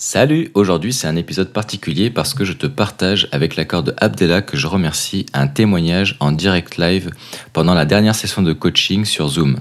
Salut, 0.00 0.52
aujourd'hui 0.54 0.92
c'est 0.92 1.08
un 1.08 1.16
épisode 1.16 1.52
particulier 1.52 2.08
parce 2.08 2.32
que 2.32 2.44
je 2.44 2.52
te 2.52 2.68
partage 2.68 3.26
avec 3.32 3.56
l'accord 3.56 3.82
de 3.82 3.92
Abdella 3.96 4.42
que 4.42 4.56
je 4.56 4.68
remercie 4.68 5.26
un 5.32 5.48
témoignage 5.48 6.16
en 6.20 6.30
direct 6.30 6.76
live 6.76 7.10
pendant 7.52 7.74
la 7.74 7.84
dernière 7.84 8.14
session 8.14 8.42
de 8.42 8.52
coaching 8.52 9.04
sur 9.04 9.26
Zoom. 9.26 9.58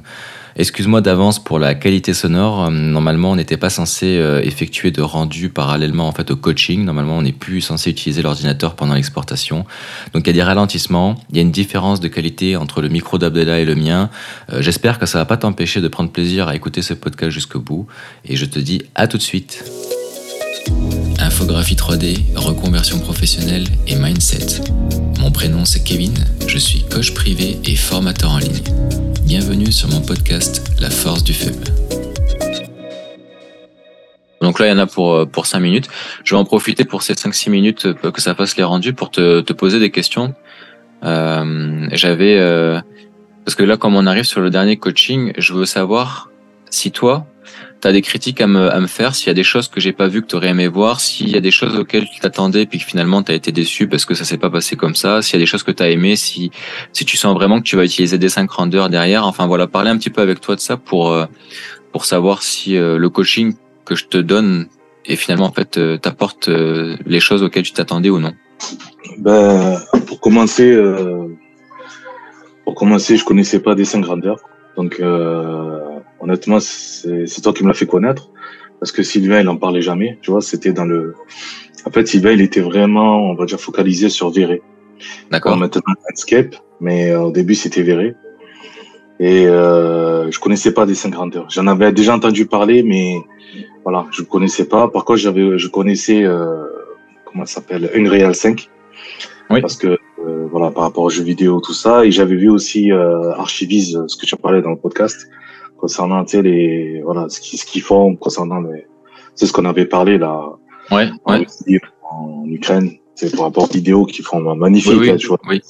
Excuse-moi 0.55 1.01
d'avance 1.01 1.43
pour 1.43 1.57
la 1.57 1.73
qualité 1.73 2.13
sonore. 2.13 2.69
Normalement, 2.69 3.31
on 3.31 3.35
n'était 3.35 3.57
pas 3.57 3.71
censé 3.71 4.17
euh, 4.19 4.39
effectuer 4.43 4.91
de 4.91 5.01
rendu 5.01 5.49
parallèlement 5.49 6.07
en 6.07 6.11
fait 6.11 6.29
au 6.29 6.35
coaching. 6.35 6.85
Normalement, 6.85 7.17
on 7.17 7.23
n'est 7.23 7.31
plus 7.31 7.61
censé 7.61 7.89
utiliser 7.89 8.21
l'ordinateur 8.21 8.75
pendant 8.75 8.93
l'exportation. 8.93 9.65
Donc, 10.13 10.25
il 10.25 10.27
y 10.27 10.29
a 10.31 10.33
des 10.33 10.43
ralentissements. 10.43 11.15
Il 11.31 11.35
y 11.35 11.39
a 11.39 11.43
une 11.43 11.51
différence 11.51 11.99
de 11.99 12.07
qualité 12.07 12.55
entre 12.55 12.81
le 12.81 12.89
micro 12.89 13.19
d'Abdella 13.19 13.59
et 13.59 13.65
le 13.65 13.75
mien. 13.75 14.09
Euh, 14.51 14.61
j'espère 14.61 14.97
que 14.97 15.05
ça 15.05 15.19
va 15.19 15.25
pas 15.25 15.37
t'empêcher 15.37 15.79
de 15.79 15.87
prendre 15.87 16.11
plaisir 16.11 16.47
à 16.47 16.55
écouter 16.55 16.81
ce 16.81 16.95
podcast 16.95 17.31
jusqu'au 17.31 17.59
bout. 17.59 17.85
Et 18.25 18.35
je 18.35 18.45
te 18.45 18.57
dis 18.57 18.81
à 18.95 19.07
tout 19.07 19.17
de 19.17 19.23
suite. 19.23 19.63
Infographie 21.19 21.75
3D, 21.75 22.35
reconversion 22.35 22.99
professionnelle 22.99 23.65
et 23.87 23.95
mindset. 23.95 24.61
Mon 25.19 25.31
prénom 25.31 25.65
c'est 25.65 25.83
Kevin, 25.83 26.13
je 26.47 26.57
suis 26.57 26.83
coach 26.83 27.13
privé 27.13 27.59
et 27.65 27.75
formateur 27.75 28.31
en 28.31 28.37
ligne. 28.37 28.61
Bienvenue 29.23 29.71
sur 29.71 29.89
mon 29.89 30.01
podcast 30.01 30.71
La 30.79 30.89
force 30.89 31.23
du 31.23 31.33
faible. 31.33 31.63
Donc 34.41 34.59
là, 34.59 34.67
il 34.67 34.69
y 34.69 34.73
en 34.73 34.77
a 34.77 34.87
pour, 34.87 35.13
euh, 35.13 35.25
pour 35.25 35.45
5 35.45 35.59
minutes. 35.59 35.89
Je 36.23 36.35
vais 36.35 36.39
en 36.39 36.45
profiter 36.45 36.85
pour 36.85 37.01
ces 37.01 37.13
5-6 37.13 37.49
minutes 37.49 37.85
euh, 37.85 38.11
que 38.11 38.21
ça 38.21 38.35
fasse 38.35 38.55
les 38.55 38.63
rendus 38.63 38.93
pour 38.93 39.09
te, 39.11 39.41
te 39.41 39.53
poser 39.53 39.79
des 39.79 39.91
questions. 39.91 40.35
Euh, 41.03 41.87
J'avais... 41.91 42.37
Parce 43.45 43.55
que 43.55 43.63
là, 43.63 43.77
comme 43.77 43.95
on 43.95 44.05
arrive 44.05 44.25
sur 44.25 44.41
le 44.41 44.49
dernier 44.49 44.77
coaching, 44.77 45.31
je 45.37 45.53
veux 45.53 45.65
savoir 45.65 46.29
si 46.69 46.91
toi, 46.91 47.25
tu 47.81 47.87
as 47.87 47.91
des 47.91 48.01
critiques 48.01 48.41
à 48.41 48.47
me, 48.47 48.87
faire, 48.87 49.15
s'il 49.15 49.27
y 49.27 49.29
a 49.29 49.33
des 49.33 49.43
choses 49.43 49.67
que 49.67 49.79
j'ai 49.79 49.93
pas 49.93 50.07
vues 50.07 50.21
que 50.21 50.27
tu 50.27 50.35
aurais 50.35 50.49
aimé 50.49 50.67
voir, 50.67 50.99
s'il 50.99 51.29
y 51.29 51.35
a 51.35 51.41
des 51.41 51.51
choses 51.51 51.75
auxquelles 51.75 52.07
tu 52.11 52.19
t'attendais 52.19 52.65
puis 52.65 52.79
que 52.79 52.85
finalement 52.85 53.23
tu 53.23 53.31
as 53.31 53.35
été 53.35 53.51
déçu 53.51 53.87
parce 53.87 54.05
que 54.05 54.13
ça 54.13 54.23
s'est 54.23 54.37
pas 54.37 54.49
passé 54.49 54.75
comme 54.75 54.95
ça, 54.95 55.21
s'il 55.21 55.33
y 55.33 55.37
a 55.37 55.43
des 55.43 55.45
choses 55.45 55.63
que 55.63 55.71
tu 55.71 55.83
as 55.83 55.89
aimé, 55.89 56.15
si 56.15 56.51
si 56.93 57.05
tu 57.05 57.17
sens 57.17 57.33
vraiment 57.33 57.59
que 57.59 57.65
tu 57.65 57.75
vas 57.75 57.85
utiliser 57.85 58.17
des 58.17 58.29
5 58.29 58.49
rendeurs 58.49 58.89
derrière, 58.89 59.25
enfin 59.25 59.47
voilà, 59.47 59.67
parler 59.67 59.89
un 59.89 59.97
petit 59.97 60.09
peu 60.09 60.21
avec 60.21 60.41
toi 60.41 60.55
de 60.55 60.59
ça 60.61 60.77
pour 60.77 61.11
euh, 61.11 61.25
pour 61.91 62.05
savoir 62.05 62.43
si 62.43 62.77
euh, 62.77 62.97
le 62.97 63.09
coaching 63.09 63.55
que 63.85 63.95
je 63.95 64.05
te 64.05 64.17
donne 64.17 64.67
et 65.05 65.15
finalement 65.15 65.45
en 65.45 65.53
fait 65.53 65.77
euh, 65.77 65.97
t'apporte 65.97 66.49
les 66.49 67.19
choses 67.19 67.43
auxquelles 67.43 67.63
tu 67.63 67.73
t'attendais 67.73 68.09
ou 68.09 68.19
non. 68.19 68.33
Ben 69.19 69.79
pour 70.07 70.19
commencer 70.19 70.75
pour 72.67 72.75
commencer, 72.75 73.15
je 73.15 73.23
connaissais 73.23 73.61
pas 73.61 73.75
des 73.75 73.85
5 73.85 74.01
grandeurs. 74.01 74.41
Donc 74.75 74.99
euh, 74.99 75.79
honnêtement, 76.19 76.59
c'est 76.59 77.41
toi 77.41 77.53
qui 77.53 77.63
me 77.63 77.67
l'as 77.67 77.73
fait 77.73 77.85
connaître. 77.85 78.29
Parce 78.79 78.91
que 78.91 79.01
Sylvain, 79.01 79.41
il 79.41 79.49
en 79.49 79.57
parlait 79.57 79.81
jamais. 79.81 80.19
Tu 80.21 80.31
vois, 80.31 80.41
c'était 80.41 80.71
dans 80.71 80.85
le. 80.85 81.15
En 81.85 81.91
fait, 81.91 82.07
Sylvain, 82.07 82.31
il 82.31 82.41
était 82.41 82.61
vraiment, 82.61 83.31
on 83.31 83.33
va 83.33 83.45
dire, 83.45 83.59
focalisé 83.59 84.09
sur 84.09 84.29
Véré. 84.29 84.61
D'accord. 85.31 85.57
Maintenant, 85.57 85.81
Landscape, 86.07 86.55
mais 86.79 87.11
euh, 87.11 87.21
au 87.21 87.31
début, 87.31 87.55
c'était 87.55 87.81
Véré. 87.81 88.15
Et 89.19 89.47
euh, 89.47 90.29
je 90.29 90.39
connaissais 90.39 90.73
pas 90.73 90.85
des 90.85 90.93
cinq 90.93 91.11
grandeurs. 91.11 91.49
J'en 91.49 91.65
avais 91.65 91.91
déjà 91.91 92.13
entendu 92.13 92.45
parler, 92.45 92.83
mais 92.83 93.15
voilà, 93.83 94.05
je 94.11 94.21
ne 94.21 94.27
connaissais 94.27 94.65
pas. 94.65 94.89
Par 94.89 95.05
contre, 95.05 95.19
j'avais, 95.19 95.57
je 95.57 95.67
connaissais, 95.67 96.23
euh, 96.23 96.65
comment 97.25 97.45
ça 97.45 97.55
s'appelle, 97.55 97.89
Unreal 97.95 98.35
5. 98.35 98.69
Oui. 99.49 99.61
Parce 99.61 99.77
que 99.77 99.97
euh, 100.19 100.47
voilà, 100.51 100.71
par 100.71 100.83
rapport 100.83 101.03
aux 101.03 101.09
jeux 101.09 101.23
vidéo, 101.23 101.61
tout 101.61 101.73
ça. 101.73 102.05
Et 102.05 102.11
j'avais 102.11 102.35
vu 102.35 102.49
aussi 102.49 102.91
euh, 102.91 103.31
Archivise, 103.33 104.03
ce 104.07 104.17
que 104.17 104.25
tu 104.25 104.35
as 104.35 104.37
parlé 104.37 104.61
dans 104.61 104.71
le 104.71 104.77
podcast 104.77 105.29
concernant 105.77 106.23
tu 106.25 106.31
sais, 106.31 106.41
les 106.41 107.01
voilà 107.01 107.29
ce 107.29 107.39
qu'ils 107.39 107.59
ce 107.59 107.65
qu'ils 107.65 107.81
font 107.81 108.15
concernant 108.15 108.61
les 108.61 108.87
c'est 109.35 109.45
ce 109.45 109.53
qu'on 109.53 109.65
avait 109.65 109.85
parlé 109.85 110.17
là. 110.17 110.41
Ouais, 110.91 111.09
en, 111.25 111.39
ouais. 111.39 111.45
en 112.09 112.45
Ukraine 112.47 112.91
c'est 113.15 113.35
par 113.35 113.45
rapport 113.45 113.63
aux 113.63 113.73
vidéos 113.73 114.05
qui 114.05 114.21
font 114.21 114.39
magnifique 114.55 114.93
oui, 114.93 114.99
oui, 114.99 115.07
là, 115.07 115.15
tu 115.17 115.27
vois. 115.27 115.39
oui. 115.49 115.61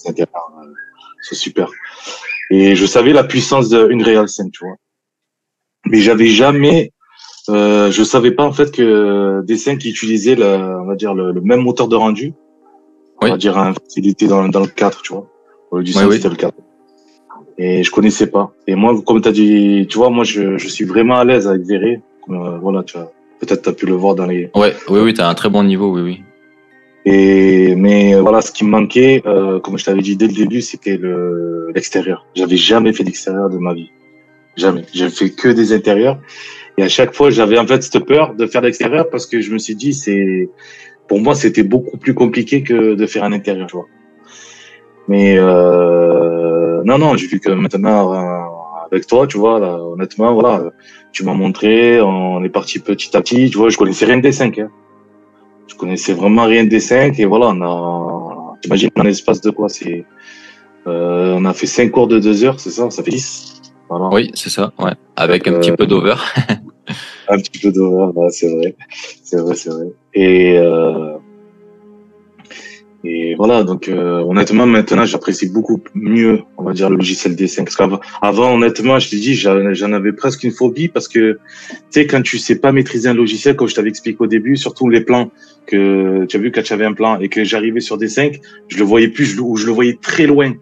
c'est 1.21 1.35
super. 1.35 1.69
Et 2.51 2.75
je 2.75 2.85
savais 2.85 3.13
la 3.13 3.23
puissance 3.23 3.69
d'une 3.69 4.03
Real 4.03 4.27
5 4.27 4.51
tu 4.51 4.65
vois. 4.65 4.75
Mais 5.85 5.99
j'avais 5.99 6.27
jamais 6.27 6.91
euh, 7.49 7.91
je 7.91 8.03
savais 8.03 8.31
pas 8.31 8.43
en 8.43 8.51
fait 8.51 8.71
que 8.71 9.41
des 9.45 9.57
5 9.57 9.77
qui 9.79 9.89
utilisaient 9.89 10.35
la, 10.35 10.79
on 10.81 10.85
va 10.85 10.95
dire 10.95 11.13
le, 11.13 11.31
le, 11.31 11.41
même 11.41 11.61
moteur 11.61 11.87
de 11.87 11.95
rendu 11.95 12.33
on 13.21 13.29
va 13.29 13.37
dire 13.37 13.57
un 13.57 13.73
facilité 13.73 14.27
dans, 14.27 14.47
dans 14.49 14.59
le 14.59 14.67
4 14.67 15.01
tu 15.01 15.13
vois. 15.13 15.27
Au 15.71 15.77
lieu 15.77 15.83
du 15.83 15.93
5 15.93 16.07
oui, 16.07 16.15
c'était 16.17 16.29
le 16.29 16.35
4 16.35 16.53
et 17.57 17.83
je 17.83 17.91
connaissais 17.91 18.27
pas. 18.27 18.51
Et 18.67 18.75
moi, 18.75 18.93
comme 19.05 19.21
tu 19.21 19.27
as 19.27 19.31
dit, 19.31 19.87
tu 19.89 19.97
vois, 19.97 20.09
moi, 20.09 20.23
je, 20.23 20.57
je 20.57 20.67
suis 20.67 20.85
vraiment 20.85 21.17
à 21.17 21.25
l'aise 21.25 21.47
avec 21.47 21.63
Verré. 21.63 22.01
Euh, 22.29 22.57
voilà, 22.59 22.83
tu 22.83 22.97
vois. 22.97 23.11
Peut-être 23.39 23.61
tu 23.63 23.69
as 23.69 23.73
pu 23.73 23.85
le 23.85 23.93
voir 23.93 24.15
dans 24.15 24.25
les. 24.25 24.49
Ouais, 24.55 24.73
oui, 24.89 24.99
oui, 24.99 25.13
tu 25.13 25.21
as 25.21 25.29
un 25.29 25.33
très 25.33 25.49
bon 25.49 25.63
niveau, 25.63 25.93
oui, 25.93 26.01
oui. 26.01 26.21
Et 27.05 27.73
mais 27.75 28.19
voilà, 28.19 28.41
ce 28.41 28.51
qui 28.51 28.65
me 28.65 28.69
manquait, 28.69 29.21
euh, 29.25 29.59
comme 29.59 29.77
je 29.77 29.85
t'avais 29.85 30.01
dit 30.01 30.17
dès 30.17 30.27
le 30.27 30.33
début, 30.33 30.61
c'était 30.61 30.97
le 30.97 31.71
l'extérieur. 31.73 32.25
J'avais 32.35 32.57
jamais 32.57 32.91
fait 32.91 33.03
d'extérieur 33.03 33.49
de 33.49 33.57
ma 33.57 33.73
vie, 33.73 33.91
jamais. 34.57 34.83
J'ai 34.93 35.09
fait 35.09 35.29
que 35.29 35.49
des 35.49 35.71
intérieurs. 35.71 36.19
Et 36.77 36.83
à 36.83 36.89
chaque 36.89 37.13
fois, 37.13 37.29
j'avais 37.29 37.57
en 37.57 37.65
fait 37.65 37.81
cette 37.81 37.99
peur 38.05 38.35
de 38.35 38.45
faire 38.45 38.61
l'extérieur 38.61 39.09
parce 39.09 39.25
que 39.25 39.39
je 39.41 39.51
me 39.51 39.57
suis 39.57 39.75
dit, 39.75 39.93
c'est 39.93 40.49
pour 41.07 41.19
moi, 41.19 41.33
c'était 41.33 41.63
beaucoup 41.63 41.97
plus 41.97 42.13
compliqué 42.13 42.61
que 42.61 42.95
de 42.95 43.05
faire 43.05 43.23
un 43.23 43.31
intérieur, 43.31 43.67
tu 43.67 43.77
vois. 43.77 43.87
Mais 45.07 45.37
euh, 45.37 46.81
non, 46.83 46.97
non, 46.97 47.15
j'ai 47.15 47.27
vu 47.27 47.39
que 47.39 47.49
maintenant 47.51 48.13
euh, 48.13 48.47
avec 48.91 49.07
toi, 49.07 49.27
tu 49.27 49.37
vois, 49.37 49.59
là, 49.59 49.77
honnêtement, 49.77 50.33
voilà, 50.33 50.63
tu 51.11 51.23
m'as 51.23 51.33
montré, 51.33 52.01
on 52.01 52.43
est 52.43 52.49
parti 52.49 52.79
petit 52.79 53.15
à 53.15 53.21
petit, 53.21 53.49
tu 53.49 53.57
vois, 53.57 53.69
je 53.69 53.77
connaissais 53.77 54.05
rien 54.05 54.17
des 54.17 54.31
cinq. 54.31 54.59
Hein. 54.59 54.69
Je 55.67 55.75
connaissais 55.75 56.13
vraiment 56.13 56.45
rien 56.45 56.63
des 56.65 56.79
cinq 56.79 57.19
et 57.19 57.25
voilà, 57.25 57.47
on 57.49 57.61
a, 57.61 58.55
t'imagines, 58.61 58.89
en 58.97 59.05
espace 59.05 59.41
de 59.41 59.51
quoi 59.51 59.69
C'est, 59.69 60.05
euh, 60.87 61.35
on 61.37 61.45
a 61.45 61.53
fait 61.53 61.67
cinq 61.67 61.91
cours 61.91 62.07
de 62.07 62.19
deux 62.19 62.43
heures, 62.43 62.59
c'est 62.59 62.71
ça, 62.71 62.89
ça 62.89 63.03
fait 63.03 63.11
dix. 63.11 63.61
Voilà. 63.89 64.09
Oui, 64.11 64.31
c'est 64.33 64.49
ça, 64.49 64.73
ouais, 64.79 64.93
avec 65.15 65.47
un 65.47 65.59
petit 65.59 65.71
peu 65.71 65.85
d'over. 65.85 66.15
un 67.29 67.37
petit 67.37 67.59
peu 67.59 67.71
d'over, 67.71 68.11
ouais, 68.15 68.29
c'est 68.29 68.53
vrai, 68.53 68.75
c'est 69.23 69.37
vrai, 69.37 69.55
c'est 69.55 69.69
vrai. 69.69 69.87
Et 70.13 70.57
euh, 70.57 71.17
et 73.09 73.35
voilà, 73.35 73.63
donc 73.63 73.87
euh, 73.87 74.19
honnêtement, 74.19 74.65
maintenant, 74.65 75.05
j'apprécie 75.05 75.49
beaucoup 75.49 75.81
mieux, 75.95 76.41
on 76.57 76.63
va 76.63 76.73
dire, 76.73 76.89
le 76.89 76.97
logiciel 76.97 77.35
D5. 77.35 77.63
Parce 77.63 77.75
qu'avant, 77.77 78.01
avant, 78.21 78.53
honnêtement, 78.53 78.99
je 78.99 79.09
te 79.09 79.15
dis, 79.15 79.35
j'en 79.35 79.93
avais 79.93 80.11
presque 80.11 80.43
une 80.43 80.51
phobie 80.51 80.89
parce 80.89 81.07
que, 81.07 81.39
tu 81.69 81.77
sais, 81.89 82.07
quand 82.07 82.21
tu 82.21 82.37
sais 82.37 82.59
pas 82.59 82.73
maîtriser 82.73 83.07
un 83.07 83.13
logiciel, 83.13 83.55
comme 83.55 83.69
je 83.69 83.75
t'avais 83.75 83.89
expliqué 83.89 84.17
au 84.19 84.27
début, 84.27 84.57
surtout 84.57 84.89
les 84.89 85.01
plans 85.01 85.31
que 85.67 86.25
tu 86.25 86.35
as 86.35 86.39
vu 86.39 86.51
quand 86.51 86.63
tu 86.63 86.73
avais 86.73 86.85
un 86.85 86.93
plan 86.93 87.19
et 87.19 87.29
que 87.29 87.43
j'arrivais 87.45 87.79
sur 87.79 87.97
D5, 87.97 88.41
je 88.67 88.77
le 88.77 88.83
voyais 88.83 89.07
plus, 89.07 89.39
ou 89.39 89.55
je 89.55 89.65
le 89.65 89.71
voyais 89.71 89.97
très 90.01 90.25
loin. 90.25 90.53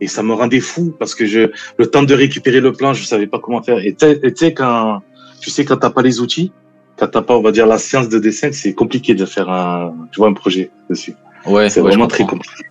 Et 0.00 0.08
ça 0.08 0.24
me 0.24 0.32
rendait 0.32 0.60
fou 0.60 0.92
parce 0.98 1.14
que 1.14 1.26
je, 1.26 1.50
le 1.78 1.86
temps 1.86 2.02
de 2.02 2.14
récupérer 2.14 2.60
le 2.60 2.72
plan, 2.72 2.92
je 2.92 3.04
savais 3.04 3.28
pas 3.28 3.38
comment 3.38 3.62
faire. 3.62 3.78
Et 3.78 3.94
tu 3.94 4.06
sais, 4.34 4.52
quand, 4.52 5.00
tu 5.40 5.50
sais, 5.50 5.64
quand 5.64 5.76
t'as 5.76 5.90
pas 5.90 6.02
les 6.02 6.20
outils, 6.20 6.50
quand 6.96 7.06
t'as 7.06 7.22
pas, 7.22 7.36
on 7.36 7.42
va 7.42 7.52
dire, 7.52 7.66
la 7.66 7.78
science 7.78 8.08
de 8.08 8.18
D5, 8.18 8.52
c'est 8.52 8.74
compliqué 8.74 9.14
de 9.14 9.24
faire 9.24 9.48
un, 9.48 9.94
tu 10.12 10.18
vois, 10.18 10.28
un 10.28 10.32
projet 10.32 10.70
dessus. 10.90 11.14
Ouais, 11.46 11.68
c'est 11.70 11.80
ouais, 11.80 11.90
vraiment 11.90 12.06
très 12.06 12.24
compliqué. 12.24 12.64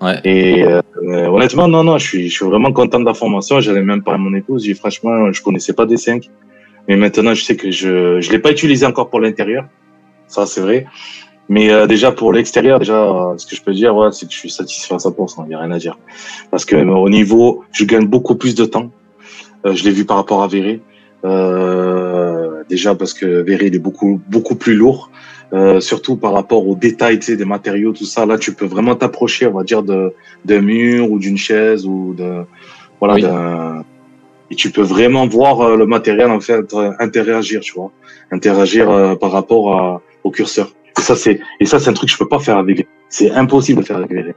Ouais. 0.00 0.18
Et 0.24 0.64
euh, 0.64 0.80
honnêtement, 1.28 1.68
non, 1.68 1.84
non, 1.84 1.98
je 1.98 2.06
suis, 2.06 2.28
je 2.28 2.34
suis 2.34 2.46
vraiment 2.46 2.72
content 2.72 2.98
de 2.98 3.04
la 3.04 3.14
formation. 3.14 3.60
J'allais 3.60 3.82
même 3.82 4.02
pas 4.02 4.14
à 4.14 4.18
mon 4.18 4.34
épouse. 4.34 4.64
J'ai 4.64 4.74
franchement, 4.74 5.32
je 5.32 5.42
connaissais 5.42 5.72
pas 5.72 5.86
des 5.86 5.96
5 5.96 6.28
mais 6.88 6.96
maintenant 6.96 7.34
je 7.34 7.42
sais 7.44 7.56
que 7.56 7.70
je, 7.70 8.20
je 8.20 8.30
l'ai 8.30 8.38
pas 8.38 8.50
utilisé 8.50 8.84
encore 8.86 9.10
pour 9.10 9.20
l'intérieur. 9.20 9.64
Ça, 10.26 10.46
c'est 10.46 10.60
vrai. 10.60 10.86
Mais 11.48 11.70
euh, 11.70 11.86
déjà 11.86 12.12
pour 12.12 12.32
l'extérieur, 12.32 12.78
déjà, 12.78 13.34
ce 13.36 13.46
que 13.46 13.54
je 13.54 13.62
peux 13.62 13.74
dire, 13.74 13.94
ouais, 13.94 14.08
c'est 14.12 14.26
que 14.26 14.32
je 14.32 14.38
suis 14.38 14.50
satisfait 14.50 14.94
à 14.94 14.98
100%. 14.98 15.44
Il 15.46 15.52
y 15.52 15.54
a 15.54 15.60
rien 15.60 15.70
à 15.70 15.78
dire. 15.78 15.98
Parce 16.50 16.64
que 16.64 16.76
au 16.76 17.08
niveau, 17.10 17.64
je 17.72 17.84
gagne 17.84 18.06
beaucoup 18.06 18.36
plus 18.36 18.54
de 18.54 18.64
temps. 18.64 18.90
Euh, 19.66 19.74
je 19.74 19.84
l'ai 19.84 19.90
vu 19.90 20.04
par 20.04 20.16
rapport 20.16 20.42
à 20.42 20.48
Véré. 20.48 20.80
Euh, 21.24 22.64
déjà 22.68 22.96
parce 22.96 23.14
que 23.14 23.42
Véré 23.42 23.66
il 23.66 23.76
est 23.76 23.78
beaucoup 23.78 24.20
beaucoup 24.28 24.56
plus 24.56 24.74
lourd. 24.74 25.10
Euh, 25.52 25.80
surtout 25.80 26.16
par 26.16 26.32
rapport 26.32 26.66
aux 26.66 26.74
détails 26.74 27.18
tu 27.18 27.26
sais, 27.26 27.36
des 27.36 27.44
matériaux, 27.44 27.92
tout 27.92 28.06
ça. 28.06 28.24
Là, 28.24 28.38
tu 28.38 28.54
peux 28.54 28.64
vraiment 28.64 28.94
t'approcher, 28.94 29.46
on 29.46 29.52
va 29.52 29.64
dire, 29.64 29.82
de 29.82 30.14
d'un 30.46 30.62
mur 30.62 31.10
ou 31.10 31.18
d'une 31.18 31.36
chaise 31.36 31.84
ou 31.84 32.14
de 32.14 32.44
voilà. 33.00 33.14
Oui. 33.14 33.84
Et 34.50 34.54
tu 34.54 34.70
peux 34.70 34.82
vraiment 34.82 35.26
voir 35.26 35.60
euh, 35.60 35.76
le 35.76 35.86
matériel 35.86 36.30
en 36.30 36.40
fait 36.40 36.74
interagir, 36.98 37.60
tu 37.60 37.72
vois, 37.74 37.90
interagir 38.30 38.90
euh, 38.90 39.14
par 39.14 39.30
rapport 39.30 39.74
à, 39.74 40.02
au 40.24 40.30
curseur. 40.30 40.74
Et 40.98 41.00
ça, 41.02 41.16
c'est 41.16 41.40
et 41.60 41.66
ça, 41.66 41.78
c'est 41.78 41.90
un 41.90 41.94
truc 41.94 42.08
que 42.08 42.14
je 42.14 42.18
peux 42.18 42.28
pas 42.28 42.38
faire 42.38 42.56
avec. 42.56 42.86
C'est 43.10 43.30
impossible 43.30 43.82
de 43.82 43.86
faire 43.86 43.98
avec 43.98 44.10
Véré. 44.10 44.34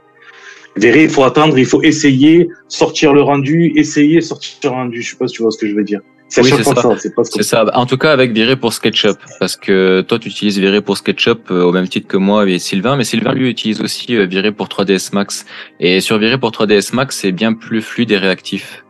Véré, 0.76 1.04
il 1.04 1.10
faut 1.10 1.24
attendre, 1.24 1.58
il 1.58 1.64
faut 1.64 1.82
essayer, 1.82 2.48
sortir 2.68 3.14
le 3.14 3.22
rendu, 3.22 3.72
essayer, 3.76 4.20
sortir 4.20 4.70
le 4.70 4.76
rendu. 4.76 5.02
Je 5.02 5.10
sais 5.10 5.16
pas 5.16 5.28
si 5.28 5.36
tu 5.36 5.42
vois 5.42 5.50
ce 5.50 5.58
que 5.58 5.66
je 5.66 5.74
veux 5.74 5.84
dire. 5.84 6.00
C'est 6.28 6.42
oui, 6.42 6.50
ça. 6.50 6.74
ça 6.74 6.96
c'est 6.98 7.12
ce 7.14 7.42
ça. 7.42 7.64
En 7.74 7.86
tout 7.86 7.96
cas, 7.96 8.12
avec 8.12 8.32
Viré 8.32 8.56
pour 8.56 8.72
SketchUp, 8.72 9.16
parce 9.38 9.56
que 9.56 10.00
toi, 10.00 10.18
tu 10.18 10.28
utilises 10.28 10.58
Viré 10.58 10.80
pour 10.80 10.96
SketchUp 10.96 11.50
euh, 11.50 11.62
au 11.62 11.72
même 11.72 11.86
titre 11.86 12.08
que 12.08 12.16
moi 12.16 12.48
et 12.48 12.58
Sylvain, 12.58 12.96
mais 12.96 13.04
Sylvain 13.04 13.32
lui 13.32 13.48
utilise 13.48 13.80
aussi 13.80 14.16
euh, 14.16 14.26
Viré 14.26 14.50
pour 14.50 14.66
3ds 14.66 15.14
Max. 15.14 15.46
Et 15.78 16.00
sur 16.00 16.18
Viré 16.18 16.38
pour 16.38 16.50
3ds 16.50 16.94
Max, 16.94 17.18
c'est 17.18 17.32
bien 17.32 17.52
plus 17.52 17.80
fluide 17.80 18.10
et 18.10 18.18
réactif. 18.18 18.84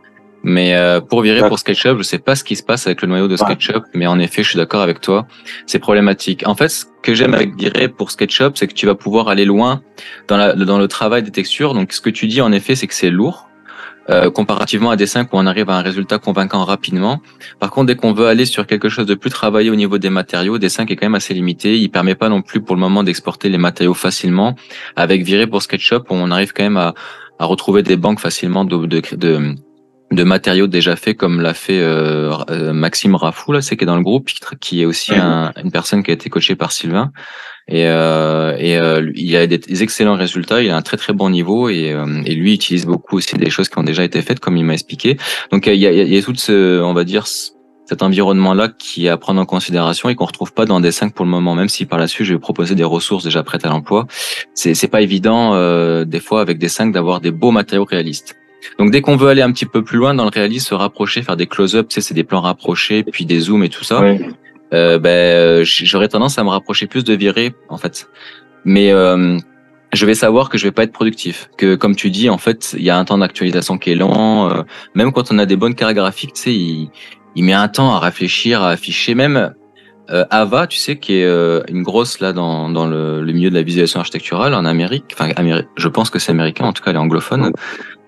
Mais 0.48 0.76
euh, 0.76 1.00
pour 1.00 1.22
virer 1.22 1.48
pour 1.48 1.58
SketchUp, 1.58 1.98
je 1.98 2.02
sais 2.04 2.20
pas 2.20 2.36
ce 2.36 2.44
qui 2.44 2.54
se 2.54 2.62
passe 2.62 2.86
avec 2.86 3.02
le 3.02 3.08
noyau 3.08 3.26
de 3.26 3.36
SketchUp, 3.36 3.82
mais 3.94 4.06
en 4.06 4.20
effet, 4.20 4.44
je 4.44 4.50
suis 4.50 4.56
d'accord 4.56 4.80
avec 4.80 5.00
toi, 5.00 5.26
c'est 5.66 5.80
problématique. 5.80 6.46
En 6.46 6.54
fait, 6.54 6.68
ce 6.68 6.84
que 7.02 7.14
j'aime 7.14 7.34
avec 7.34 7.56
virer 7.56 7.88
pour 7.88 8.12
SketchUp, 8.12 8.52
c'est 8.54 8.68
que 8.68 8.72
tu 8.72 8.86
vas 8.86 8.94
pouvoir 8.94 9.26
aller 9.26 9.44
loin 9.44 9.82
dans, 10.28 10.36
la, 10.36 10.54
dans 10.54 10.78
le 10.78 10.86
travail 10.86 11.24
des 11.24 11.32
textures. 11.32 11.74
Donc, 11.74 11.92
ce 11.92 12.00
que 12.00 12.10
tu 12.10 12.28
dis 12.28 12.40
en 12.40 12.52
effet, 12.52 12.76
c'est 12.76 12.86
que 12.86 12.94
c'est 12.94 13.10
lourd. 13.10 13.48
Euh, 14.08 14.30
comparativement 14.30 14.90
à 14.90 14.96
des 14.96 15.06
5 15.06 15.32
où 15.32 15.36
on 15.36 15.46
arrive 15.46 15.68
à 15.68 15.78
un 15.78 15.82
résultat 15.82 16.18
convaincant 16.18 16.64
rapidement. 16.64 17.20
Par 17.58 17.70
contre, 17.70 17.86
dès 17.86 17.96
qu'on 17.96 18.12
veut 18.12 18.28
aller 18.28 18.44
sur 18.44 18.64
quelque 18.66 18.88
chose 18.88 19.06
de 19.06 19.16
plus 19.16 19.30
travaillé 19.30 19.68
au 19.68 19.74
niveau 19.74 19.98
des 19.98 20.10
matériaux, 20.10 20.58
des 20.58 20.68
5 20.68 20.88
est 20.90 20.96
quand 20.96 21.06
même 21.06 21.16
assez 21.16 21.34
limité. 21.34 21.76
Il 21.76 21.88
permet 21.90 22.14
pas 22.14 22.28
non 22.28 22.40
plus 22.40 22.60
pour 22.60 22.76
le 22.76 22.80
moment 22.80 23.02
d'exporter 23.02 23.48
les 23.48 23.58
matériaux 23.58 23.94
facilement. 23.94 24.54
Avec 24.94 25.24
Viré 25.24 25.48
pour 25.48 25.60
SketchUp, 25.60 26.04
on 26.10 26.30
arrive 26.30 26.52
quand 26.52 26.62
même 26.62 26.76
à, 26.76 26.94
à 27.40 27.46
retrouver 27.46 27.82
des 27.82 27.96
banques 27.96 28.20
facilement 28.20 28.64
de, 28.64 28.86
de, 28.86 29.02
de 29.16 29.54
de 30.12 30.22
matériaux 30.22 30.68
déjà 30.68 30.94
faits 30.94 31.16
comme 31.16 31.40
l'a 31.40 31.52
fait 31.52 31.80
euh, 31.80 32.32
euh 32.48 32.72
Maxime 32.72 33.16
Rafou 33.16 33.50
là 33.50 33.60
c'est 33.60 33.76
qui 33.76 33.82
est 33.82 33.86
dans 33.86 33.96
le 33.96 34.04
groupe 34.04 34.30
qui 34.60 34.82
est 34.82 34.84
aussi 34.84 35.12
un, 35.14 35.52
une 35.56 35.72
personne 35.72 36.04
qui 36.04 36.12
a 36.12 36.14
été 36.14 36.30
coachée 36.30 36.54
par 36.54 36.70
Sylvain 36.70 37.10
et, 37.68 37.86
euh, 37.86 38.56
et 38.58 38.76
euh, 38.76 39.10
il 39.14 39.34
a 39.36 39.46
des 39.46 39.82
excellents 39.82 40.14
résultats, 40.14 40.62
il 40.62 40.70
a 40.70 40.76
un 40.76 40.82
très 40.82 40.96
très 40.96 41.12
bon 41.12 41.30
niveau 41.30 41.68
et, 41.68 41.92
euh, 41.92 42.22
et 42.24 42.34
lui 42.34 42.54
utilise 42.54 42.86
beaucoup 42.86 43.16
aussi 43.16 43.36
des 43.36 43.50
choses 43.50 43.68
qui 43.68 43.78
ont 43.78 43.82
déjà 43.82 44.04
été 44.04 44.22
faites 44.22 44.38
comme 44.38 44.56
il 44.56 44.64
m'a 44.64 44.74
expliqué. 44.74 45.16
Donc 45.50 45.66
il 45.66 45.74
y 45.74 45.86
a, 45.86 45.92
y 45.92 46.16
a 46.16 46.22
tout 46.22 46.34
ce, 46.36 46.80
on 46.80 46.94
va 46.94 47.02
dire, 47.02 47.26
cet 47.26 48.02
environnement-là 48.02 48.68
qui 48.68 49.06
est 49.06 49.08
à 49.08 49.16
prendre 49.16 49.40
en 49.40 49.46
considération 49.46 50.08
et 50.08 50.14
qu'on 50.14 50.26
retrouve 50.26 50.52
pas 50.52 50.64
dans 50.64 50.78
des 50.78 50.92
5 50.92 51.12
pour 51.12 51.24
le 51.24 51.30
moment, 51.30 51.56
même 51.56 51.68
si 51.68 51.86
par 51.86 51.98
la 51.98 52.06
suite 52.06 52.26
je 52.26 52.34
vais 52.34 52.38
proposer 52.38 52.76
des 52.76 52.84
ressources 52.84 53.24
déjà 53.24 53.42
prêtes 53.42 53.64
à 53.64 53.68
l'emploi. 53.68 54.06
C'est, 54.54 54.74
c'est 54.74 54.88
pas 54.88 55.00
évident 55.00 55.54
euh, 55.54 56.04
des 56.04 56.20
fois 56.20 56.40
avec 56.40 56.58
des 56.58 56.68
5 56.68 56.92
d'avoir 56.92 57.20
des 57.20 57.32
beaux 57.32 57.50
matériaux 57.50 57.84
réalistes. 57.84 58.36
Donc 58.78 58.92
dès 58.92 59.00
qu'on 59.00 59.16
veut 59.16 59.28
aller 59.28 59.42
un 59.42 59.52
petit 59.52 59.66
peu 59.66 59.82
plus 59.82 59.98
loin 59.98 60.14
dans 60.14 60.24
le 60.24 60.30
réalisme, 60.30 60.68
se 60.68 60.74
rapprocher, 60.74 61.22
faire 61.22 61.36
des 61.36 61.46
close-ups, 61.46 61.98
c'est 62.00 62.14
des 62.14 62.24
plans 62.24 62.40
rapprochés, 62.40 63.02
puis 63.04 63.24
des 63.24 63.40
zooms 63.40 63.64
et 63.64 63.68
tout 63.68 63.84
ça 63.84 64.02
euh, 64.74 64.98
ben, 64.98 65.64
j'aurais 65.64 66.08
tendance 66.08 66.38
à 66.38 66.44
me 66.44 66.48
rapprocher 66.48 66.86
plus 66.86 67.04
de 67.04 67.14
virer 67.14 67.54
en 67.68 67.76
fait. 67.76 68.08
Mais 68.64 68.90
euh, 68.90 69.38
je 69.92 70.06
vais 70.06 70.14
savoir 70.14 70.48
que 70.48 70.58
je 70.58 70.64
vais 70.64 70.72
pas 70.72 70.82
être 70.82 70.92
productif. 70.92 71.48
Que 71.56 71.74
comme 71.74 71.96
tu 71.96 72.10
dis, 72.10 72.28
en 72.28 72.38
fait, 72.38 72.74
il 72.76 72.84
y 72.84 72.90
a 72.90 72.98
un 72.98 73.04
temps 73.04 73.18
d'actualisation 73.18 73.78
qui 73.78 73.92
est 73.92 73.94
lent. 73.94 74.50
Euh, 74.50 74.62
même 74.94 75.12
quand 75.12 75.32
on 75.32 75.38
a 75.38 75.46
des 75.46 75.56
bonnes 75.56 75.74
cartes 75.74 75.96
tu 76.16 76.28
sais, 76.34 76.54
il, 76.54 76.90
il 77.34 77.44
met 77.44 77.52
un 77.52 77.68
temps 77.68 77.94
à 77.94 78.00
réfléchir, 78.00 78.62
à 78.62 78.70
afficher. 78.70 79.14
Même 79.14 79.54
euh, 80.10 80.24
Ava, 80.30 80.66
tu 80.66 80.78
sais, 80.78 80.96
qui 80.96 81.14
est 81.14 81.24
euh, 81.24 81.62
une 81.68 81.82
grosse 81.82 82.20
là 82.20 82.32
dans, 82.32 82.68
dans 82.68 82.86
le, 82.86 83.22
le, 83.22 83.32
milieu 83.32 83.50
de 83.50 83.54
la 83.54 83.62
visualisation 83.62 84.00
architecturale 84.00 84.54
en 84.54 84.64
Amérique. 84.64 85.04
Enfin, 85.12 85.30
je 85.76 85.88
pense 85.88 86.10
que 86.10 86.18
c'est 86.18 86.30
américain, 86.30 86.64
en 86.64 86.72
tout 86.72 86.82
cas, 86.82 86.90
elle 86.90 86.96
est 86.96 87.00
anglophone. 87.00 87.52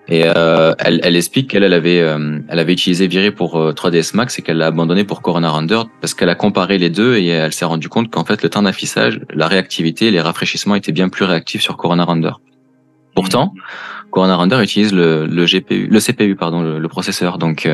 Et 0.09 0.23
euh, 0.25 0.73
elle, 0.79 0.99
elle, 1.03 1.15
explique 1.15 1.51
qu'elle 1.51 1.63
elle 1.63 1.73
avait, 1.73 2.01
euh, 2.01 2.39
elle 2.47 2.59
avait 2.59 2.73
utilisé 2.73 3.05
Viré 3.07 3.29
pour 3.29 3.55
3ds 3.55 3.95
euh, 3.95 4.17
Max 4.17 4.39
et 4.39 4.41
qu'elle 4.41 4.57
l'a 4.57 4.67
abandonné 4.67 5.03
pour 5.03 5.21
Corona 5.21 5.51
Render 5.51 5.81
parce 6.01 6.15
qu'elle 6.15 6.29
a 6.29 6.35
comparé 6.35 6.79
les 6.79 6.89
deux 6.89 7.17
et 7.17 7.27
elle 7.27 7.53
s'est 7.53 7.65
rendue 7.65 7.89
compte 7.89 8.09
qu'en 8.09 8.25
fait 8.25 8.41
le 8.41 8.49
temps 8.49 8.63
d'affichage, 8.63 9.21
la 9.31 9.47
réactivité, 9.47 10.09
les 10.09 10.19
rafraîchissements 10.19 10.73
étaient 10.73 10.91
bien 10.91 11.09
plus 11.09 11.25
réactifs 11.25 11.61
sur 11.61 11.77
Corona 11.77 12.05
Render. 12.05 12.31
Pourtant, 13.13 13.53
Corona 14.09 14.35
Render 14.35 14.59
utilise 14.63 14.93
le, 14.93 15.27
le 15.27 15.45
GPU, 15.45 15.87
le 15.87 15.99
CPU 15.99 16.35
pardon, 16.35 16.61
le, 16.61 16.79
le 16.79 16.87
processeur. 16.87 17.37
Donc 17.37 17.69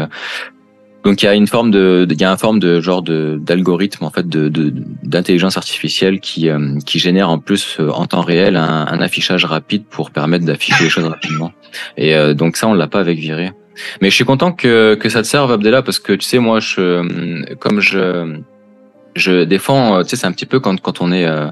donc 1.05 1.21
il 1.21 1.25
y 1.25 1.29
a 1.29 1.35
une 1.35 1.45
forme 1.45 1.69
de, 1.69 2.07
il 2.09 2.19
y 2.19 2.25
a 2.25 2.31
une 2.31 2.37
forme 2.37 2.59
de 2.59 2.81
genre 2.81 3.03
de 3.03 3.39
d'algorithme 3.39 4.03
en 4.03 4.09
fait 4.09 4.27
de 4.27 4.49
d'intelligence 5.03 5.55
artificielle 5.55 6.19
qui 6.19 6.49
euh, 6.49 6.79
qui 6.83 6.97
génère 6.97 7.29
en 7.29 7.37
plus 7.37 7.77
euh, 7.79 7.89
en 7.91 8.07
temps 8.07 8.21
réel 8.21 8.55
un, 8.55 8.87
un 8.87 8.99
affichage 9.01 9.45
rapide 9.45 9.85
pour 9.85 10.09
permettre 10.09 10.45
d'afficher 10.45 10.83
les 10.83 10.89
choses 10.89 11.05
rapidement. 11.05 11.51
Et 11.95 12.15
euh, 12.15 12.33
donc 12.33 12.57
ça 12.57 12.67
on 12.67 12.73
l'a 12.73 12.87
pas 12.87 12.99
avec 12.99 13.19
Viré. 13.19 13.51
Mais 14.01 14.09
je 14.09 14.15
suis 14.15 14.25
content 14.25 14.51
que 14.51 14.95
que 14.95 15.09
ça 15.09 15.21
te 15.21 15.27
serve 15.27 15.51
Abdella 15.51 15.83
parce 15.83 15.99
que 15.99 16.13
tu 16.13 16.25
sais 16.25 16.39
moi 16.39 16.59
je 16.59 17.55
comme 17.55 17.81
je 17.81 18.39
je 19.15 19.43
défends 19.43 20.01
tu 20.01 20.09
sais 20.09 20.15
c'est 20.15 20.27
un 20.27 20.31
petit 20.31 20.47
peu 20.47 20.59
quand 20.59 20.81
quand 20.81 21.01
on 21.01 21.11
est 21.11 21.25
euh, 21.25 21.47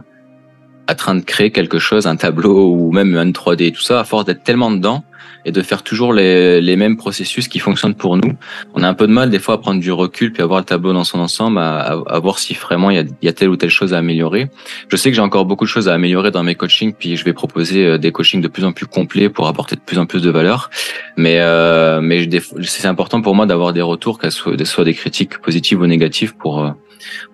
à 0.88 0.96
train 0.96 1.16
de 1.16 1.22
créer 1.22 1.52
quelque 1.52 1.80
chose, 1.80 2.08
un 2.08 2.16
tableau 2.16 2.74
ou 2.74 2.92
même 2.92 3.16
un 3.16 3.30
3D, 3.32 3.72
tout 3.72 3.82
ça, 3.82 4.00
à 4.00 4.04
force 4.04 4.26
d'être 4.26 4.44
tellement 4.44 4.72
dedans, 4.72 5.04
et 5.46 5.52
de 5.52 5.62
faire 5.62 5.84
toujours 5.84 6.14
les, 6.14 6.62
les, 6.62 6.76
mêmes 6.76 6.98
processus 6.98 7.48
qui 7.48 7.60
fonctionnent 7.60 7.96
pour 7.96 8.18
nous. 8.18 8.34
On 8.74 8.84
a 8.84 8.88
un 8.88 8.94
peu 8.94 9.08
de 9.08 9.12
mal 9.12 9.30
des 9.30 9.40
fois 9.40 9.56
à 9.56 9.58
prendre 9.58 9.80
du 9.80 9.92
recul 9.92 10.32
puis 10.32 10.42
à 10.42 10.46
voir 10.46 10.60
le 10.60 10.66
tableau 10.66 10.94
dans 10.94 11.04
son 11.04 11.20
ensemble, 11.20 11.60
à, 11.60 12.00
à, 12.08 12.20
voir 12.20 12.40
si 12.40 12.54
vraiment 12.54 12.90
il 12.90 12.96
y, 12.96 13.00
a, 13.00 13.04
il 13.04 13.26
y, 13.26 13.28
a, 13.28 13.34
telle 13.34 13.50
ou 13.50 13.58
telle 13.58 13.70
chose 13.70 13.94
à 13.94 13.98
améliorer. 13.98 14.48
Je 14.90 14.96
sais 14.96 15.10
que 15.10 15.16
j'ai 15.16 15.22
encore 15.22 15.46
beaucoup 15.46 15.66
de 15.66 15.70
choses 15.70 15.90
à 15.90 15.94
améliorer 15.94 16.32
dans 16.32 16.44
mes 16.44 16.56
coachings, 16.56 16.94
puis 16.94 17.18
je 17.18 17.26
vais 17.26 17.34
proposer 17.34 17.86
euh, 17.86 17.98
des 17.98 18.12
coachings 18.12 18.42
de 18.42 18.48
plus 18.48 18.66
en 18.66 18.72
plus 18.72 18.86
complets 18.86 19.30
pour 19.30 19.48
apporter 19.48 19.76
de 19.76 19.82
plus 19.82 20.00
en 20.00 20.06
plus 20.06 20.22
de 20.22 20.30
valeur. 20.30 20.70
Mais 21.18 21.38
euh, 21.40 22.02
mais 22.02 22.28
c'est 22.62 22.88
important 22.88 23.22
pour 23.22 23.36
moi 23.36 23.46
d'avoir 23.46 23.74
des 23.74 23.82
retours, 23.82 24.20
qu'elles 24.20 24.32
soient, 24.32 24.84
des 24.84 24.94
critiques 24.94 25.40
positives 25.40 25.80
ou 25.80 25.88
négatives 25.88 26.36
pour 26.36 26.64
euh, 26.64 26.72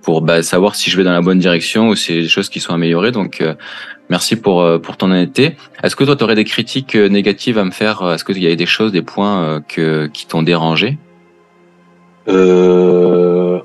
pour 0.02 0.22
bah, 0.22 0.42
savoir 0.44 0.76
si 0.76 0.90
je 0.90 0.98
vais 0.98 1.04
dans 1.04 1.14
la 1.14 1.22
bonne 1.22 1.40
direction 1.40 1.90
ou 1.90 1.96
si 1.96 2.14
des 2.14 2.28
choses 2.28 2.50
qui 2.50 2.60
sont 2.60 2.74
améliorées. 2.74 3.12
Donc 3.12 3.42
euh, 3.42 3.54
Merci 4.10 4.36
pour, 4.38 4.64
euh, 4.64 4.80
pour 4.80 4.98
ton 4.98 5.12
honnêteté. 5.12 5.56
Est-ce 5.84 5.96
que 5.96 6.04
toi, 6.04 6.16
tu 6.16 6.24
aurais 6.24 6.34
des 6.34 6.44
critiques 6.44 6.96
euh, 6.96 7.10
négatives 7.10 7.60
à 7.60 7.64
me 7.64 7.70
faire? 7.70 8.02
Est-ce 8.12 8.26
qu'il 8.26 8.42
y 8.42 8.48
a 8.52 8.56
des 8.56 8.66
choses, 8.66 8.92
des 8.92 9.04
points 9.04 9.62
que, 9.68 10.08
qui 10.08 10.26
t'ont 10.26 10.42
dérangé? 10.42 10.98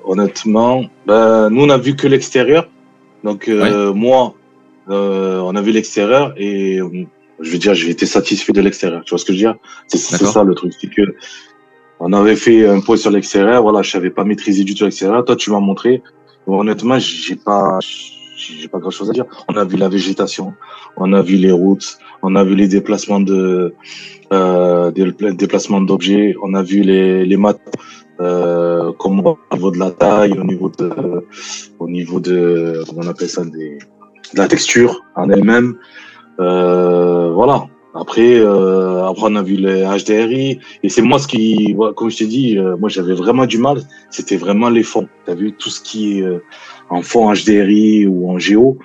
Honnêtement, 0.07 0.85
ben, 1.07 1.49
nous, 1.49 1.63
on 1.63 1.71
a 1.71 1.79
vu 1.79 1.97
que 1.97 2.07
l'extérieur. 2.07 2.69
Donc, 3.25 3.49
moi, 3.49 4.35
on 4.89 5.57
a 5.57 5.63
vu 5.63 5.73
l'extérieur 5.73 6.35
et 6.37 6.79
je 7.41 7.51
veux 7.51 7.59
dire, 7.59 7.75
j'ai 7.75 7.89
été 7.91 8.05
satisfait 8.05 8.53
de 8.53 8.61
l'extérieur. 8.61 9.03
Tu 9.05 9.11
vois 9.11 9.19
ce 9.19 9.25
que 9.25 9.33
je 9.33 9.39
veux 9.39 9.45
dire? 9.45 9.57
C'est 9.89 9.99
ça 9.99 10.45
le 10.45 10.55
truc. 10.55 10.73
C'est 10.79 10.91
que 10.91 11.15
on 12.07 12.13
avait 12.13 12.37
fait 12.37 12.67
un 12.69 12.81
point 12.81 12.99
sur 12.99 13.11
l'extérieur. 13.11 13.63
Voilà, 13.63 13.81
je 13.81 13.91
savais 13.91 14.11
pas 14.11 14.25
maîtriser 14.25 14.63
du 14.63 14.75
tout 14.75 14.85
l'extérieur. 14.85 15.25
Toi, 15.25 15.37
tu 15.37 15.51
m'as 15.51 15.61
montré. 15.61 16.03
honnêtement, 16.47 16.99
j'ai 16.99 17.37
pas 17.37 17.79
j'ai 17.81 18.69
pas 18.69 18.79
grand 18.79 18.91
chose 18.91 19.09
à 19.09 19.15
dire. 19.15 19.25
On 19.49 19.57
a 19.57 19.65
vu 19.65 19.77
la 19.79 19.89
végétation, 19.89 20.53
on 20.99 21.15
a 21.15 21.23
vu 21.23 21.37
les 21.37 21.51
routes, 21.51 21.99
on 22.23 22.37
a 22.37 22.45
vu 22.45 22.55
les 22.55 22.69
déplacements 22.69 23.21
de 23.21 23.75
euh, 24.35 24.91
des 24.91 25.13
déplacements 25.45 25.81
d'objets, 25.81 26.35
on 26.43 26.53
a 26.53 26.63
vu 26.63 26.83
les 26.83 27.25
les 27.25 27.39
maths 27.39 27.63
euh, 28.21 28.93
comme 29.01 29.21
au 29.27 29.39
niveau 29.55 29.71
de 29.71 29.79
la 29.79 29.91
taille, 29.91 30.35
au 30.39 30.45
niveau 30.45 30.71
de 30.79 30.89
au 31.79 31.89
niveau 31.89 32.21
de 32.21 32.83
comment 32.87 33.03
on 33.05 33.09
appelle 33.09 33.31
ça 33.31 33.45
des, 33.45 33.79
de 34.35 34.39
la 34.43 34.47
texture 34.47 34.93
en 35.17 35.31
elle-même. 35.31 35.79
Euh, 36.39 37.33
voilà. 37.33 37.67
Après, 37.95 38.35
euh, 38.41 39.07
après 39.07 39.27
on 39.31 39.37
a 39.37 39.43
vu 39.43 39.55
les 39.55 39.85
HDRI 39.85 40.59
et 40.83 40.89
c'est 40.89 41.01
moi 41.01 41.21
ce 41.21 41.29
qui, 41.29 41.77
comme 41.95 42.11
je 42.11 42.19
t'ai 42.19 42.27
dit, 42.27 42.59
euh, 42.59 42.77
moi 42.77 42.89
j'avais 42.89 43.15
vraiment 43.15 43.47
du 43.47 43.59
mal. 43.59 43.83
C'était 44.11 44.37
vraiment 44.37 44.69
les 44.69 44.83
fonds. 44.83 45.09
T'as 45.27 45.35
vu 45.35 45.53
tout 45.53 45.71
ce 45.71 45.81
qui 45.81 46.19
est 46.19 46.23
euh, 46.23 46.43
en 46.91 47.03
fond 47.03 47.33
HDRI 47.33 48.07
ou 48.07 48.31
en 48.31 48.39
géo, 48.39 48.79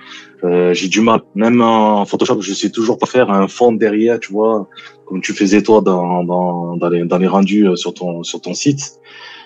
euh, 0.44 0.72
j'ai 0.72 0.88
du 0.88 1.00
mal. 1.00 1.20
Même 1.34 1.60
en 1.60 2.04
Photoshop, 2.04 2.40
je 2.40 2.52
sais 2.54 2.70
toujours 2.70 2.98
pas 2.98 3.06
faire 3.06 3.30
un 3.30 3.48
fond 3.48 3.72
derrière, 3.72 4.18
tu 4.20 4.32
vois, 4.32 4.68
comme 5.04 5.20
tu 5.20 5.32
faisais 5.32 5.62
toi 5.62 5.80
dans, 5.80 6.24
dans, 6.24 6.76
dans, 6.76 6.88
les, 6.88 7.04
dans 7.04 7.18
les 7.18 7.26
rendus 7.26 7.66
euh, 7.66 7.76
sur 7.76 7.92
ton, 7.92 8.22
sur 8.22 8.40
ton 8.40 8.54
site. 8.54 9.00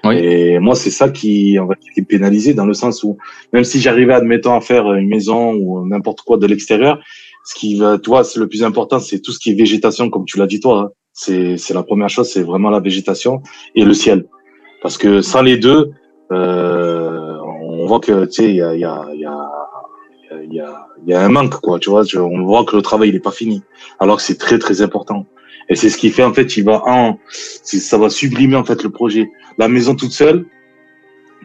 Oui. 0.04 0.16
Et 0.18 0.58
moi, 0.58 0.74
c'est 0.74 0.90
ça 0.90 1.08
qui, 1.08 1.56
on 1.60 1.66
va 1.66 1.74
qui 1.76 1.88
est 1.98 2.04
pénalisé 2.04 2.52
dans 2.54 2.66
le 2.66 2.74
sens 2.74 3.02
où, 3.02 3.16
même 3.52 3.64
si 3.64 3.80
j'arrivais, 3.80 4.12
admettons, 4.12 4.54
à 4.54 4.60
faire 4.60 4.92
une 4.92 5.08
maison 5.08 5.54
ou 5.54 5.86
n'importe 5.86 6.20
quoi 6.20 6.36
de 6.36 6.46
l'extérieur, 6.46 7.00
ce 7.44 7.54
qui 7.54 7.76
va, 7.76 7.98
toi, 7.98 8.24
c'est 8.24 8.40
le 8.40 8.48
plus 8.48 8.64
important, 8.64 8.98
c'est 8.98 9.20
tout 9.20 9.32
ce 9.32 9.38
qui 9.38 9.50
est 9.50 9.54
végétation, 9.54 10.10
comme 10.10 10.24
tu 10.24 10.38
l'as 10.38 10.46
dit 10.46 10.60
toi. 10.60 10.80
Hein. 10.80 10.90
C'est, 11.12 11.56
c'est 11.56 11.74
la 11.74 11.82
première 11.82 12.08
chose, 12.08 12.28
c'est 12.28 12.42
vraiment 12.42 12.70
la 12.70 12.80
végétation 12.80 13.42
et 13.74 13.84
le 13.84 13.94
ciel. 13.94 14.26
Parce 14.82 14.98
que 14.98 15.22
sans 15.22 15.42
les 15.42 15.56
deux, 15.56 15.92
euh, 16.32 17.38
on 17.84 17.86
voit 17.86 18.00
que 18.00 18.24
tu 18.24 18.32
sais 18.32 18.50
il 18.50 18.56
y 18.56 18.62
a 18.62 18.74
y 18.74 18.84
a 18.84 19.06
y 19.14 19.26
a 19.26 19.50
y 20.50 20.60
a, 20.60 20.86
y 21.06 21.12
a 21.12 21.20
un 21.20 21.28
manque 21.28 21.60
quoi 21.60 21.78
tu 21.78 21.90
vois 21.90 22.02
on 22.16 22.44
voit 22.44 22.64
que 22.64 22.76
le 22.76 22.82
travail 22.82 23.10
il 23.10 23.14
est 23.14 23.20
pas 23.20 23.30
fini 23.30 23.62
alors 24.00 24.16
que 24.16 24.22
c'est 24.22 24.38
très 24.38 24.58
très 24.58 24.82
important 24.82 25.26
et 25.68 25.76
c'est 25.76 25.90
ce 25.90 25.96
qui 25.96 26.10
fait 26.10 26.24
en 26.24 26.32
fait 26.32 26.56
il 26.56 26.64
va 26.64 26.82
en 26.86 27.18
ça 27.28 27.98
va 27.98 28.08
sublimer 28.08 28.56
en 28.56 28.64
fait 28.64 28.82
le 28.82 28.90
projet 28.90 29.30
la 29.58 29.68
maison 29.68 29.94
toute 29.94 30.12
seule 30.12 30.46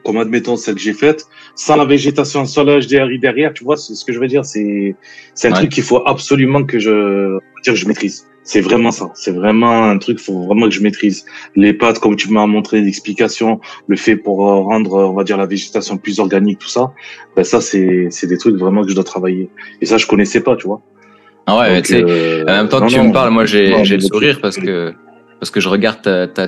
comme 0.03 0.17
admettons 0.17 0.55
celle 0.57 0.75
que 0.75 0.81
j'ai 0.81 0.93
faite 0.93 1.25
sans 1.55 1.75
la 1.75 1.85
végétation 1.85 2.43
HDRI 2.43 3.19
derrière 3.19 3.53
tu 3.53 3.63
vois 3.63 3.77
ce 3.77 4.03
que 4.05 4.13
je 4.13 4.19
veux 4.19 4.27
dire 4.27 4.45
c'est 4.45 4.95
c'est 5.33 5.47
un 5.47 5.51
ouais. 5.51 5.57
truc 5.57 5.71
qu'il 5.71 5.83
faut 5.83 6.01
absolument 6.05 6.63
que 6.63 6.79
je 6.79 7.37
dire 7.63 7.73
que 7.73 7.79
je 7.79 7.87
maîtrise 7.87 8.25
c'est 8.49 8.61
vraiment 8.61 8.89
ça. 8.89 9.11
C'est 9.13 9.31
vraiment 9.31 9.83
un 9.83 9.99
truc, 9.99 10.19
faut 10.19 10.41
vraiment 10.47 10.67
que 10.67 10.73
je 10.73 10.81
maîtrise. 10.81 11.23
Les 11.55 11.71
pattes, 11.71 11.99
comme 11.99 12.15
tu 12.15 12.31
m'as 12.31 12.47
montré 12.47 12.81
l'explication, 12.81 13.59
le 13.87 13.95
fait 13.95 14.15
pour 14.15 14.47
euh, 14.49 14.61
rendre, 14.61 14.95
on 14.95 15.13
va 15.13 15.23
dire, 15.23 15.37
la 15.37 15.45
végétation 15.45 15.97
plus 15.97 16.19
organique, 16.19 16.57
tout 16.57 16.67
ça, 16.67 16.91
ben 17.35 17.43
ça, 17.43 17.61
c'est, 17.61 18.07
c'est 18.09 18.25
des 18.25 18.39
trucs 18.39 18.55
vraiment 18.55 18.81
que 18.81 18.89
je 18.89 18.95
dois 18.95 19.03
travailler. 19.03 19.51
Et 19.81 19.85
ça, 19.85 19.97
je 19.97 20.07
connaissais 20.07 20.41
pas, 20.41 20.55
tu 20.55 20.65
vois. 20.65 20.81
Ah 21.45 21.59
ouais, 21.59 21.81
tu 21.83 21.93
sais, 21.93 22.03
euh, 22.03 22.41
en 22.43 22.57
même 22.57 22.69
temps 22.69 22.81
que 22.81 22.91
tu 22.91 22.99
me 22.99 23.13
parles, 23.13 23.29
moi, 23.29 23.45
j'ai, 23.45 23.85
j'ai 23.85 23.97
le 23.97 24.01
sourire 24.01 24.39
parce 24.41 24.57
que, 24.57 24.93
parce 25.39 25.51
que 25.51 25.59
je 25.59 25.69
regarde 25.69 26.01
ta, 26.01 26.27
ta, 26.27 26.47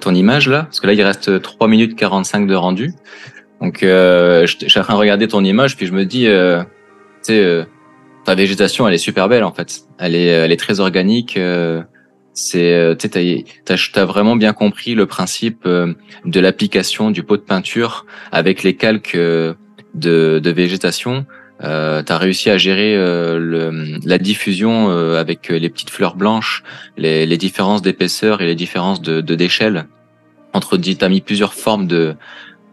ton 0.00 0.14
image 0.14 0.48
là, 0.48 0.64
parce 0.64 0.80
que 0.80 0.86
là, 0.86 0.92
il 0.92 1.02
reste 1.02 1.40
3 1.40 1.68
minutes 1.68 1.96
45 1.96 2.46
de 2.46 2.54
rendu. 2.54 2.94
Donc, 3.60 3.82
euh, 3.82 4.46
je, 4.46 4.68
suis 4.68 4.78
en 4.78 4.82
train 4.82 4.94
de 4.94 4.98
regarder 4.98 5.28
ton 5.28 5.42
image, 5.44 5.76
puis 5.76 5.86
je 5.86 5.92
me 5.92 6.04
dis, 6.04 6.26
euh, 6.26 6.62
tu 6.62 6.68
sais, 7.22 7.44
euh, 7.44 7.64
ta 8.24 8.34
végétation, 8.34 8.86
elle 8.86 8.94
est 8.94 8.98
super 8.98 9.28
belle 9.28 9.44
en 9.44 9.52
fait. 9.52 9.80
Elle 9.98 10.14
est, 10.14 10.26
elle 10.26 10.52
est 10.52 10.58
très 10.58 10.80
organique. 10.80 11.36
Euh, 11.36 11.82
c'est, 12.34 12.96
tu 12.98 13.08
as, 13.68 14.04
vraiment 14.04 14.36
bien 14.36 14.52
compris 14.52 14.94
le 14.94 15.06
principe 15.06 15.66
de 15.66 16.40
l'application 16.40 17.10
du 17.10 17.22
pot 17.22 17.38
de 17.38 17.42
peinture 17.42 18.04
avec 18.30 18.62
les 18.62 18.76
calques 18.76 19.16
de, 19.16 19.54
de 19.94 20.50
végétation. 20.50 21.24
Euh, 21.62 22.02
tu 22.02 22.12
as 22.12 22.18
réussi 22.18 22.50
à 22.50 22.58
gérer 22.58 22.94
le, 22.96 23.98
la 24.04 24.18
diffusion 24.18 24.90
avec 25.16 25.48
les 25.48 25.70
petites 25.70 25.90
fleurs 25.90 26.16
blanches, 26.16 26.62
les, 26.96 27.26
les 27.26 27.36
différences 27.38 27.82
d'épaisseur 27.82 28.42
et 28.42 28.46
les 28.46 28.54
différences 28.54 29.00
de, 29.00 29.20
de 29.20 29.34
d'échelle 29.34 29.86
entre 30.56 30.76
tu 30.78 30.96
as 31.00 31.08
mis 31.08 31.20
plusieurs 31.20 31.54
formes 31.54 31.86
de, 31.86 32.16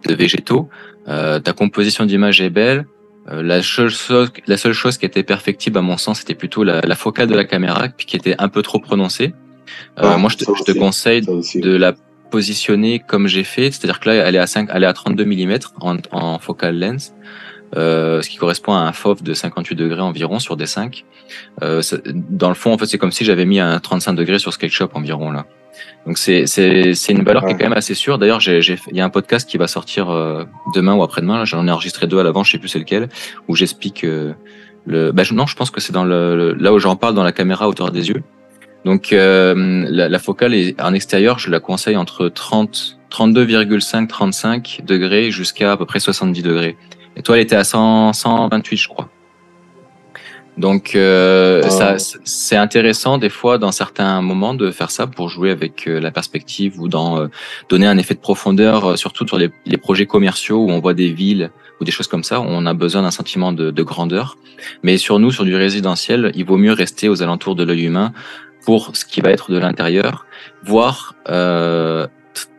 de 0.08 0.13
végétaux. 0.16 0.70
Euh, 1.08 1.40
ta 1.40 1.54
composition 1.54 2.06
d'image 2.06 2.42
est 2.42 2.50
belle. 2.50 2.88
Euh, 3.30 3.44
la, 3.44 3.62
seule 3.62 3.90
chose, 3.90 4.32
la 4.48 4.58
seule 4.58 4.74
chose 4.74 4.98
qui 4.98 5.06
était 5.06 5.24
perfectible 5.24 5.78
à 5.78 5.82
mon 5.82 5.98
sens, 5.98 6.20
c'était 6.20 6.36
plutôt 6.36 6.63
la, 6.63 6.82
la, 6.82 6.96
focale 6.96 7.28
de 7.28 7.36
la 7.36 7.46
caméra, 7.46 7.90
qui 7.90 8.16
était 8.16 8.36
un 8.40 8.50
peu 8.50 8.62
trop 8.62 8.80
prononcée. 8.80 9.34
Euh, 9.98 10.04
ah, 10.04 10.18
moi, 10.18 10.30
je 10.30 10.38
te, 10.38 10.46
je 10.58 10.63
te 10.63 10.78
conseille 10.78 11.22
de 11.22 11.75
la 11.75 11.94
positionner 12.32 13.00
comme 13.00 13.28
j'ai 13.28 13.44
fait, 13.44 13.72
c'est-à-dire 13.72 14.00
que 14.00 14.10
là, 14.10 14.16
elle 14.16 14.36
est 14.36 14.40
à 14.40 14.48
5, 14.48 14.70
elle 14.74 14.84
est 14.84 14.88
à 14.88 14.94
32 14.94 15.24
mm 15.24 15.58
en, 15.80 15.98
en 16.12 16.40
focal 16.40 16.80
lens. 16.80 17.13
Euh, 17.75 18.22
ce 18.22 18.30
qui 18.30 18.38
correspond 18.38 18.74
à 18.74 18.80
un 18.80 18.94
FOV 18.94 19.24
de 19.24 19.34
58 19.34 19.75
degrés 19.75 20.01
environ 20.01 20.39
sur 20.39 20.56
des 20.56 20.68
5. 20.68 21.06
Euh, 21.63 21.82
dans 22.06 22.50
le 22.50 22.56
fond, 22.56 22.72
en 22.72 22.77
fait, 22.77 22.86
c'est 22.86 22.98
comme 22.98 23.12
si 23.12 23.25
j'avais 23.25 23.46
mis 23.46 23.60
un 23.60 23.80
35 23.80 24.13
degrés 24.13 24.39
sur 24.39 24.53
SketchUp 24.53 24.96
environ 24.96 25.32
là. 25.32 25.46
Donc 26.06 26.18
c'est 26.18 26.46
une 27.10 27.24
valeur 27.24 27.46
qui 27.46 27.51
est 27.51 27.58
quand 27.58 27.63
même 27.63 27.74
assez 27.74 27.94
sûre. 27.94 28.18
D'ailleurs, 28.18 28.42
il 28.46 28.77
y 28.92 29.01
a 29.01 29.06
un 29.06 29.10
podcast 29.10 29.50
qui 29.50 29.58
va 29.58 29.68
sortir 29.68 30.10
euh, 30.10 30.44
demain 30.75 30.94
ou 30.96 31.03
après-demain. 31.03 31.46
J'en 31.46 31.68
ai 31.68 31.72
enregistré 31.72 32.08
deux 32.08 32.20
à 32.20 32.24
l'avant, 32.24 32.44
je 32.44 32.51
sais 32.51 32.58
plus 32.58 32.68
c'est 32.68 32.80
lequel, 32.80 33.10
où 33.48 33.56
j'explique 33.56 34.03
euh, 34.03 34.34
le. 34.86 35.12
Bah, 35.12 35.24
non, 35.32 35.46
je 35.46 35.56
pense 35.56 35.72
que 35.72 35.80
c'est 35.80 35.94
dans 35.94 36.03
le, 36.03 36.53
là 36.53 36.74
où 36.74 36.80
j'en 36.80 36.96
parle 36.96 37.15
dans 37.15 37.24
la 37.24 37.32
caméra 37.32 37.70
hauteur 37.70 37.92
des 37.92 38.10
yeux. 38.10 38.22
Donc 38.84 39.13
euh, 39.13 39.86
la, 39.89 40.10
la, 40.10 40.20
focale 40.20 40.53
est 40.53 40.80
en 40.82 40.94
extérieur, 40.94 41.39
je 41.39 41.50
la 41.50 41.62
conseille 41.62 41.96
entre 41.96 42.27
30 42.27 43.00
32,5 43.10 44.08
35 44.08 44.82
degrés 44.86 45.32
jusqu'à 45.32 45.72
à 45.72 45.77
peu 45.77 45.86
près 45.86 46.00
70 46.00 46.42
degrés. 46.42 46.75
Et 47.15 47.22
toi, 47.22 47.36
elle 47.36 47.43
était 47.43 47.55
à 47.55 47.63
100, 47.63 48.13
128, 48.13 48.77
je 48.77 48.88
crois. 48.88 49.10
Donc, 50.58 50.96
euh, 50.96 51.67
ça, 51.70 51.96
c'est 51.98 52.55
intéressant 52.55 53.17
des 53.17 53.29
fois 53.29 53.58
dans 53.58 53.72
certains 53.72 54.22
moments 54.22 54.53
de 54.53 54.70
faire 54.70 54.91
ça 54.91 55.08
pour 55.08 55.29
jouer 55.29 55.50
avec 55.50 55.88
euh, 55.88 56.00
la 56.00 56.12
perspective 56.12 56.79
ou 56.79 56.88
dans 56.88 57.17
euh, 57.17 57.27
donner 57.70 57.88
un 57.88 57.98
effet 57.98 58.13
de 58.13 58.20
profondeur, 58.20 58.98
surtout 58.98 59.27
sur 59.27 59.38
les, 59.38 59.50
les, 59.65 59.77
projets 59.77 60.05
commerciaux 60.05 60.63
où 60.63 60.70
on 60.70 60.79
voit 60.79 60.93
des 60.93 61.12
villes 61.12 61.50
ou 61.82 61.86
des 61.86 61.91
choses 61.91 62.08
comme 62.08 62.24
ça, 62.24 62.39
où 62.39 62.46
on 62.48 62.67
a 62.67 62.74
besoin 62.75 63.01
d'un 63.01 63.12
sentiment 63.12 63.51
de, 63.51 63.72
de, 63.72 63.84
grandeur. 63.84 64.38
Mais 64.84 64.98
sur 64.98 65.17
nous, 65.17 65.32
sur 65.32 65.43
du 65.43 65.55
résidentiel, 65.55 66.32
il 66.36 66.46
vaut 66.46 66.58
mieux 66.58 66.74
rester 66.74 67.10
aux 67.10 67.24
alentours 67.24 67.55
de 67.55 67.63
l'œil 67.63 67.86
humain 67.86 68.13
pour 68.63 68.96
ce 68.96 69.05
qui 69.05 69.22
va 69.22 69.32
être 69.32 69.51
de 69.51 69.58
l'intérieur, 69.58 70.27
voire 70.63 71.15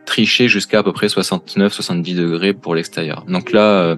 tricher 0.05 0.47
jusqu'à 0.47 0.79
à 0.79 0.83
peu 0.83 0.91
près 0.91 1.07
69-70 1.07 2.15
degrés 2.15 2.53
pour 2.53 2.75
l'extérieur. 2.75 3.23
Donc 3.27 3.51
là, 3.51 3.97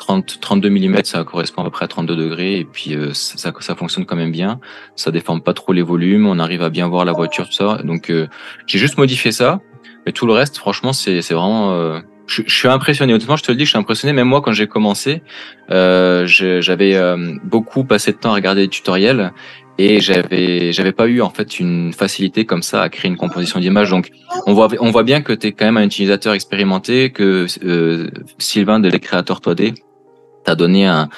30, 0.00 0.38
32 0.40 0.70
mm, 0.70 1.04
ça 1.04 1.22
correspond 1.24 1.62
à 1.62 1.64
peu 1.66 1.70
près 1.70 1.84
à 1.84 1.88
32 1.88 2.16
degrés 2.16 2.58
et 2.58 2.64
puis 2.64 2.94
euh, 2.94 3.12
ça, 3.12 3.52
ça 3.60 3.74
fonctionne 3.76 4.06
quand 4.06 4.16
même 4.16 4.32
bien. 4.32 4.58
Ça 4.96 5.10
déforme 5.10 5.42
pas 5.42 5.52
trop 5.52 5.72
les 5.72 5.82
volumes, 5.82 6.26
on 6.26 6.38
arrive 6.38 6.62
à 6.62 6.70
bien 6.70 6.88
voir 6.88 7.04
la 7.04 7.12
voiture, 7.12 7.46
tout 7.46 7.52
ça. 7.52 7.80
Donc 7.84 8.10
euh, 8.10 8.26
j'ai 8.66 8.78
juste 8.78 8.98
modifié 8.98 9.30
ça, 9.30 9.60
mais 10.06 10.12
tout 10.12 10.26
le 10.26 10.32
reste, 10.32 10.56
franchement, 10.56 10.92
c'est 10.92 11.20
vraiment. 11.30 11.72
Euh, 11.72 12.00
je, 12.26 12.42
je, 12.46 12.54
suis 12.54 12.68
impressionné. 12.68 13.12
Honnêtement, 13.12 13.36
je 13.36 13.42
te 13.42 13.50
le 13.50 13.58
dis, 13.58 13.64
je 13.64 13.70
suis 13.70 13.78
impressionné. 13.78 14.12
Même 14.12 14.28
moi, 14.28 14.40
quand 14.40 14.52
j'ai 14.52 14.68
commencé, 14.68 15.22
j'avais 15.68 17.16
beaucoup 17.44 17.84
passé 17.84 18.12
de 18.12 18.16
temps 18.16 18.30
à 18.30 18.34
regarder 18.34 18.62
des 18.62 18.68
tutoriels 18.68 19.32
et 19.80 20.00
j'avais 20.00 20.72
j'avais 20.72 20.92
pas 20.92 21.06
eu 21.06 21.22
en 21.22 21.30
fait 21.30 21.58
une 21.58 21.92
facilité 21.94 22.44
comme 22.44 22.62
ça 22.62 22.82
à 22.82 22.88
créer 22.90 23.10
une 23.10 23.16
composition 23.16 23.60
d'image 23.60 23.88
donc 23.88 24.10
on 24.46 24.52
voit 24.52 24.68
on 24.80 24.90
voit 24.90 25.04
bien 25.04 25.22
que 25.22 25.32
tu 25.32 25.48
es 25.48 25.52
quand 25.52 25.64
même 25.64 25.78
un 25.78 25.84
utilisateur 25.84 26.34
expérimenté 26.34 27.10
que 27.10 27.46
euh, 27.64 28.10
Sylvain 28.38 28.78
de 28.78 28.88
les 28.90 29.00
créateurs 29.00 29.40
3D 29.40 29.74
t'as 30.44 30.54
donné 30.54 30.86
un, 30.86 31.08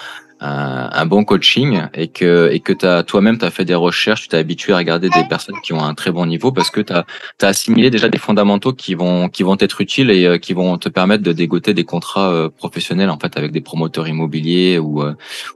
un, 0.42 0.90
un, 0.92 1.06
bon 1.06 1.24
coaching 1.24 1.82
et 1.94 2.08
que 2.08 2.50
et 2.50 2.58
que 2.60 2.72
t'as 2.72 3.04
toi-même 3.04 3.38
t'as 3.38 3.50
fait 3.50 3.64
des 3.64 3.76
recherches, 3.76 4.22
tu 4.22 4.28
t'es 4.28 4.36
habitué 4.36 4.72
à 4.72 4.76
regarder 4.76 5.08
des 5.08 5.24
personnes 5.28 5.54
qui 5.62 5.72
ont 5.72 5.82
un 5.82 5.94
très 5.94 6.10
bon 6.10 6.26
niveau 6.26 6.50
parce 6.50 6.70
que 6.70 6.80
t'as 6.80 7.04
as 7.40 7.46
assimilé 7.46 7.90
déjà 7.90 8.08
des 8.08 8.18
fondamentaux 8.18 8.72
qui 8.72 8.94
vont 8.94 9.28
qui 9.28 9.44
vont 9.44 9.56
être 9.60 9.80
utiles 9.80 10.10
et 10.10 10.26
euh, 10.26 10.38
qui 10.38 10.52
vont 10.52 10.78
te 10.78 10.88
permettre 10.88 11.22
de 11.22 11.32
dégoter 11.32 11.74
des 11.74 11.84
contrats 11.84 12.32
euh, 12.32 12.48
professionnels 12.48 13.10
en 13.10 13.18
fait 13.18 13.36
avec 13.36 13.52
des 13.52 13.60
promoteurs 13.60 14.08
immobiliers 14.08 14.78
ou 14.78 15.02
euh, 15.02 15.14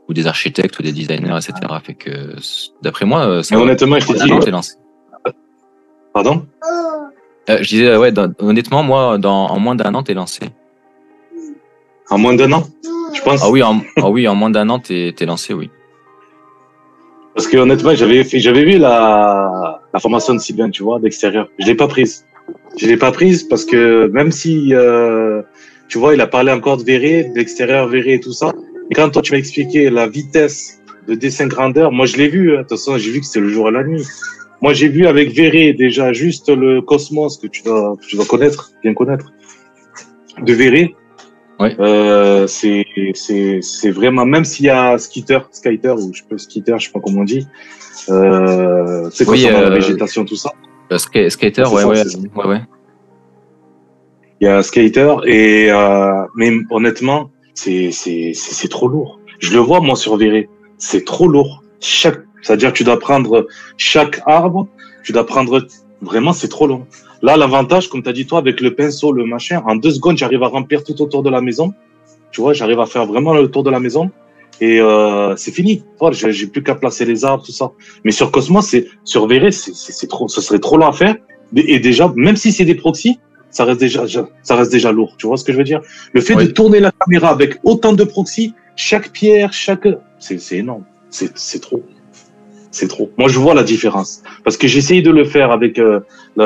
ou 0.09 0.15
des 0.15 0.29
architectes 0.29 0.79
ou 0.79 0.83
des 0.83 0.93
designers 0.93 1.37
etc. 1.37 1.53
Fait 1.83 1.95
que 1.95 2.37
d'après 2.83 3.07
moi, 3.07 3.43
ça 3.43 3.59
honnêtement, 3.59 3.99
je 3.99 4.45
t'ai 4.45 4.51
lancé. 4.53 4.75
Pardon? 6.15 6.47
Je 7.49 7.69
disais 7.69 7.97
ouais, 7.97 8.13
honnêtement 8.39 8.85
moi 8.85 9.19
dans 9.19 9.47
en 9.47 9.59
moins 9.59 9.75
d'un 9.75 9.95
an 9.95 10.05
t'es 10.05 10.15
lancé. 10.15 10.51
En 12.11 12.19
moins 12.19 12.35
d'un 12.35 12.53
an? 12.53 12.65
Je 13.15 13.21
pense. 13.23 13.41
Ah 13.43 13.51
oui, 13.51 13.63
en, 13.63 13.81
ah 13.97 14.11
oui, 14.11 14.29
en 14.29 14.35
moins 14.35 14.51
d'un 14.51 14.69
an, 14.69 14.79
t'es 14.79 15.15
es 15.19 15.25
lancé, 15.27 15.55
oui. 15.55 15.71
Parce 17.35 17.49
que 17.49 17.57
honnêtement, 17.59 17.95
j'avais 17.95 18.23
vu 18.65 18.79
la, 18.79 19.83
la 19.93 20.01
formation 20.01 20.35
de 20.35 20.39
Sylvain, 20.39 20.71
tu 20.71 20.83
vois, 20.83 20.99
d'extérieur. 21.01 21.49
Je 21.59 21.67
l'ai 21.67 21.75
pas 21.75 21.89
prise. 21.89 22.25
Je 22.79 22.87
l'ai 22.87 22.97
pas 22.97 23.13
prise 23.13 23.43
parce 23.43 23.65
que 23.65 24.07
même 24.09 24.31
si, 24.31 24.73
euh, 24.73 25.43
tu 25.89 25.99
vois, 25.99 26.15
il 26.15 26.21
a 26.21 26.27
parlé 26.27 26.53
encore 26.53 26.77
de 26.77 26.85
verré, 26.85 27.31
d'extérieur 27.35 27.89
verré 27.89 28.15
et 28.15 28.21
tout 28.21 28.33
ça. 28.33 28.53
Et 28.91 28.95
quand 28.95 29.11
toi 29.11 29.21
tu 29.21 29.33
m'as 29.33 29.39
expliqué 29.39 29.91
la 29.91 30.07
vitesse 30.07 30.81
de 31.09 31.15
dessin 31.15 31.47
grandeur, 31.47 31.93
moi 31.93 32.07
je 32.07 32.17
l'ai 32.17 32.29
vu. 32.29 32.53
Hein. 32.53 32.59
De 32.59 32.61
toute 32.63 32.71
façon, 32.71 32.97
j'ai 32.99 33.11
vu 33.11 33.21
que 33.21 33.27
c'était 33.27 33.41
le 33.41 33.49
jour 33.49 33.69
et 33.69 33.73
la 33.73 33.83
nuit. 33.85 34.05
Moi, 34.63 34.73
j'ai 34.73 34.89
vu 34.89 35.07
avec 35.07 35.33
verré 35.33 35.75
déjà 35.75 36.13
juste 36.13 36.49
le 36.49 36.81
Cosmos 36.81 37.37
que 37.37 37.47
tu 37.47 37.63
dois, 37.63 37.97
que 38.01 38.07
tu 38.07 38.17
dois 38.17 38.25
connaître, 38.25 38.71
bien 38.83 38.95
connaître, 38.95 39.33
de 40.41 40.53
verré. 40.55 40.95
Ouais. 41.59 41.75
Euh, 41.81 42.47
c'est 42.47 42.85
c'est 43.15 43.91
vraiment 43.91 44.27
même 44.27 44.45
s'il 44.45 44.67
y 44.67 44.71
a 44.71 44.99
skitter 44.99 45.39
skater 45.53 45.95
ou 45.99 46.13
je 46.13 46.23
peux 46.29 46.37
skitter 46.37 46.75
je 46.79 46.87
sais 46.87 46.93
pas 46.93 47.01
comment 47.01 47.23
on 47.23 47.25
dit 47.25 47.47
euh, 48.11 49.09
c'est 49.11 49.27
oui, 49.27 49.47
euh, 49.47 49.63
la 49.63 49.71
végétation 49.71 50.27
tout 50.27 50.37
ça? 50.37 50.53
le 50.91 50.99
skater 50.99 51.63
ouais 51.63 51.85
ouais, 51.85 52.03
ouais 52.37 52.47
ouais. 52.47 52.61
Il 54.41 54.45
y 54.45 54.49
a 54.49 54.59
un 54.59 54.63
skater 54.63 55.15
et 55.25 55.71
euh, 55.71 56.25
mais 56.35 56.53
honnêtement 56.71 57.31
c'est 57.55 57.91
c'est 57.91 58.33
c'est 58.35 58.69
trop 58.69 58.89
lourd. 58.89 59.19
Je 59.39 59.53
le 59.53 59.59
vois 59.59 59.81
moi 59.81 59.97
sur 59.97 60.17
Véré 60.19 60.51
c'est 60.77 61.07
trop 61.07 61.27
lourd. 61.27 61.63
Chaque 61.81 62.21
c'est 62.43 62.53
à 62.53 62.57
dire 62.57 62.75
tu 62.75 62.85
dois 62.85 62.99
prendre 62.99 63.47
chaque 63.79 64.21
arbre 64.27 64.69
tu 65.03 65.13
dois 65.13 65.25
prendre 65.25 65.67
vraiment 66.03 66.35
c'est 66.35 66.49
trop 66.49 66.67
long 66.67 66.87
Là, 67.23 67.37
l'avantage, 67.37 67.89
comme 67.89 68.03
tu 68.03 68.09
as 68.09 68.13
dit 68.13 68.27
toi, 68.27 68.39
avec 68.39 68.61
le 68.61 68.75
pinceau, 68.75 69.13
le 69.13 69.25
machin, 69.25 69.63
en 69.67 69.77
deux 69.77 69.91
secondes, 69.91 70.17
j'arrive 70.17 70.43
à 70.43 70.49
remplir 70.49 70.85
tout 70.85 71.01
autour 71.01 71.23
de 71.23 71.31
la 71.31 71.41
maison. 71.41 71.73
Tu 72.31 72.41
vois, 72.41 72.53
j'arrive 72.53 72.81
à 72.81 72.87
faire 72.87 73.07
vraiment 73.07 73.35
le 73.35 73.49
tour 73.51 73.63
de 73.63 73.71
la 73.71 73.81
maison. 73.81 74.11
Et 74.61 74.81
euh, 74.81 75.37
c'est 75.37 75.53
fini. 75.53 75.83
Voilà, 75.99 76.17
j'ai 76.17 76.47
plus 76.47 76.63
qu'à 76.63 76.75
placer 76.75 77.05
les 77.05 77.25
arbres, 77.25 77.45
tout 77.45 77.53
ça. 77.53 77.73
Mais 78.05 78.11
sur 78.11 78.31
Cosmos, 78.31 78.67
c'est 78.67 78.89
sur 79.05 79.27
Verré, 79.27 79.51
c'est 79.53 80.07
trop, 80.09 80.29
ce 80.29 80.41
serait 80.41 80.59
trop 80.59 80.77
long 80.77 80.87
à 80.87 80.93
faire. 80.93 81.17
Et 81.55 81.79
déjà, 81.79 82.13
même 82.17 82.37
si 82.37 82.53
c'est 82.53 82.65
des 82.65 82.75
proxys, 82.75 83.19
ça 83.51 83.65
reste 83.65 83.81
déjà, 83.81 84.05
ça 84.43 84.57
reste 84.57 84.73
déjà 84.73 84.93
lourd. 84.93 85.15
Tu 85.19 85.27
vois 85.27 85.37
ce 85.37 85.45
que 85.45 85.53
je 85.53 85.59
veux 85.59 85.65
dire? 85.65 85.81
Le 86.13 86.21
fait 86.21 86.35
de 86.35 86.47
tourner 86.47 86.81
la 86.81 86.91
caméra 86.91 87.29
avec 87.29 87.59
autant 87.65 87.93
de 87.93 88.05
proxys, 88.05 88.55
chaque 88.77 89.11
pierre, 89.13 89.53
chaque, 89.53 89.89
c'est 90.19 90.57
énorme. 90.57 90.85
C'est 91.11 91.61
trop 91.61 91.83
c'est 92.77 92.89
trop. 92.89 93.11
Moi, 93.17 93.29
je 93.29 93.39
vois 93.39 93.55
la 93.55 93.63
différence 93.63 94.23
parce 94.45 94.57
que 94.59 94.67
j'ai 94.69 94.79
essayé 94.79 95.01
de 95.01 95.11
le 95.11 95.25
faire 95.25 95.51
avec 95.51 95.79
euh, 95.79 96.01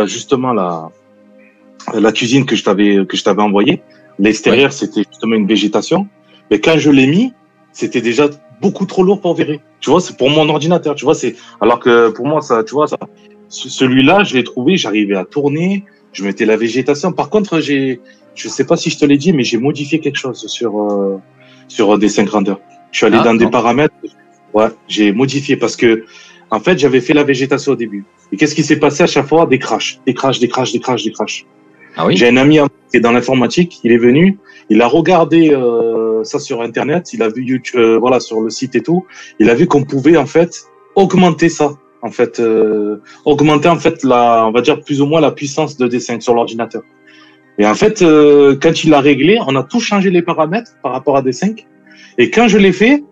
justement 0.06 0.52
la 0.52 0.90
la 2.06 2.12
cuisine 2.12 2.44
que 2.46 2.54
je 2.58 2.62
t'avais 2.62 3.04
que 3.08 3.16
je 3.16 3.24
t'avais 3.24 3.42
envoyé. 3.42 3.82
L'extérieur, 4.18 4.70
c'était 4.72 5.04
justement 5.10 5.36
une 5.42 5.48
végétation, 5.54 6.00
mais 6.50 6.60
quand 6.60 6.78
je 6.84 6.90
l'ai 6.90 7.08
mis, 7.16 7.32
c'était 7.72 8.04
déjà 8.10 8.24
beaucoup 8.60 8.86
trop 8.92 9.02
lourd 9.02 9.20
pour 9.20 9.34
verrer. 9.34 9.60
Tu 9.80 9.90
vois, 9.90 10.00
c'est 10.00 10.16
pour 10.16 10.30
mon 10.30 10.46
ordinateur. 10.48 10.94
Tu 10.94 11.04
vois, 11.04 11.16
c'est 11.22 11.34
alors 11.60 11.80
que 11.80 12.10
pour 12.10 12.26
moi, 12.26 12.40
ça, 12.42 12.62
tu 12.62 12.74
vois, 12.74 12.86
ça, 12.86 12.98
celui-là, 13.48 14.22
je 14.22 14.36
l'ai 14.36 14.44
trouvé, 14.44 14.76
j'arrivais 14.76 15.16
à 15.16 15.24
tourner, 15.24 15.84
je 16.12 16.22
mettais 16.24 16.46
la 16.52 16.56
végétation. 16.56 17.12
Par 17.12 17.28
contre, 17.30 17.60
j'ai, 17.60 18.00
je 18.34 18.46
sais 18.48 18.66
pas 18.70 18.76
si 18.76 18.88
je 18.90 18.98
te 18.98 19.04
l'ai 19.04 19.18
dit, 19.24 19.32
mais 19.32 19.42
j'ai 19.42 19.58
modifié 19.58 19.98
quelque 20.04 20.20
chose 20.24 20.46
sur 20.46 20.70
euh, 20.80 21.18
sur 21.66 21.98
des 21.98 22.10
cinq 22.16 22.26
grandeurs. 22.26 22.60
Je 22.92 22.98
suis 22.98 23.06
allé 23.06 23.18
ah, 23.20 23.24
dans 23.24 23.34
des 23.34 23.48
paramètres, 23.48 23.94
Ouais, 24.54 24.68
j'ai 24.88 25.12
modifié 25.12 25.56
parce 25.56 25.76
que, 25.76 26.04
en 26.50 26.60
fait, 26.60 26.78
j'avais 26.78 27.00
fait 27.00 27.14
la 27.14 27.24
végétation 27.24 27.72
au 27.72 27.76
début. 27.76 28.04
Et 28.32 28.36
qu'est-ce 28.36 28.54
qui 28.54 28.64
s'est 28.64 28.78
passé 28.78 29.02
à 29.02 29.06
chaque 29.06 29.26
fois? 29.26 29.46
Des 29.46 29.58
crashs, 29.58 30.00
des 30.06 30.14
crashs, 30.14 30.40
des 30.40 30.48
crashs, 30.48 30.72
des 30.72 30.80
crashs, 30.80 31.04
des 31.04 31.12
crashs. 31.12 31.46
Ah 31.96 32.06
oui? 32.06 32.16
J'ai 32.16 32.28
un 32.28 32.36
ami 32.36 32.58
qui 32.90 32.96
est 32.96 33.00
dans 33.00 33.12
l'informatique, 33.12 33.80
il 33.84 33.92
est 33.92 33.98
venu, 33.98 34.38
il 34.68 34.80
a 34.82 34.86
regardé 34.86 35.50
euh, 35.50 36.22
ça 36.24 36.38
sur 36.38 36.62
Internet, 36.62 37.12
il 37.12 37.22
a 37.22 37.28
vu 37.28 37.42
YouTube, 37.42 37.80
euh, 37.80 37.98
voilà, 37.98 38.20
sur 38.20 38.40
le 38.40 38.50
site 38.50 38.74
et 38.76 38.82
tout. 38.82 39.06
Il 39.38 39.50
a 39.50 39.54
vu 39.54 39.66
qu'on 39.66 39.84
pouvait, 39.84 40.16
en 40.16 40.26
fait, 40.26 40.64
augmenter 40.94 41.48
ça. 41.48 41.72
En 42.02 42.10
fait, 42.10 42.40
euh, 42.40 43.02
augmenter, 43.24 43.68
en 43.68 43.78
fait, 43.78 44.02
la, 44.04 44.46
on 44.46 44.52
va 44.52 44.62
dire 44.62 44.80
plus 44.80 45.02
ou 45.02 45.06
moins 45.06 45.20
la 45.20 45.32
puissance 45.32 45.76
de 45.76 45.86
dessin 45.86 46.18
sur 46.18 46.34
l'ordinateur. 46.34 46.82
Et 47.58 47.66
en 47.66 47.74
fait, 47.74 48.00
euh, 48.00 48.56
quand 48.60 48.84
il 48.84 48.94
a 48.94 49.00
réglé, 49.00 49.38
on 49.46 49.54
a 49.54 49.62
tout 49.62 49.80
changé 49.80 50.08
les 50.08 50.22
paramètres 50.22 50.72
par 50.82 50.92
rapport 50.92 51.18
à 51.18 51.22
D5. 51.22 51.66
Et 52.16 52.30
quand 52.30 52.48
je 52.48 52.56
l'ai 52.56 52.72
fait, 52.72 53.04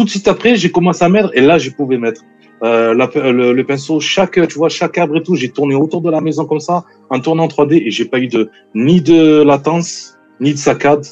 tout 0.00 0.04
de 0.06 0.10
suite 0.10 0.28
après, 0.28 0.56
j'ai 0.56 0.70
commencé 0.70 1.04
à 1.04 1.08
mettre 1.10 1.30
et 1.34 1.42
là, 1.42 1.58
je 1.58 1.70
pouvais 1.70 1.98
mettre. 1.98 2.22
euh, 2.62 2.92
la- 2.94 3.32
le, 3.32 3.52
le 3.54 3.64
pinceau, 3.64 4.00
chaque, 4.00 4.38
tu 4.48 4.56
vois, 4.58 4.68
chaque 4.68 4.96
arbre 4.98 5.16
et 5.16 5.22
tout, 5.22 5.34
j'ai 5.34 5.48
tourné 5.50 5.74
autour 5.74 6.00
de 6.02 6.10
la 6.10 6.20
maison 6.20 6.44
comme 6.44 6.60
ça, 6.60 6.84
en 7.08 7.18
tournant 7.20 7.44
en 7.44 7.48
3D, 7.48 7.82
et 7.86 7.90
j'ai 7.90 8.04
pas 8.04 8.18
eu 8.18 8.28
de 8.28 8.50
ni 8.74 9.00
de 9.00 9.42
latence, 9.42 10.18
ni 10.40 10.52
de 10.52 10.58
saccade, 10.58 11.06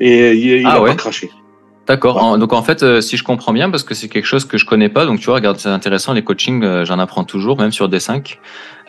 et 0.00 0.32
il, 0.32 0.46
il 0.62 0.66
Ah 0.66 0.76
a 0.76 0.80
ouais. 0.80 0.90
pas 0.90 0.96
craché. 0.96 1.28
D'accord. 1.86 2.16
Ouais. 2.32 2.38
Donc 2.38 2.54
en 2.54 2.62
fait, 2.62 2.82
euh, 2.82 3.02
si 3.02 3.18
je 3.18 3.24
comprends 3.24 3.52
bien, 3.52 3.68
parce 3.70 3.82
que 3.82 3.94
c'est 3.94 4.08
quelque 4.08 4.24
chose 4.26 4.46
que 4.46 4.56
je 4.56 4.64
connais 4.64 4.88
pas, 4.88 5.04
donc 5.04 5.20
tu 5.20 5.26
vois, 5.26 5.34
regarde, 5.34 5.58
c'est 5.58 5.68
intéressant, 5.68 6.14
les 6.14 6.24
coachings, 6.24 6.62
euh, 6.64 6.84
j'en 6.86 6.98
apprends 6.98 7.24
toujours, 7.24 7.58
même 7.58 7.72
sur 7.72 7.88
D5. 7.90 8.38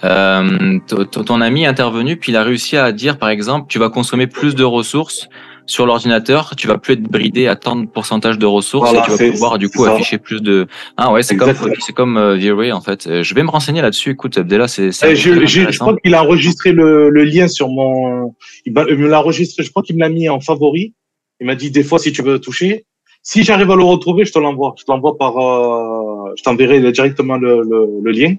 Euh, 0.05 0.79
t- 0.87 0.95
t- 1.07 1.23
ton 1.25 1.41
ami 1.41 1.63
est 1.63 1.67
intervenu, 1.67 2.15
puis 2.17 2.31
il 2.31 2.35
a 2.37 2.43
réussi 2.43 2.77
à 2.77 2.91
dire, 2.93 3.17
par 3.17 3.29
exemple, 3.29 3.65
tu 3.67 3.79
vas 3.79 3.89
consommer 3.89 4.27
plus 4.27 4.55
de 4.55 4.63
ressources 4.63 5.27
sur 5.67 5.85
l'ordinateur, 5.85 6.53
tu 6.55 6.67
vas 6.67 6.77
plus 6.77 6.93
être 6.93 7.01
bridé 7.03 7.47
à 7.47 7.55
tant 7.55 7.75
de 7.75 7.87
pourcentage 7.87 8.37
de 8.37 8.45
ressources 8.45 8.89
Voilà, 8.91 9.05
et 9.07 9.17
tu 9.17 9.23
vas 9.25 9.31
pouvoir 9.31 9.57
du 9.57 9.69
coup 9.69 9.85
ça. 9.85 9.93
afficher 9.93 10.17
plus 10.17 10.41
de. 10.41 10.67
Ah 10.97 11.11
ouais, 11.11 11.23
c'est 11.23 11.35
comme 11.37 11.53
c'est 11.79 11.93
comme 11.93 12.17
euh, 12.17 12.35
V-Ray 12.35 12.71
en 12.71 12.81
fait. 12.81 13.07
Euh, 13.07 13.23
Je 13.23 13.33
vais 13.35 13.43
me 13.43 13.49
renseigner 13.49 13.81
là-dessus. 13.81 14.11
Écoute, 14.11 14.37
Abdella, 14.37 14.67
c'est 14.67 14.89
Eh, 15.03 15.15
je, 15.15 15.45
je 15.45 15.59
intéressant. 15.61 15.85
crois 15.85 15.97
qu'il 15.97 16.13
a 16.13 16.23
enregistré 16.23 16.71
le, 16.71 17.09
le 17.09 17.23
lien 17.23 17.47
sur 17.47 17.69
mon. 17.69 18.35
Il 18.65 18.73
me 18.73 19.07
l'a 19.07 19.19
enregistré. 19.21 19.63
Je 19.63 19.69
crois 19.71 19.81
qu'il 19.83 19.95
me 19.95 20.01
l'a 20.01 20.09
mis 20.09 20.29
en 20.29 20.39
favori. 20.39 20.93
Il 21.39 21.47
m'a 21.47 21.55
dit 21.55 21.71
des 21.71 21.83
fois 21.83 21.99
si 21.99 22.11
tu 22.11 22.21
veux 22.21 22.39
toucher. 22.39 22.85
Si 23.23 23.43
j'arrive 23.43 23.71
à 23.71 23.75
le 23.75 23.83
retrouver, 23.83 24.23
je 24.23 24.31
te 24.31 24.37
l'envoie. 24.39 24.75
Je 24.77 24.83
te 24.85 24.91
l'envoie 24.91 25.17
par. 25.17 25.35
euh, 25.37 26.33
je 26.37 26.43
t'enverrai 26.43 26.91
directement 26.91 27.37
le, 27.37 27.61
le, 27.63 27.87
le 28.03 28.11
lien. 28.11 28.35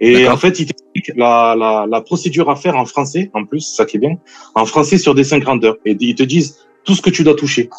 Et 0.00 0.28
en 0.28 0.36
fait, 0.36 0.58
il 0.60 0.66
t'explique 0.66 1.12
la, 1.16 1.54
la, 1.56 1.86
la 1.88 2.00
procédure 2.00 2.50
à 2.50 2.56
faire 2.56 2.76
en 2.76 2.84
français, 2.84 3.30
en 3.32 3.44
plus, 3.44 3.60
ça 3.60 3.86
qui 3.86 3.96
est 3.96 4.00
bien. 4.00 4.16
En 4.54 4.66
français 4.66 4.98
sur 4.98 5.14
des 5.14 5.24
5 5.24 5.40
grandeurs. 5.40 5.76
Et 5.86 5.96
ils 5.98 6.14
te 6.14 6.22
disent 6.24 6.58
tout 6.84 6.94
ce 6.94 7.00
que 7.02 7.10
tu 7.10 7.22
dois 7.24 7.34
toucher. 7.34 7.70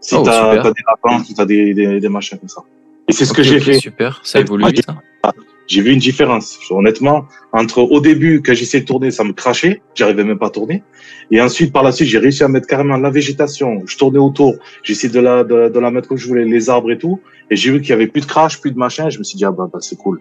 Si 0.00 0.14
Oh, 0.16 0.22
t'as 0.24 0.56
des 0.62 0.82
lapins, 0.88 1.24
si 1.24 1.34
t'as 1.34 1.44
des, 1.46 1.74
des, 1.74 2.00
des 2.00 2.08
machins 2.08 2.38
comme 2.38 2.48
ça. 2.48 2.62
Et 3.08 3.12
c'est 3.12 3.24
ce 3.24 3.32
que 3.32 3.42
j'ai 3.42 3.56
ok, 3.56 3.62
fait. 3.62 3.78
Super, 3.78 4.20
ça 4.22 4.40
évolue 4.40 4.64
vite. 4.66 4.84
hein. 4.88 5.30
J'ai 5.66 5.82
vu 5.82 5.92
une 5.92 5.98
différence. 5.98 6.58
Honnêtement, 6.70 7.26
entre 7.52 7.80
au 7.82 8.00
début, 8.00 8.42
quand 8.42 8.54
j'essayais 8.54 8.82
de 8.82 8.86
tourner, 8.86 9.10
ça 9.10 9.22
me 9.24 9.32
crachait. 9.32 9.82
J'arrivais 9.94 10.24
même 10.24 10.38
pas 10.38 10.46
à 10.46 10.50
tourner. 10.50 10.82
Et 11.30 11.40
ensuite, 11.42 11.72
par 11.72 11.82
la 11.82 11.92
suite, 11.92 12.08
j'ai 12.08 12.18
réussi 12.18 12.42
à 12.42 12.48
mettre 12.48 12.66
carrément 12.66 12.96
la 12.96 13.10
végétation. 13.10 13.82
Je 13.86 13.96
tournais 13.98 14.18
autour. 14.18 14.56
J'essayais 14.82 15.12
de 15.12 15.20
la, 15.20 15.44
de, 15.44 15.68
de 15.68 15.78
la 15.78 15.90
mettre 15.90 16.08
comme 16.08 16.16
je 16.16 16.26
voulais, 16.26 16.44
les 16.44 16.70
arbres 16.70 16.90
et 16.90 16.98
tout. 16.98 17.20
Et 17.50 17.56
j'ai 17.56 17.70
vu 17.70 17.80
qu'il 17.80 17.90
y 17.90 17.92
avait 17.92 18.06
plus 18.06 18.22
de 18.22 18.26
crash, 18.26 18.60
plus 18.60 18.72
de 18.72 18.78
machin. 18.78 19.10
Je 19.10 19.18
me 19.18 19.24
suis 19.24 19.36
dit, 19.36 19.44
ah 19.44 19.50
bah, 19.52 19.68
bah, 19.70 19.78
c'est 19.82 19.96
cool. 19.96 20.20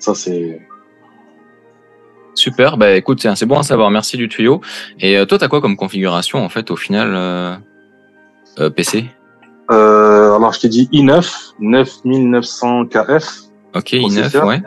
Ça, 0.00 0.14
c'est, 0.14 0.60
Super, 2.34 2.76
bah 2.78 2.94
écoute, 2.96 3.20
c'est 3.20 3.46
bon 3.46 3.58
à 3.58 3.62
savoir, 3.62 3.90
merci 3.90 4.16
du 4.16 4.28
tuyau. 4.28 4.60
Et 4.98 5.18
euh, 5.18 5.26
toi, 5.26 5.36
t'as 5.38 5.48
quoi 5.48 5.60
comme 5.60 5.76
configuration 5.76 6.42
en 6.42 6.48
fait 6.48 6.70
au 6.70 6.76
final 6.76 7.12
euh, 7.14 7.54
euh, 8.58 8.70
PC 8.70 9.04
euh, 9.70 10.34
alors 10.34 10.52
je 10.52 10.60
t'ai 10.60 10.68
dit 10.68 10.88
i9, 10.92 11.52
9900 11.60 12.86
KF, 12.86 13.24
Ok, 13.76 13.90
i9, 13.92 14.00
Processeur. 14.00 14.46
ouais. 14.46 14.62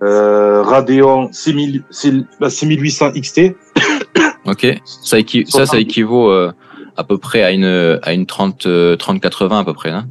Radeon 0.00 1.28
6000, 1.32 1.84
6800 1.90 3.12
XT. 3.12 3.40
Ok, 4.44 4.66
ça, 4.84 5.18
ça, 5.46 5.66
ça 5.66 5.78
équivaut 5.78 6.32
à 6.32 7.04
peu 7.04 7.18
près 7.18 7.42
à 7.44 7.52
une 7.52 7.98
à 8.02 8.12
une 8.12 8.26
30 8.26 8.66
euh, 8.66 8.96
3080 8.96 9.60
à 9.60 9.64
peu 9.64 9.72
près, 9.72 9.90
hein? 9.90 10.06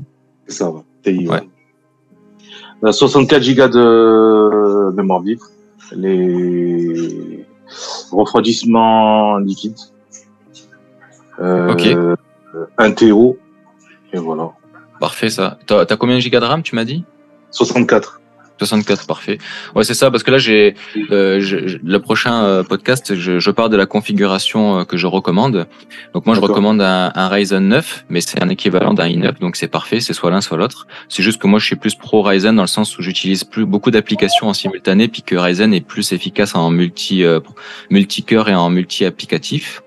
Ça. 0.48 0.72
TI, 1.04 1.28
Ouais. 1.28 1.42
Ouais. 2.82 2.90
Euh, 2.90 2.92
64 2.92 3.42
gigas 3.42 3.68
de 3.70 4.92
mémoire 4.96 5.22
vive. 5.22 5.40
Les 5.94 7.46
refroidissements 8.12 9.38
liquides. 9.38 9.78
Euh, 11.40 11.72
Ok. 11.74 11.88
Un 12.78 12.92
TO. 12.92 13.38
Et 14.14 14.18
voilà. 14.18 14.50
Parfait, 15.00 15.30
ça. 15.30 15.60
T'as 15.68 15.86
t'as 15.86 15.96
combien 15.96 16.16
de 16.16 16.22
gigas 16.22 16.40
de 16.40 16.46
RAM, 16.46 16.64
tu 16.64 16.74
m'as 16.76 16.86
dit? 16.86 17.04
64. 17.52 18.20
64, 18.60 19.06
parfait. 19.08 19.38
Ouais, 19.76 19.84
c'est 19.84 19.94
ça, 19.94 20.12
parce 20.12 20.24
que 20.24 20.32
là, 20.32 20.38
j'ai 20.38 20.76
euh, 21.12 21.40
le 21.84 21.98
prochain 22.00 22.44
euh, 22.44 22.64
podcast, 22.64 23.16
je, 23.16 23.40
je 23.40 23.52
parle 23.52 23.70
de 23.70 23.78
la 23.78 23.86
configuration 23.86 24.80
euh, 24.80 24.84
que 24.84 24.98
je 24.98 25.08
recommande. 25.08 25.68
Donc 26.14 26.26
moi, 26.26 26.36
je 26.36 26.42
recommande 26.42 26.82
un, 26.82 27.12
un 27.14 27.28
Ryzen 27.28 27.68
9, 27.68 28.06
mais 28.10 28.22
c'est 28.22 28.42
un 28.42 28.50
équivalent 28.50 28.94
d'un 28.94 29.08
i9, 29.08 29.40
donc 29.40 29.56
c'est 29.56 29.68
parfait, 29.68 30.00
c'est 30.00 30.14
soit 30.14 30.32
l'un, 30.32 30.42
soit 30.42 30.58
l'autre. 30.58 30.88
C'est 31.10 31.24
juste 31.24 31.42
que 31.42 31.48
moi, 31.48 31.60
je 31.60 31.66
suis 31.66 31.76
plus 31.76 31.96
pro 31.96 32.22
Ryzen 32.22 32.56
dans 32.56 32.64
le 32.64 32.68
sens 32.68 32.98
où 32.98 33.02
j'utilise 33.02 33.44
plus 33.44 33.66
beaucoup 33.66 33.92
d'applications 33.92 34.48
en 34.48 34.54
simultané, 34.54 35.08
puis 35.08 35.22
que 35.22 35.36
Ryzen 35.36 35.74
est 35.74 35.82
plus 35.82 36.12
efficace 36.12 36.56
en 36.56 36.70
multi 36.70 37.24
euh, 37.24 37.40
multi-cœur 37.90 38.50
et 38.50 38.56
en 38.56 38.70
multi-applicatif. 38.70 39.82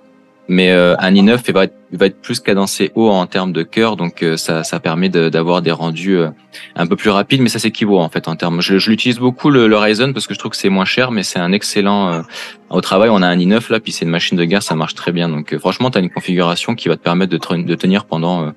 Mais 0.52 0.72
euh, 0.72 0.96
un 0.98 1.12
i9 1.12 1.38
il 1.46 1.54
va 1.54 1.64
être, 1.64 1.74
il 1.92 1.98
va 1.98 2.06
être 2.06 2.20
plus 2.20 2.40
cadencé 2.40 2.90
haut 2.96 3.08
en 3.08 3.24
termes 3.26 3.52
de 3.52 3.62
cœur, 3.62 3.94
donc 3.96 4.24
euh, 4.24 4.36
ça, 4.36 4.64
ça 4.64 4.80
permet 4.80 5.08
d'avoir 5.08 5.62
des 5.62 5.70
rendus 5.70 6.16
euh, 6.16 6.30
un 6.74 6.88
peu 6.88 6.96
plus 6.96 7.10
rapides, 7.10 7.40
mais 7.40 7.48
ça 7.48 7.60
s'équivaut 7.60 8.00
en 8.00 8.08
fait 8.08 8.26
en 8.26 8.34
termes. 8.34 8.60
Je, 8.60 8.76
je 8.78 8.90
l'utilise 8.90 9.20
beaucoup 9.20 9.48
le, 9.50 9.68
le 9.68 9.76
Ryzen 9.78 10.12
parce 10.12 10.26
que 10.26 10.34
je 10.34 10.40
trouve 10.40 10.50
que 10.50 10.56
c'est 10.56 10.68
moins 10.68 10.84
cher, 10.84 11.12
mais 11.12 11.22
c'est 11.22 11.38
un 11.38 11.52
excellent. 11.52 12.12
euh, 12.12 12.22
au 12.70 12.80
travail, 12.80 13.10
on 13.10 13.22
a 13.22 13.28
un 13.28 13.36
i9 13.36 13.70
là, 13.70 13.78
puis 13.78 13.92
c'est 13.92 14.04
une 14.04 14.10
machine 14.10 14.36
de 14.36 14.44
guerre, 14.44 14.62
ça 14.64 14.74
marche 14.74 14.96
très 14.96 15.12
bien. 15.12 15.28
Donc 15.28 15.52
euh, 15.52 15.58
franchement, 15.60 15.88
tu 15.90 15.98
as 15.98 16.00
une 16.00 16.10
configuration 16.10 16.74
qui 16.74 16.88
va 16.88 16.96
te 16.96 17.02
permettre 17.02 17.30
de, 17.30 17.62
de 17.62 17.74
tenir 17.76 18.06
pendant 18.06 18.42
euh, 18.42 18.50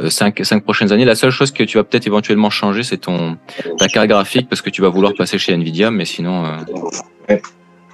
euh, 0.00 0.08
cinq, 0.08 0.40
cinq 0.42 0.64
prochaines 0.64 0.90
années. 0.90 1.04
La 1.04 1.16
seule 1.16 1.32
chose 1.32 1.50
que 1.50 1.64
tu 1.64 1.76
vas 1.76 1.84
peut-être 1.84 2.06
éventuellement 2.06 2.48
changer, 2.48 2.82
c'est 2.82 2.96
ton 2.96 3.36
ta 3.76 3.88
carte 3.88 4.08
graphique 4.08 4.48
parce 4.48 4.62
que 4.62 4.70
tu 4.70 4.80
vas 4.80 4.88
vouloir 4.88 5.12
passer 5.12 5.36
chez 5.36 5.52
Nvidia, 5.52 5.90
mais 5.90 6.06
sinon. 6.06 6.46
euh, 6.46 6.56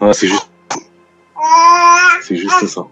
Ouais, 0.01 0.13
c'est 0.13 0.29
juste. 0.29 0.49
C'est 2.23 2.37
juste 2.37 2.67
ça. 2.67 2.83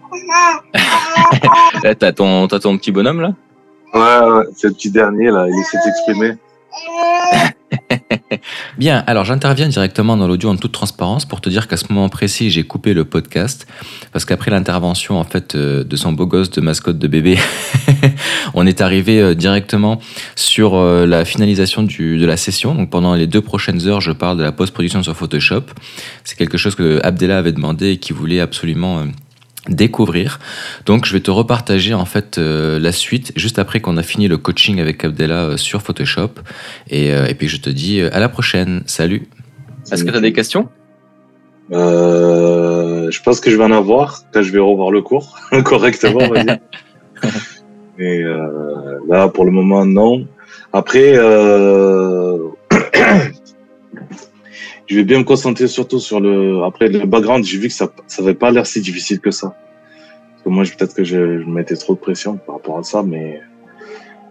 Là, 1.83 1.95
t'as 1.99 2.11
ton, 2.13 2.47
t'as 2.47 2.59
ton 2.59 2.77
petit 2.77 2.91
bonhomme 2.91 3.21
là? 3.21 3.33
Ouais, 3.93 4.29
ouais, 4.29 4.45
c'est 4.55 4.67
le 4.67 4.73
petit 4.73 4.91
dernier, 4.91 5.31
là. 5.31 5.47
Il 5.47 5.59
essaie 5.59 5.77
de 5.77 5.83
s'exprimer. 5.83 6.33
Bien, 8.77 9.03
alors 9.07 9.25
j'interviens 9.25 9.67
directement 9.67 10.17
dans 10.17 10.27
l'audio 10.27 10.49
en 10.49 10.57
toute 10.57 10.71
transparence 10.71 11.25
pour 11.25 11.41
te 11.41 11.49
dire 11.49 11.67
qu'à 11.67 11.77
ce 11.77 11.85
moment 11.89 12.09
précis, 12.09 12.49
j'ai 12.49 12.63
coupé 12.63 12.93
le 12.93 13.05
podcast 13.05 13.67
parce 14.11 14.25
qu'après 14.25 14.51
l'intervention 14.51 15.19
en 15.19 15.23
fait 15.23 15.55
euh, 15.55 15.83
de 15.83 15.95
son 15.95 16.13
beau 16.13 16.25
gosse 16.25 16.49
de 16.51 16.61
mascotte 16.61 16.97
de 16.97 17.07
bébé, 17.07 17.37
on 18.53 18.65
est 18.65 18.81
arrivé 18.81 19.21
euh, 19.21 19.35
directement 19.35 19.99
sur 20.35 20.75
euh, 20.75 21.05
la 21.05 21.25
finalisation 21.25 21.83
de 21.83 22.25
la 22.25 22.37
session. 22.37 22.75
Donc 22.75 22.89
pendant 22.89 23.15
les 23.15 23.27
deux 23.27 23.41
prochaines 23.41 23.87
heures, 23.87 24.01
je 24.01 24.11
parle 24.11 24.37
de 24.37 24.43
la 24.43 24.51
post-production 24.51 25.03
sur 25.03 25.15
Photoshop. 25.15 25.63
C'est 26.23 26.37
quelque 26.37 26.57
chose 26.57 26.75
que 26.75 26.99
Abdella 27.03 27.37
avait 27.37 27.51
demandé 27.51 27.91
et 27.91 27.97
qu'il 27.97 28.15
voulait 28.15 28.39
absolument 28.39 29.05
découvrir. 29.69 30.39
Donc 30.85 31.05
je 31.05 31.13
vais 31.13 31.19
te 31.19 31.31
repartager 31.31 31.93
en 31.93 32.05
fait 32.05 32.37
euh, 32.37 32.79
la 32.79 32.91
suite 32.91 33.31
juste 33.35 33.59
après 33.59 33.79
qu'on 33.79 33.97
a 33.97 34.03
fini 34.03 34.27
le 34.27 34.37
coaching 34.37 34.79
avec 34.79 35.03
Abdella 35.03 35.43
euh, 35.43 35.57
sur 35.57 35.81
Photoshop 35.81 36.31
et, 36.89 37.13
euh, 37.13 37.27
et 37.27 37.33
puis 37.33 37.47
je 37.47 37.57
te 37.57 37.69
dis 37.69 38.01
à 38.01 38.19
la 38.19 38.29
prochaine. 38.29 38.83
Salut. 38.85 39.27
Est-ce 39.91 40.03
que 40.03 40.11
tu 40.11 40.17
as 40.17 40.21
des 40.21 40.33
questions? 40.33 40.69
Euh, 41.71 43.09
je 43.09 43.21
pense 43.21 43.39
que 43.39 43.49
je 43.49 43.57
vais 43.57 43.63
en 43.63 43.71
avoir 43.71 44.21
quand 44.31 44.41
je 44.41 44.51
vais 44.51 44.59
revoir 44.59 44.91
le 44.91 45.01
cours 45.01 45.37
correctement, 45.63 46.19
on 46.21 46.33
va 46.33 46.43
dire. 46.43 46.57
Et 47.97 48.21
euh, 48.23 48.99
là, 49.07 49.29
pour 49.29 49.45
le 49.45 49.51
moment, 49.51 49.85
non. 49.85 50.27
Après, 50.73 51.13
euh, 51.15 52.37
je 54.87 54.95
vais 54.95 55.03
bien 55.03 55.19
me 55.19 55.23
concentrer 55.23 55.67
surtout 55.67 55.99
sur 55.99 56.19
le. 56.19 56.63
Après 56.63 56.87
le 56.87 57.05
background, 57.05 57.43
j'ai 57.43 57.57
vu 57.57 57.67
que 57.67 57.73
ça, 57.73 57.91
ça 58.07 58.21
avait 58.21 58.33
pas 58.35 58.51
l'air 58.51 58.65
si 58.65 58.81
difficile 58.81 59.19
que 59.19 59.31
ça. 59.31 59.55
Parce 60.31 60.43
que 60.43 60.49
moi, 60.49 60.63
peut-être 60.63 60.95
que 60.95 61.03
je, 61.03 61.41
je 61.41 61.45
mettais 61.45 61.75
trop 61.75 61.95
de 61.95 61.99
pression 61.99 62.37
par 62.37 62.55
rapport 62.55 62.77
à 62.77 62.83
ça, 62.83 63.03
mais 63.03 63.41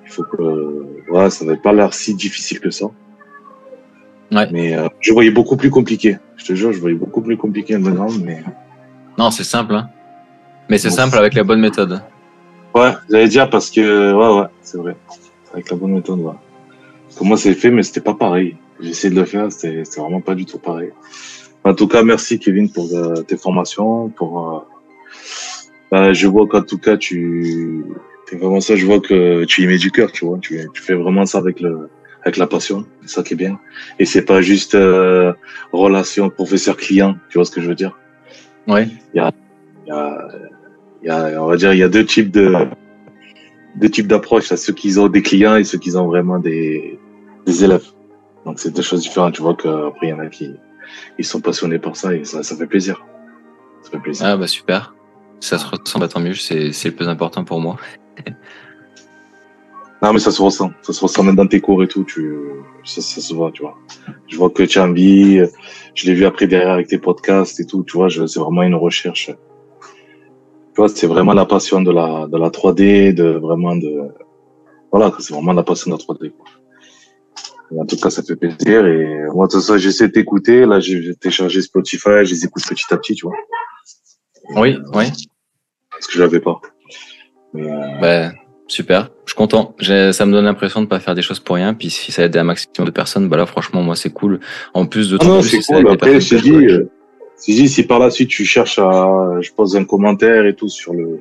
il 0.05 0.11
faut 0.11 0.23
que. 0.25 0.87
Voilà, 1.09 1.31
ça 1.31 1.45
n'avait 1.45 1.59
pas 1.59 1.73
l'air 1.73 1.93
si 1.93 2.14
difficile 2.14 2.61
que 2.61 2.71
ça. 2.71 2.87
Ouais. 4.31 4.49
Mais 4.53 4.77
euh, 4.77 4.88
je 5.01 5.12
voyais 5.12 5.31
beaucoup 5.31 5.57
plus 5.57 5.71
compliqué. 5.71 6.19
Je 6.37 6.45
te 6.45 6.55
jure, 6.55 6.73
je 6.73 6.81
voyais 6.81 6.97
beaucoup 6.97 7.21
plus 7.21 7.37
compliqué 7.37 7.75
le 7.75 7.81
background, 7.81 8.23
mais. 8.25 8.43
Non, 9.19 9.31
c'est 9.31 9.45
simple. 9.45 9.75
Hein. 9.75 9.88
Mais 10.69 10.79
c'est 10.79 10.88
Bon, 10.88 10.95
simple 10.95 11.19
avec 11.19 11.35
la 11.35 11.45
bonne 11.45 11.61
méthode. 11.61 12.01
Ouais, 12.75 12.93
j'allais 13.11 13.29
dire 13.29 13.51
parce 13.51 13.71
que 13.71 14.12
ouais 14.12 14.40
ouais, 14.40 14.47
c'est 14.62 14.79
vrai. 14.79 14.97
Avec 15.53 15.71
la 15.71 15.77
bonne 15.77 15.93
méthode, 15.93 16.21
ouais. 16.21 16.33
Parce 17.07 17.19
que 17.19 17.25
moi 17.25 17.37
c'est 17.37 17.55
fait, 17.55 17.71
mais 17.71 17.83
c'était 17.83 18.01
pas 18.01 18.14
pareil. 18.14 18.57
J'ai 18.81 18.91
essayé 18.91 19.15
de 19.15 19.21
le 19.21 19.27
faire, 19.27 19.51
c'était 19.53 19.83
vraiment 19.97 20.21
pas 20.21 20.35
du 20.35 20.47
tout 20.47 20.59
pareil. 20.59 20.91
En 21.63 21.75
tout 21.75 21.89
cas, 21.89 22.03
merci 22.03 22.39
Kevin 22.39 22.71
pour 22.71 22.89
euh, 22.95 23.23
tes 23.23 23.37
formations, 23.37 24.09
pour. 24.11 24.55
euh, 24.55 24.61
bah, 25.91 26.13
je 26.13 26.27
vois 26.27 26.47
qu'en 26.49 26.63
tout 26.63 26.79
cas 26.79 26.97
tu, 26.97 27.85
t'es 28.27 28.37
vraiment 28.37 28.61
ça. 28.61 28.75
Je 28.75 28.85
vois 28.85 29.01
que 29.01 29.45
tu 29.45 29.63
y 29.63 29.67
mets 29.67 29.79
du 29.79 29.91
cœur, 29.91 30.11
tu 30.13 30.25
vois. 30.25 30.39
Tu, 30.39 30.69
tu 30.75 30.83
fais 30.83 30.95
vraiment 30.95 31.25
ça 31.25 31.39
avec 31.39 31.61
le, 31.61 31.89
avec 32.23 32.37
la 32.37 32.47
passion. 32.47 32.85
C'est 33.03 33.15
ça 33.15 33.23
qui 33.23 33.35
est 33.35 33.37
bien. 33.37 33.61
Et 33.99 34.05
c'est 34.05 34.25
pas 34.25 34.43
juste 34.43 34.75
euh, 34.75 35.33
relation 35.73 36.31
professeur-client. 36.31 37.17
Tu 37.31 37.39
vois 37.39 37.45
ce 37.45 37.53
que 37.53 37.61
je 37.61 37.69
veux 37.69 37.75
dire? 37.77 37.97
Ouais. 38.67 38.89
il 39.15 39.19
y 39.19 39.21
a, 39.21 39.31
il 39.87 41.07
y 41.07 41.11
a, 41.11 41.43
on 41.43 41.47
va 41.47 41.57
dire, 41.57 41.73
il 41.75 41.79
y 41.79 41.83
a 41.83 41.89
deux 41.89 42.05
types 42.05 42.31
de, 42.31 42.53
deux 43.77 43.91
types 43.91 44.09
d'approches. 44.09 44.51
Y 44.51 44.55
a 44.55 44.57
ceux 44.57 44.73
qui 44.73 44.99
ont 44.99 45.09
des 45.09 45.23
clients 45.23 45.57
et 45.57 45.65
ceux 45.65 45.79
qui 45.79 45.97
ont 45.97 46.07
vraiment 46.07 46.39
des, 46.39 46.99
des 47.47 47.63
élèves. 47.65 47.87
Donc 48.45 48.59
c'est 48.59 48.71
deux 48.71 48.83
choses 48.83 49.03
différentes. 49.03 49.35
Tu 49.35 49.43
vois 49.43 49.55
qu'après 49.55 50.09
il 50.09 50.11
y 50.11 50.13
en 50.13 50.19
a 50.19 50.27
qui, 50.27 50.55
ils 51.19 51.25
sont 51.25 51.41
passionnés 51.41 51.79
par 51.79 51.97
ça 51.97 52.15
et 52.15 52.25
ça, 52.25 52.43
ça 52.43 52.57
fait 52.57 52.67
plaisir. 52.67 53.05
Ça 53.83 53.91
fait 53.91 53.99
plaisir. 53.99 54.27
Ah 54.27 54.37
bah 54.37 54.47
super. 54.47 54.95
Ça 55.41 55.59
se 55.59 55.67
ressemble, 55.67 56.07
bah, 56.07 56.09
tant 56.09 56.21
mieux. 56.21 56.35
C'est 56.35 56.73
c'est 56.73 56.89
le 56.89 56.95
plus 56.95 57.09
important 57.09 57.45
pour 57.45 57.61
moi. 57.61 57.77
Non, 60.03 60.13
mais 60.13 60.19
ça 60.19 60.31
se 60.31 60.43
ressent. 60.43 60.71
Ça 60.83 60.93
se 60.93 61.01
ressent 61.01 61.23
même 61.23 61.37
dans 61.37 61.47
tes 61.47 61.63
cours 61.63 61.83
et 61.83 61.89
tout. 61.89 62.05
Tu, 62.05 62.37
ça, 62.85 63.01
ça 63.01 63.23
se 63.23 63.33
voit, 63.33 63.51
tu 63.53 63.63
vois. 63.63 63.79
Je 64.27 64.37
vois 64.37 64.51
que 64.51 64.63
tu 64.63 64.79
as 64.79 64.85
envie. 64.85 65.41
Je 65.95 66.07
l'ai 66.07 66.15
vu 66.15 66.27
après 66.27 66.47
derrière 66.47 66.73
avec 66.73 66.89
tes 66.89 66.99
podcasts 66.99 67.59
et 67.61 67.65
tout. 67.65 67.85
Tu 67.85 67.97
vois, 67.97 68.11
c'est 68.11 68.39
vraiment 68.39 68.63
une 68.65 68.75
recherche. 68.75 69.31
Tu 70.75 70.77
vois, 70.77 70.89
c'est 70.89 71.07
vraiment 71.07 71.33
la 71.33 71.47
passion 71.47 71.81
de 71.81 71.91
la, 71.91 72.27
de 72.27 72.37
la 72.37 72.51
3D, 72.51 73.15
de 73.15 73.29
vraiment 73.29 73.77
de, 73.77 74.09
voilà, 74.91 75.13
c'est 75.21 75.33
vraiment 75.33 75.53
la 75.53 75.63
passion 75.63 75.91
de 75.91 75.97
la 75.97 76.03
3D. 76.03 76.33
Quoi. 76.33 76.47
En 77.79 77.87
tout 77.87 77.97
cas, 77.97 78.11
ça 78.11 78.23
fait 78.23 78.37
plaisir. 78.37 78.87
Et 78.87 79.27
moi, 79.33 79.47
de 79.47 79.53
toute 79.53 79.61
façon, 79.61 79.79
j'essaie 79.79 80.09
de 80.09 80.13
t'écouter. 80.13 80.67
Là, 80.67 80.81
j'ai 80.81 81.15
téléchargé 81.17 81.63
Spotify, 81.63 82.25
je 82.25 82.31
les 82.31 82.45
écoute 82.45 82.63
petit 82.69 82.85
à 82.91 82.97
petit, 82.97 83.15
tu 83.15 83.27
vois. 83.27 83.37
Oui, 84.57 84.77
oui. 84.95 85.07
Parce 85.91 86.07
que 86.07 86.13
je 86.13 86.21
l'avais 86.21 86.41
pas. 86.41 86.61
Mais, 87.53 87.71
euh... 87.71 88.01
bah, 88.01 88.33
super. 88.67 89.11
Je 89.25 89.33
suis 89.33 89.37
content. 89.37 89.75
Ça 89.81 90.27
me 90.27 90.33
donne 90.33 90.45
l'impression 90.45 90.83
de 90.83 90.87
pas 90.87 91.01
faire 91.01 91.15
des 91.15 91.23
choses 91.23 91.41
pour 91.41 91.57
rien. 91.57 91.75
Puis 91.75 91.91
si 91.91 92.13
ça 92.13 92.25
aide 92.25 92.37
un 92.37 92.45
maximum 92.45 92.87
de 92.87 92.93
personnes, 92.93 93.29
bah 93.29 93.37
là, 93.37 93.47
franchement, 93.47 93.83
moi, 93.83 93.97
c'est 93.97 94.11
cool. 94.11 94.41
En 94.75 94.87
plus 94.87 95.11
de 95.11 95.19
ah 95.21 95.25
non, 95.25 95.43
c'est 95.43 95.61
cool. 95.61 95.89
Après, 95.89 96.21
je 96.21 96.37
dit, 96.37 96.51
euh, 96.51 96.89
si 97.37 97.83
par 97.85 97.99
la 97.99 98.11
suite 98.11 98.29
tu 98.29 98.45
cherches 98.45 98.79
à, 98.79 99.39
je 99.41 99.51
pose 99.53 99.77
un 99.77 99.85
commentaire 99.85 100.47
et 100.47 100.55
tout 100.55 100.69
sur 100.69 100.95
le, 100.95 101.21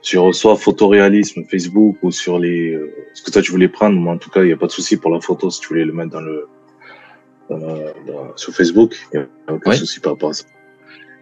sur 0.00 0.34
soit 0.34 0.56
photoréalisme 0.56 1.44
Facebook 1.44 1.96
ou 2.02 2.10
sur 2.10 2.38
les, 2.38 2.72
euh, 2.72 2.92
ce 3.14 3.22
que 3.22 3.30
toi 3.30 3.42
tu 3.42 3.50
voulais 3.50 3.68
prendre, 3.68 3.96
moi 3.98 4.14
en 4.14 4.18
tout 4.18 4.30
cas, 4.30 4.42
il 4.42 4.46
n'y 4.46 4.52
a 4.52 4.56
pas 4.56 4.66
de 4.66 4.72
souci 4.72 4.96
pour 4.96 5.10
la 5.10 5.20
photo 5.20 5.50
si 5.50 5.60
tu 5.60 5.68
voulais 5.68 5.84
le 5.84 5.92
mettre 5.92 6.12
dans 6.12 6.20
le, 6.20 6.46
dans, 7.50 8.36
sur 8.36 8.52
Facebook, 8.54 8.94
il 9.12 9.20
n'y 9.20 9.26
a 9.48 9.54
aucun 9.54 9.72
souci 9.72 10.00
par 10.00 10.12
rapport 10.12 10.30
à 10.30 10.34
ça. 10.34 10.44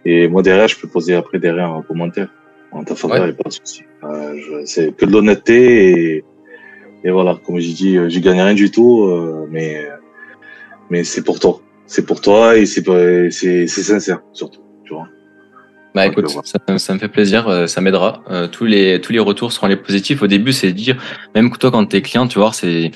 Et 0.05 0.27
moi 0.27 0.41
derrière, 0.41 0.67
je 0.67 0.79
peux 0.79 0.87
poser 0.87 1.15
après 1.15 1.39
derrière 1.39 1.71
un 1.71 1.81
commentaire. 1.81 2.29
En 2.71 2.83
ta 2.83 2.95
faveur, 2.95 3.19
il 3.19 3.23
n'y 3.23 3.29
a 3.29 3.33
pas 3.33 3.49
de 3.49 3.53
souci. 3.53 3.83
Euh, 4.03 4.61
c'est 4.65 4.95
que 4.95 5.05
de 5.05 5.11
l'honnêteté 5.11 6.15
et, 6.17 6.23
et 7.03 7.11
voilà, 7.11 7.39
comme 7.45 7.59
j'ai 7.59 7.73
dit, 7.73 7.97
euh, 7.97 8.09
je 8.09 8.19
gagne 8.19 8.41
rien 8.41 8.53
du 8.53 8.69
tout, 8.71 9.03
euh, 9.03 9.47
mais, 9.49 9.87
mais 10.89 11.03
c'est 11.03 11.23
pour 11.23 11.39
toi. 11.39 11.61
C'est 11.85 12.05
pour 12.05 12.19
toi 12.19 12.57
et 12.57 12.65
c'est, 12.65 12.83
c'est, 13.31 13.67
sincère, 13.67 14.21
surtout. 14.33 14.59
Bah 15.97 16.05
écoute, 16.05 16.29
ça, 16.43 16.59
ça, 16.77 16.93
me 16.93 16.99
fait 16.99 17.07
plaisir, 17.07 17.47
euh, 17.47 17.65
ça 17.65 17.81
m'aidera. 17.81 18.21
Euh, 18.29 18.47
tous 18.47 18.65
les 18.65 19.01
tous 19.01 19.11
les 19.11 19.17
retours 19.17 19.51
seront 19.51 19.65
les 19.65 19.75
positifs. 19.75 20.21
Au 20.21 20.27
début, 20.27 20.53
c'est 20.53 20.71
dire, 20.71 20.95
même 21.33 21.49
toi 21.57 21.71
quand 21.71 21.83
t'es 21.87 22.03
client, 22.03 22.27
tu 22.27 22.37
vois, 22.37 22.53
c'est 22.53 22.91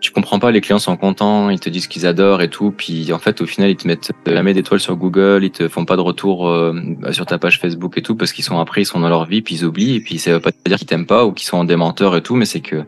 tu 0.00 0.10
comprends 0.10 0.38
pas, 0.38 0.50
les 0.50 0.62
clients 0.62 0.78
sont 0.78 0.96
contents, 0.96 1.50
ils 1.50 1.60
te 1.60 1.68
disent 1.68 1.86
qu'ils 1.86 2.06
adorent 2.06 2.40
et 2.40 2.48
tout, 2.48 2.70
puis 2.70 3.12
en 3.12 3.18
fait 3.18 3.42
au 3.42 3.46
final 3.46 3.68
ils 3.68 3.76
te 3.76 3.86
mettent 3.86 4.10
jamais 4.26 4.54
d'étoiles 4.54 4.80
sur 4.80 4.96
Google, 4.96 5.40
ils 5.42 5.50
te 5.50 5.68
font 5.68 5.84
pas 5.84 5.96
de 5.96 6.00
retour 6.00 6.48
euh, 6.48 6.72
sur 7.10 7.26
ta 7.26 7.36
page 7.36 7.60
Facebook 7.60 7.98
et 7.98 8.02
tout 8.02 8.16
parce 8.16 8.32
qu'ils 8.32 8.44
sont 8.44 8.58
après 8.58 8.80
ils 8.80 8.86
sont 8.86 9.00
dans 9.00 9.10
leur 9.10 9.26
vie 9.26 9.42
puis 9.42 9.56
ils 9.56 9.64
oublient 9.66 9.96
et 9.96 10.00
puis 10.00 10.18
ça 10.18 10.32
veut 10.32 10.40
pas 10.40 10.50
dire 10.64 10.78
qu'ils 10.78 10.86
t'aiment 10.86 11.06
pas 11.06 11.26
ou 11.26 11.32
qu'ils 11.32 11.46
sont 11.46 11.62
des 11.64 11.76
menteurs 11.76 12.16
et 12.16 12.22
tout, 12.22 12.36
mais 12.36 12.46
c'est 12.46 12.60
que 12.60 12.84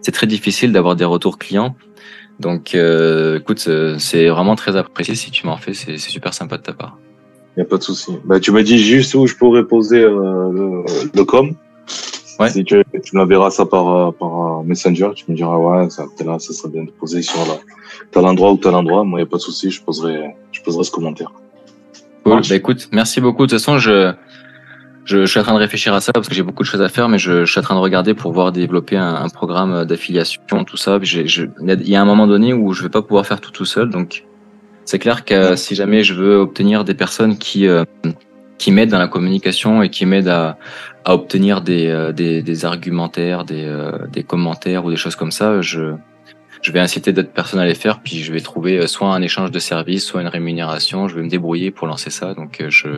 c'est 0.00 0.12
très 0.12 0.26
difficile 0.26 0.72
d'avoir 0.72 0.96
des 0.96 1.04
retours 1.04 1.38
clients. 1.38 1.76
Donc 2.38 2.74
euh, 2.74 3.38
écoute, 3.38 3.68
c'est 3.98 4.28
vraiment 4.28 4.54
très 4.54 4.76
apprécié 4.76 5.14
si 5.14 5.30
tu 5.30 5.46
m'en 5.46 5.58
fais, 5.58 5.74
c'est 5.74 5.98
super 5.98 6.32
sympa 6.32 6.56
de 6.56 6.62
ta 6.62 6.72
part. 6.72 6.96
Il 7.56 7.60
n'y 7.60 7.62
a 7.62 7.68
pas 7.68 7.78
de 7.78 7.82
souci. 7.82 8.12
Bah, 8.24 8.38
tu 8.38 8.52
me 8.52 8.62
dis 8.62 8.78
juste 8.78 9.14
où 9.14 9.26
je 9.26 9.34
pourrais 9.34 9.64
poser 9.64 10.02
euh, 10.02 10.52
le, 10.52 10.84
le, 11.14 11.24
com. 11.24 11.52
Ouais. 12.38 12.48
Si 12.48 12.64
tu, 12.64 12.82
tu 13.04 13.16
m'enverras 13.16 13.50
ça 13.50 13.66
par, 13.66 13.88
euh, 13.88 14.10
par 14.12 14.60
euh, 14.60 14.62
Messenger, 14.62 15.10
tu 15.14 15.24
me 15.28 15.36
diras, 15.36 15.56
ouais, 15.56 15.90
ça, 15.90 16.04
là, 16.24 16.38
ça 16.38 16.52
serait 16.52 16.68
bien 16.68 16.84
de 16.84 16.90
poser 16.90 17.22
sur 17.22 17.40
là, 17.40 17.58
tel 18.12 18.24
endroit 18.24 18.52
ou 18.52 18.56
tel 18.56 18.74
endroit. 18.74 19.02
Moi, 19.04 19.18
il 19.18 19.22
n'y 19.24 19.28
a 19.28 19.30
pas 19.30 19.36
de 19.36 19.42
souci, 19.42 19.70
je 19.70 19.82
poserai, 19.82 20.36
je 20.52 20.62
poserai 20.62 20.84
ce 20.84 20.90
commentaire. 20.92 21.32
Cool. 22.24 22.40
Bah, 22.48 22.54
écoute, 22.54 22.88
merci 22.92 23.20
beaucoup. 23.20 23.46
De 23.46 23.50
toute 23.50 23.58
façon, 23.58 23.78
je, 23.78 24.12
je, 25.04 25.22
je, 25.22 25.26
suis 25.26 25.40
en 25.40 25.42
train 25.42 25.54
de 25.54 25.58
réfléchir 25.58 25.92
à 25.92 26.00
ça 26.00 26.12
parce 26.12 26.28
que 26.28 26.34
j'ai 26.36 26.44
beaucoup 26.44 26.62
de 26.62 26.68
choses 26.68 26.82
à 26.82 26.88
faire, 26.88 27.08
mais 27.08 27.18
je, 27.18 27.44
je, 27.44 27.50
suis 27.50 27.58
en 27.58 27.64
train 27.64 27.74
de 27.74 27.80
regarder 27.80 28.14
pour 28.14 28.32
voir 28.32 28.52
développer 28.52 28.96
un, 28.96 29.16
un 29.16 29.28
programme 29.28 29.84
d'affiliation, 29.84 30.40
tout 30.64 30.76
ça. 30.76 31.00
Il 31.02 31.88
y 31.88 31.96
a 31.96 32.00
un 32.00 32.04
moment 32.04 32.28
donné 32.28 32.54
où 32.54 32.72
je 32.72 32.84
vais 32.84 32.90
pas 32.90 33.02
pouvoir 33.02 33.26
faire 33.26 33.40
tout 33.40 33.50
tout 33.50 33.64
seul, 33.64 33.90
donc 33.90 34.24
c'est 34.90 34.98
clair 34.98 35.24
que 35.24 35.54
si 35.54 35.76
jamais 35.76 36.02
je 36.02 36.14
veux 36.14 36.36
obtenir 36.38 36.84
des 36.84 36.94
personnes 36.94 37.38
qui 37.38 37.68
euh, 37.68 37.84
qui 38.58 38.72
m'aident 38.72 38.90
dans 38.90 38.98
la 38.98 39.06
communication 39.06 39.84
et 39.84 39.88
qui 39.88 40.04
m'aident 40.04 40.28
à, 40.28 40.58
à 41.04 41.14
obtenir 41.14 41.60
des, 41.60 41.86
euh, 41.86 42.10
des, 42.10 42.42
des 42.42 42.64
argumentaires, 42.64 43.44
des, 43.44 43.64
euh, 43.64 43.92
des 44.12 44.24
commentaires 44.24 44.84
ou 44.84 44.90
des 44.90 44.96
choses 44.96 45.14
comme 45.14 45.30
ça, 45.30 45.62
je, 45.62 45.94
je 46.60 46.72
vais 46.72 46.80
inciter 46.80 47.12
d'autres 47.12 47.30
personnes 47.30 47.60
à 47.60 47.66
les 47.66 47.76
faire, 47.76 48.00
puis 48.00 48.18
je 48.18 48.32
vais 48.32 48.40
trouver 48.40 48.84
soit 48.88 49.14
un 49.14 49.22
échange 49.22 49.52
de 49.52 49.60
services, 49.60 50.04
soit 50.04 50.22
une 50.22 50.28
rémunération. 50.28 51.06
Je 51.06 51.14
vais 51.14 51.22
me 51.22 51.28
débrouiller 51.28 51.70
pour 51.70 51.86
lancer 51.86 52.10
ça. 52.10 52.34
Donc, 52.34 52.62
je, 52.68 52.88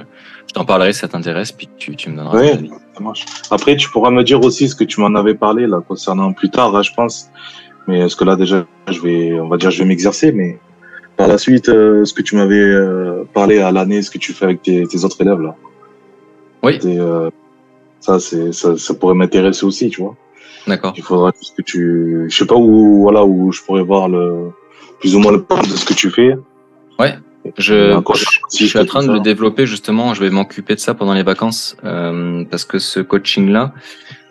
je 0.48 0.52
t'en 0.54 0.64
parlerai 0.64 0.94
si 0.94 1.00
ça 1.00 1.08
t'intéresse, 1.08 1.52
puis 1.52 1.68
tu, 1.76 1.94
tu 1.94 2.08
me 2.08 2.16
donneras. 2.16 2.40
Oui, 2.40 2.70
ça 2.94 3.00
marche. 3.00 3.26
Après, 3.50 3.76
tu 3.76 3.90
pourras 3.90 4.10
me 4.10 4.24
dire 4.24 4.40
aussi 4.42 4.66
ce 4.66 4.74
que 4.74 4.84
tu 4.84 4.98
m'en 5.02 5.14
avais 5.14 5.34
parlé 5.34 5.66
là 5.66 5.82
concernant 5.86 6.32
plus 6.32 6.48
tard, 6.48 6.72
là, 6.72 6.80
je 6.80 6.92
pense. 6.96 7.28
Mais 7.86 8.08
ce 8.08 8.16
que 8.16 8.24
là 8.24 8.34
déjà, 8.34 8.64
je 8.90 9.00
vais, 9.00 9.38
on 9.38 9.48
va 9.48 9.58
dire, 9.58 9.70
je 9.70 9.80
vais 9.80 9.88
m'exercer, 9.88 10.32
mais 10.32 10.58
par 11.16 11.28
la 11.28 11.38
suite, 11.38 11.68
euh, 11.68 12.04
ce 12.04 12.14
que 12.14 12.22
tu 12.22 12.36
m'avais 12.36 12.60
euh, 12.60 13.24
parlé 13.32 13.60
à 13.60 13.70
l'année, 13.70 14.02
ce 14.02 14.10
que 14.10 14.18
tu 14.18 14.32
fais 14.32 14.44
avec 14.44 14.62
tes, 14.62 14.86
tes 14.86 15.04
autres 15.04 15.20
élèves 15.20 15.40
là. 15.40 15.54
Oui. 16.62 16.78
Euh, 16.84 17.30
ça, 18.00 18.18
c'est, 18.18 18.52
ça, 18.52 18.76
ça 18.76 18.94
pourrait 18.94 19.14
m'intéresser 19.14 19.64
aussi, 19.64 19.88
tu 19.90 20.00
vois. 20.00 20.16
D'accord. 20.66 20.94
Il 20.96 21.02
faudra 21.02 21.32
que 21.32 21.62
tu, 21.62 22.26
je 22.28 22.36
sais 22.36 22.46
pas 22.46 22.56
où, 22.56 23.02
voilà, 23.02 23.24
où 23.24 23.52
je 23.52 23.62
pourrais 23.62 23.82
voir 23.82 24.08
le, 24.08 24.50
plus 25.00 25.16
ou 25.16 25.18
moins 25.18 25.32
le 25.32 25.42
plan 25.42 25.60
de 25.60 25.66
ce 25.66 25.84
que 25.84 25.94
tu 25.94 26.10
fais. 26.10 26.36
Ouais. 26.98 27.14
Je, 27.58 28.00
je, 28.52 28.64
suis 28.66 28.78
en 28.78 28.84
train 28.84 29.04
de 29.04 29.12
le 29.12 29.18
développer 29.18 29.66
justement. 29.66 30.14
Je 30.14 30.22
vais 30.22 30.30
m'occuper 30.30 30.76
de 30.76 30.80
ça 30.80 30.94
pendant 30.94 31.12
les 31.12 31.24
vacances 31.24 31.76
euh, 31.82 32.44
parce 32.48 32.64
que 32.64 32.78
ce 32.78 33.00
coaching-là, 33.00 33.74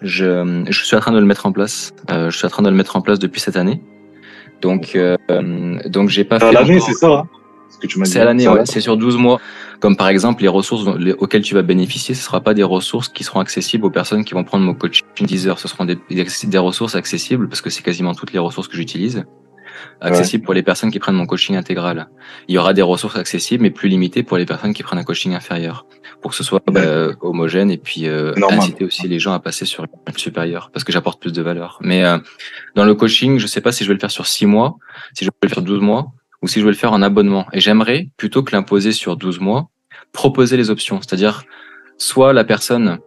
je, 0.01 0.63
je 0.69 0.85
suis 0.85 0.95
en 0.95 1.01
train 1.01 1.11
de 1.11 1.19
le 1.19 1.25
mettre 1.25 1.45
en 1.45 1.51
place. 1.51 1.91
Euh, 2.09 2.29
je 2.29 2.37
suis 2.37 2.45
en 2.45 2.49
train 2.49 2.63
de 2.63 2.69
le 2.69 2.75
mettre 2.75 2.95
en 2.95 3.01
place 3.01 3.19
depuis 3.19 3.41
cette 3.41 3.57
année. 3.57 3.81
Donc, 4.61 4.95
euh, 4.95 5.17
donc 5.87 6.09
j'ai 6.09 6.23
pas 6.23 6.39
fait. 6.39 6.45
À 6.45 6.51
l'année, 6.51 6.79
c'est 6.79 6.93
ça 6.93 7.25
hein 7.25 7.27
C'est 8.03 8.19
à 8.19 8.25
l'année, 8.25 8.47
ouais. 8.47 8.65
C'est 8.65 8.81
sur 8.81 8.97
12 8.97 9.17
mois. 9.17 9.39
Comme 9.79 9.97
par 9.97 10.09
exemple, 10.09 10.43
les 10.43 10.47
ressources 10.47 10.85
auxquelles 11.17 11.41
tu 11.41 11.55
vas 11.55 11.63
bénéficier, 11.63 12.13
ce 12.13 12.23
sera 12.23 12.41
pas 12.41 12.53
des 12.53 12.63
ressources 12.63 13.09
qui 13.09 13.23
seront 13.23 13.39
accessibles 13.39 13.85
aux 13.85 13.89
personnes 13.89 14.23
qui 14.23 14.35
vont 14.35 14.43
prendre 14.43 14.63
mon 14.63 14.75
coaching 14.75 15.03
10 15.19 15.47
heures. 15.47 15.59
Ce 15.59 15.67
seront 15.67 15.85
des, 15.85 15.97
des 16.09 16.57
ressources 16.57 16.95
accessibles 16.95 17.49
parce 17.49 17.61
que 17.61 17.71
c'est 17.71 17.81
quasiment 17.81 18.13
toutes 18.13 18.33
les 18.33 18.39
ressources 18.39 18.67
que 18.67 18.77
j'utilise 18.77 19.25
accessible 19.99 20.43
pour 20.43 20.53
les 20.53 20.63
personnes 20.63 20.91
qui 20.91 20.99
prennent 20.99 21.15
mon 21.15 21.25
coaching 21.25 21.55
intégral. 21.55 22.07
Il 22.47 22.55
y 22.55 22.57
aura 22.57 22.73
des 22.73 22.81
ressources 22.81 23.15
accessibles, 23.15 23.63
mais 23.63 23.71
plus 23.71 23.89
limitées 23.89 24.23
pour 24.23 24.37
les 24.37 24.45
personnes 24.45 24.73
qui 24.73 24.83
prennent 24.83 24.99
un 24.99 25.03
coaching 25.03 25.33
inférieur, 25.33 25.85
pour 26.21 26.31
que 26.31 26.37
ce 26.37 26.43
soit 26.43 26.61
bah, 26.67 27.09
homogène 27.21 27.71
et 27.71 27.77
puis 27.77 28.07
euh, 28.07 28.33
inciter 28.49 28.85
aussi 28.85 29.07
les 29.07 29.19
gens 29.19 29.33
à 29.33 29.39
passer 29.39 29.65
sur 29.65 29.83
le 29.83 29.89
supérieur, 30.17 30.69
parce 30.73 30.83
que 30.83 30.91
j'apporte 30.91 31.21
plus 31.21 31.33
de 31.33 31.41
valeur. 31.41 31.77
Mais 31.81 32.03
euh, 32.03 32.17
dans 32.75 32.85
le 32.85 32.95
coaching, 32.95 33.37
je 33.37 33.47
sais 33.47 33.61
pas 33.61 33.71
si 33.71 33.83
je 33.83 33.89
vais 33.89 33.95
le 33.95 33.99
faire 33.99 34.11
sur 34.11 34.27
6 34.27 34.45
mois, 34.45 34.77
si 35.13 35.25
je 35.25 35.29
vais 35.29 35.47
le 35.47 35.49
faire 35.49 35.63
12 35.63 35.81
mois, 35.81 36.11
ou 36.41 36.47
si 36.47 36.59
je 36.59 36.65
vais 36.65 36.71
le 36.71 36.77
faire 36.77 36.93
en 36.93 37.01
abonnement. 37.01 37.47
Et 37.53 37.59
j'aimerais, 37.59 38.09
plutôt 38.17 38.43
que 38.43 38.55
l'imposer 38.55 38.91
sur 38.91 39.15
12 39.15 39.39
mois, 39.39 39.69
proposer 40.11 40.57
les 40.57 40.69
options. 40.69 40.99
C'est-à-dire, 41.01 41.43
soit 41.97 42.33
la 42.33 42.43
personne 42.43 42.99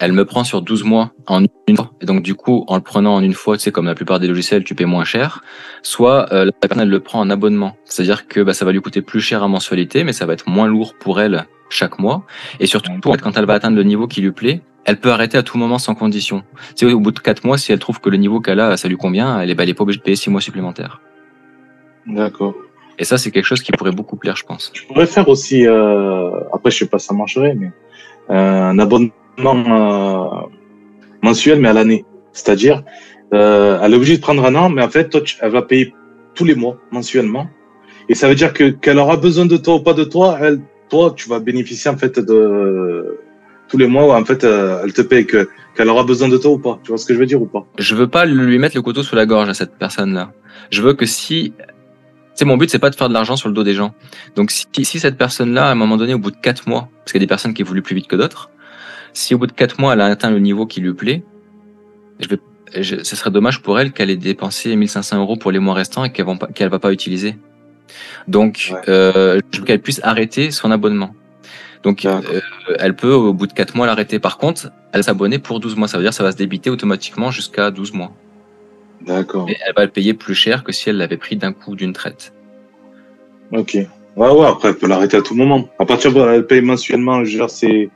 elle 0.00 0.12
me 0.12 0.24
prend 0.24 0.44
sur 0.44 0.62
12 0.62 0.84
mois 0.84 1.12
en 1.26 1.42
une 1.66 1.76
fois. 1.76 1.92
Et 2.00 2.06
donc, 2.06 2.22
du 2.22 2.34
coup, 2.34 2.64
en 2.68 2.76
le 2.76 2.82
prenant 2.82 3.14
en 3.16 3.22
une 3.22 3.34
fois, 3.34 3.56
tu 3.56 3.64
sais, 3.64 3.72
comme 3.72 3.86
la 3.86 3.94
plupart 3.94 4.20
des 4.20 4.28
logiciels, 4.28 4.64
tu 4.64 4.74
paies 4.74 4.84
moins 4.84 5.04
cher. 5.04 5.42
Soit 5.82 6.32
euh, 6.32 6.44
la 6.44 6.52
personne, 6.52 6.80
elle 6.80 6.88
le 6.88 7.00
prend 7.00 7.20
en 7.20 7.30
abonnement. 7.30 7.76
C'est-à-dire 7.84 8.28
que 8.28 8.40
bah, 8.40 8.54
ça 8.54 8.64
va 8.64 8.72
lui 8.72 8.80
coûter 8.80 9.02
plus 9.02 9.20
cher 9.20 9.42
à 9.42 9.48
mensualité, 9.48 10.04
mais 10.04 10.12
ça 10.12 10.26
va 10.26 10.34
être 10.34 10.48
moins 10.48 10.68
lourd 10.68 10.94
pour 10.94 11.20
elle 11.20 11.46
chaque 11.68 11.98
mois. 11.98 12.24
Et 12.60 12.66
surtout, 12.66 12.92
quand 13.02 13.36
elle 13.36 13.44
va 13.44 13.54
atteindre 13.54 13.76
le 13.76 13.82
niveau 13.82 14.06
qui 14.06 14.20
lui 14.20 14.32
plaît, 14.32 14.62
elle 14.84 14.98
peut 14.98 15.10
arrêter 15.10 15.36
à 15.36 15.42
tout 15.42 15.58
moment 15.58 15.78
sans 15.78 15.94
condition. 15.94 16.44
Tu 16.76 16.86
sais, 16.86 16.92
au 16.92 17.00
bout 17.00 17.10
de 17.10 17.18
4 17.18 17.44
mois, 17.44 17.58
si 17.58 17.72
elle 17.72 17.78
trouve 17.78 18.00
que 18.00 18.08
le 18.08 18.16
niveau 18.16 18.40
qu'elle 18.40 18.60
a, 18.60 18.76
ça 18.76 18.88
lui 18.88 18.96
convient, 18.96 19.40
elle 19.40 19.50
est, 19.50 19.54
bah, 19.54 19.64
pas 19.66 19.82
obligée 19.82 19.98
de 19.98 20.04
payer 20.04 20.16
6 20.16 20.30
mois 20.30 20.40
supplémentaires. 20.40 21.00
D'accord. 22.06 22.54
Et 22.98 23.04
ça, 23.04 23.18
c'est 23.18 23.30
quelque 23.30 23.44
chose 23.44 23.62
qui 23.62 23.70
pourrait 23.72 23.92
beaucoup 23.92 24.16
plaire, 24.16 24.36
je 24.36 24.44
pense. 24.44 24.72
Je 24.74 24.82
pourrais 24.84 25.06
faire 25.06 25.28
aussi, 25.28 25.66
euh... 25.66 26.30
après, 26.52 26.70
je 26.70 26.78
sais 26.78 26.86
pas, 26.88 26.98
ça 26.98 27.14
marcherait, 27.14 27.54
mais 27.54 27.70
euh, 28.30 28.34
un 28.34 28.78
abonnement 28.78 29.10
euh, 29.46 30.46
mensuel, 31.22 31.60
mais 31.60 31.68
à 31.68 31.72
l'année. 31.72 32.04
C'est-à-dire, 32.32 32.82
euh, 33.34 33.78
elle 33.82 33.92
est 33.92 33.96
obligée 33.96 34.16
de 34.16 34.22
prendre 34.22 34.44
un 34.44 34.54
an, 34.54 34.68
mais 34.68 34.82
en 34.82 34.88
fait, 34.88 35.08
toi, 35.10 35.20
elle 35.40 35.50
va 35.50 35.62
payer 35.62 35.94
tous 36.34 36.44
les 36.44 36.54
mois, 36.54 36.78
mensuellement. 36.90 37.48
Et 38.08 38.14
ça 38.14 38.28
veut 38.28 38.34
dire 38.34 38.52
que 38.52 38.70
qu'elle 38.70 38.98
aura 38.98 39.16
besoin 39.16 39.46
de 39.46 39.56
toi 39.56 39.76
ou 39.76 39.80
pas 39.80 39.92
de 39.92 40.04
toi, 40.04 40.38
elle, 40.40 40.60
toi, 40.88 41.12
tu 41.14 41.28
vas 41.28 41.40
bénéficier 41.40 41.90
en 41.90 41.96
fait 41.96 42.18
de 42.18 43.18
tous 43.68 43.76
les 43.76 43.86
mois. 43.86 44.16
En 44.18 44.24
fait, 44.24 44.44
euh, 44.44 44.80
elle 44.82 44.92
te 44.92 45.02
paye 45.02 45.26
que 45.26 45.48
qu'elle 45.76 45.88
aura 45.88 46.04
besoin 46.04 46.28
de 46.28 46.38
toi 46.38 46.52
ou 46.52 46.58
pas. 46.58 46.80
Tu 46.82 46.88
vois 46.88 46.98
ce 46.98 47.04
que 47.04 47.14
je 47.14 47.18
veux 47.18 47.26
dire 47.26 47.40
ou 47.42 47.46
pas? 47.46 47.66
Je 47.78 47.94
veux 47.94 48.08
pas 48.08 48.24
lui 48.24 48.58
mettre 48.58 48.76
le 48.76 48.82
couteau 48.82 49.02
sous 49.02 49.14
la 49.14 49.26
gorge 49.26 49.48
à 49.48 49.54
cette 49.54 49.76
personne-là. 49.76 50.32
Je 50.70 50.82
veux 50.82 50.94
que 50.94 51.06
si 51.06 51.52
c'est 52.34 52.44
mon 52.44 52.56
but, 52.56 52.70
c'est 52.70 52.78
pas 52.78 52.90
de 52.90 52.94
faire 52.94 53.08
de 53.08 53.14
l'argent 53.14 53.36
sur 53.36 53.48
le 53.48 53.54
dos 53.54 53.64
des 53.64 53.74
gens. 53.74 53.94
Donc 54.36 54.50
si, 54.52 54.66
si 54.84 55.00
cette 55.00 55.18
personne-là, 55.18 55.66
à 55.66 55.72
un 55.72 55.74
moment 55.74 55.96
donné, 55.96 56.14
au 56.14 56.18
bout 56.18 56.30
de 56.30 56.36
quatre 56.36 56.68
mois, 56.68 56.88
parce 57.00 57.12
qu'il 57.12 57.20
y 57.20 57.22
a 57.22 57.26
des 57.26 57.28
personnes 57.28 57.52
qui 57.52 57.62
évoluent 57.62 57.82
plus 57.82 57.96
vite 57.96 58.06
que 58.06 58.16
d'autres, 58.16 58.50
si 59.18 59.34
au 59.34 59.38
bout 59.38 59.46
de 59.46 59.52
quatre 59.52 59.80
mois, 59.80 59.94
elle 59.94 60.00
a 60.00 60.06
atteint 60.06 60.30
le 60.30 60.38
niveau 60.38 60.66
qui 60.66 60.80
lui 60.80 60.94
plaît, 60.94 61.22
je 62.20 62.28
vais, 62.28 62.38
ce 63.04 63.16
serait 63.16 63.30
dommage 63.30 63.62
pour 63.62 63.78
elle 63.78 63.92
qu'elle 63.92 64.10
ait 64.10 64.16
dépensé 64.16 64.74
1500 64.74 65.18
euros 65.20 65.36
pour 65.36 65.50
les 65.50 65.58
mois 65.58 65.74
restants 65.74 66.04
et 66.04 66.10
qu'elle 66.10 66.26
ne 66.26 66.68
va 66.68 66.78
pas 66.78 66.92
utiliser. 66.92 67.36
Donc, 68.28 68.72
euh, 68.88 69.40
je 69.52 69.58
veux 69.58 69.64
qu'elle 69.64 69.80
puisse 69.80 70.00
arrêter 70.04 70.50
son 70.50 70.70
abonnement. 70.70 71.14
Donc, 71.82 72.04
euh, 72.04 72.20
elle 72.78 72.94
peut, 72.94 73.12
au 73.12 73.32
bout 73.32 73.46
de 73.46 73.52
quatre 73.52 73.74
mois, 73.74 73.86
l'arrêter. 73.86 74.18
Par 74.18 74.38
contre, 74.38 74.70
elle 74.92 75.04
s'abonner 75.04 75.38
pour 75.38 75.60
12 75.60 75.76
mois. 75.76 75.88
Ça 75.88 75.96
veut 75.96 76.04
dire 76.04 76.10
que 76.10 76.16
ça 76.16 76.24
va 76.24 76.32
se 76.32 76.36
débiter 76.36 76.70
automatiquement 76.70 77.30
jusqu'à 77.30 77.70
12 77.70 77.92
mois. 77.94 78.12
D'accord. 79.00 79.48
Et 79.48 79.56
elle 79.66 79.74
va 79.74 79.84
le 79.84 79.90
payer 79.90 80.12
plus 80.12 80.34
cher 80.34 80.64
que 80.64 80.72
si 80.72 80.90
elle 80.90 80.96
l'avait 80.96 81.16
pris 81.16 81.36
d'un 81.36 81.52
coup 81.52 81.76
d'une 81.76 81.92
traite. 81.92 82.32
Ok. 83.52 83.78
Ouais, 84.16 84.30
ouais, 84.30 84.46
après, 84.46 84.70
elle 84.70 84.76
peut 84.76 84.88
l'arrêter 84.88 85.16
à 85.16 85.22
tout 85.22 85.34
moment. 85.34 85.68
À 85.78 85.86
partir 85.86 86.12
de 86.12 86.20
elle 86.20 86.46
paye 86.46 86.60
mensuellement, 86.60 87.24
genre, 87.24 87.48
c'est, 87.48 87.88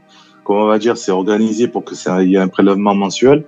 comment 0.44 0.62
on 0.62 0.66
va 0.66 0.78
dire, 0.78 0.96
c'est 0.96 1.12
organisé 1.12 1.68
pour 1.68 1.84
que 1.84 1.94
ça, 1.94 2.22
il 2.22 2.30
y 2.30 2.34
ait 2.34 2.38
un 2.38 2.48
prélèvement 2.48 2.94
mensuel. 2.94 3.44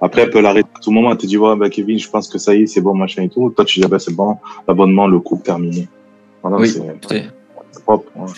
Après, 0.00 0.22
elle 0.22 0.30
peut 0.30 0.40
l'arrêter 0.40 0.68
à 0.76 0.80
tout 0.80 0.90
moment. 0.90 1.10
Elle 1.10 1.18
te 1.18 1.26
dit, 1.26 1.36
ouais, 1.36 1.56
bah, 1.56 1.70
Kevin, 1.70 1.98
je 1.98 2.08
pense 2.08 2.28
que 2.28 2.38
ça 2.38 2.54
y 2.54 2.62
est, 2.62 2.66
c'est 2.66 2.80
bon, 2.80 2.94
machin 2.94 3.22
et 3.24 3.28
tout. 3.28 3.50
Toi, 3.50 3.64
tu 3.64 3.80
dis, 3.80 3.84
ah, 3.84 3.88
bah, 3.88 3.98
c'est 3.98 4.14
bon, 4.14 4.36
l'abonnement, 4.66 5.06
le 5.06 5.18
coup 5.18 5.40
terminé. 5.44 5.88
Voilà, 6.42 6.58
Oui, 6.58 6.68
c'est 6.68 7.82
propre. 7.82 8.10
ouais. 8.16 8.30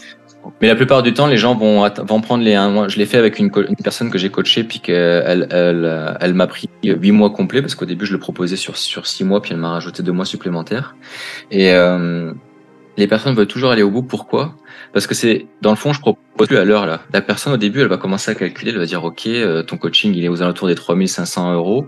Mais 0.60 0.68
la 0.68 0.74
plupart 0.74 1.02
du 1.02 1.12
temps, 1.12 1.26
les 1.26 1.36
gens 1.36 1.54
vont, 1.54 1.88
prendre 2.22 2.42
les 2.42 2.54
un 2.54 2.70
mois. 2.70 2.88
Je 2.88 2.96
l'ai 2.96 3.04
fait 3.04 3.18
avec 3.18 3.38
une, 3.38 3.50
personne 3.82 4.10
que 4.10 4.16
j'ai 4.16 4.30
coachée, 4.30 4.64
puis 4.64 4.80
qu'elle 4.80 5.46
elle, 5.50 6.16
elle 6.18 6.34
m'a 6.34 6.46
pris 6.46 6.68
huit 6.82 7.12
mois 7.12 7.30
complets, 7.30 7.60
parce 7.60 7.74
qu'au 7.74 7.84
début, 7.84 8.06
je 8.06 8.12
le 8.12 8.18
proposais 8.18 8.56
sur, 8.56 8.78
sur 8.78 9.06
six 9.06 9.22
mois, 9.22 9.42
puis 9.42 9.52
elle 9.52 9.60
m'a 9.60 9.72
rajouté 9.72 10.02
deux 10.02 10.12
mois 10.12 10.24
supplémentaires. 10.24 10.96
Et 11.50 11.72
euh, 11.72 12.32
les 13.00 13.08
personnes 13.08 13.34
veulent 13.34 13.46
toujours 13.46 13.70
aller 13.70 13.82
au 13.82 13.90
bout. 13.90 14.02
Pourquoi? 14.02 14.54
Parce 14.92 15.06
que 15.06 15.14
c'est, 15.14 15.46
dans 15.62 15.70
le 15.70 15.76
fond, 15.76 15.92
je 15.92 16.00
propose 16.00 16.46
plus 16.46 16.56
à 16.56 16.64
l'heure, 16.64 16.86
là. 16.86 17.00
La 17.12 17.20
personne, 17.20 17.52
au 17.52 17.56
début, 17.56 17.80
elle 17.80 17.88
va 17.88 17.96
commencer 17.96 18.30
à 18.30 18.34
calculer, 18.34 18.70
elle 18.70 18.78
va 18.78 18.86
dire, 18.86 19.02
OK, 19.02 19.26
euh, 19.26 19.62
ton 19.62 19.76
coaching, 19.76 20.14
il 20.14 20.24
est 20.24 20.28
aux 20.28 20.42
alentours 20.42 20.68
des 20.68 20.74
3500 20.74 21.54
euros, 21.54 21.86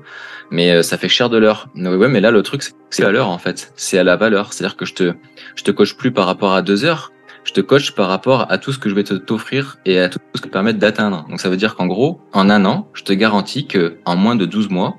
mais 0.51 0.71
euh, 0.71 0.83
ça 0.83 0.99
fait 0.99 1.09
cher 1.09 1.31
de 1.31 1.39
l'heure. 1.39 1.69
Mais 1.75 2.21
là, 2.21 2.31
le 2.31 2.43
truc, 2.43 2.63
c'est 2.91 3.05
à 3.05 3.11
l'heure, 3.13 3.29
en 3.29 3.39
fait. 3.39 3.73
C'est 3.77 3.99
à 3.99 4.05
la 4.05 4.17
valeur. 4.17 4.53
C'est-à-dire 4.53 4.77
que 4.77 4.85
je 4.85 4.95
te, 4.95 5.13
je 5.55 5.63
te 5.63 5.71
coach 5.71 5.95
plus 5.95 6.11
par 6.11 6.27
rapport 6.27 6.55
à 6.55 6.63
deux 6.63 6.85
heures, 6.85 7.13
je 7.45 7.53
te 7.53 7.61
coach 7.61 7.93
par 7.93 8.09
rapport 8.09 8.51
à 8.51 8.59
tout 8.59 8.73
ce 8.73 8.79
que 8.79 8.89
je 8.89 8.95
vais 8.95 9.05
te 9.05 9.15
t'offrir 9.15 9.79
et 9.85 9.99
à 9.99 10.09
tout 10.09 10.19
ce 10.35 10.41
que 10.41 10.49
te 10.49 10.53
permettre 10.53 10.79
d'atteindre. 10.79 11.27
Donc 11.29 11.41
ça 11.41 11.49
veut 11.49 11.57
dire 11.57 11.75
qu'en 11.75 11.87
gros, 11.87 12.21
en 12.33 12.49
un 12.51 12.65
an, 12.65 12.89
je 12.95 13.03
te 13.03 13.13
garantis 13.13 13.67
que 13.67 13.99
en 14.05 14.17
moins 14.17 14.37
de 14.37 14.47
12 14.47 14.71
mois, 14.71 14.97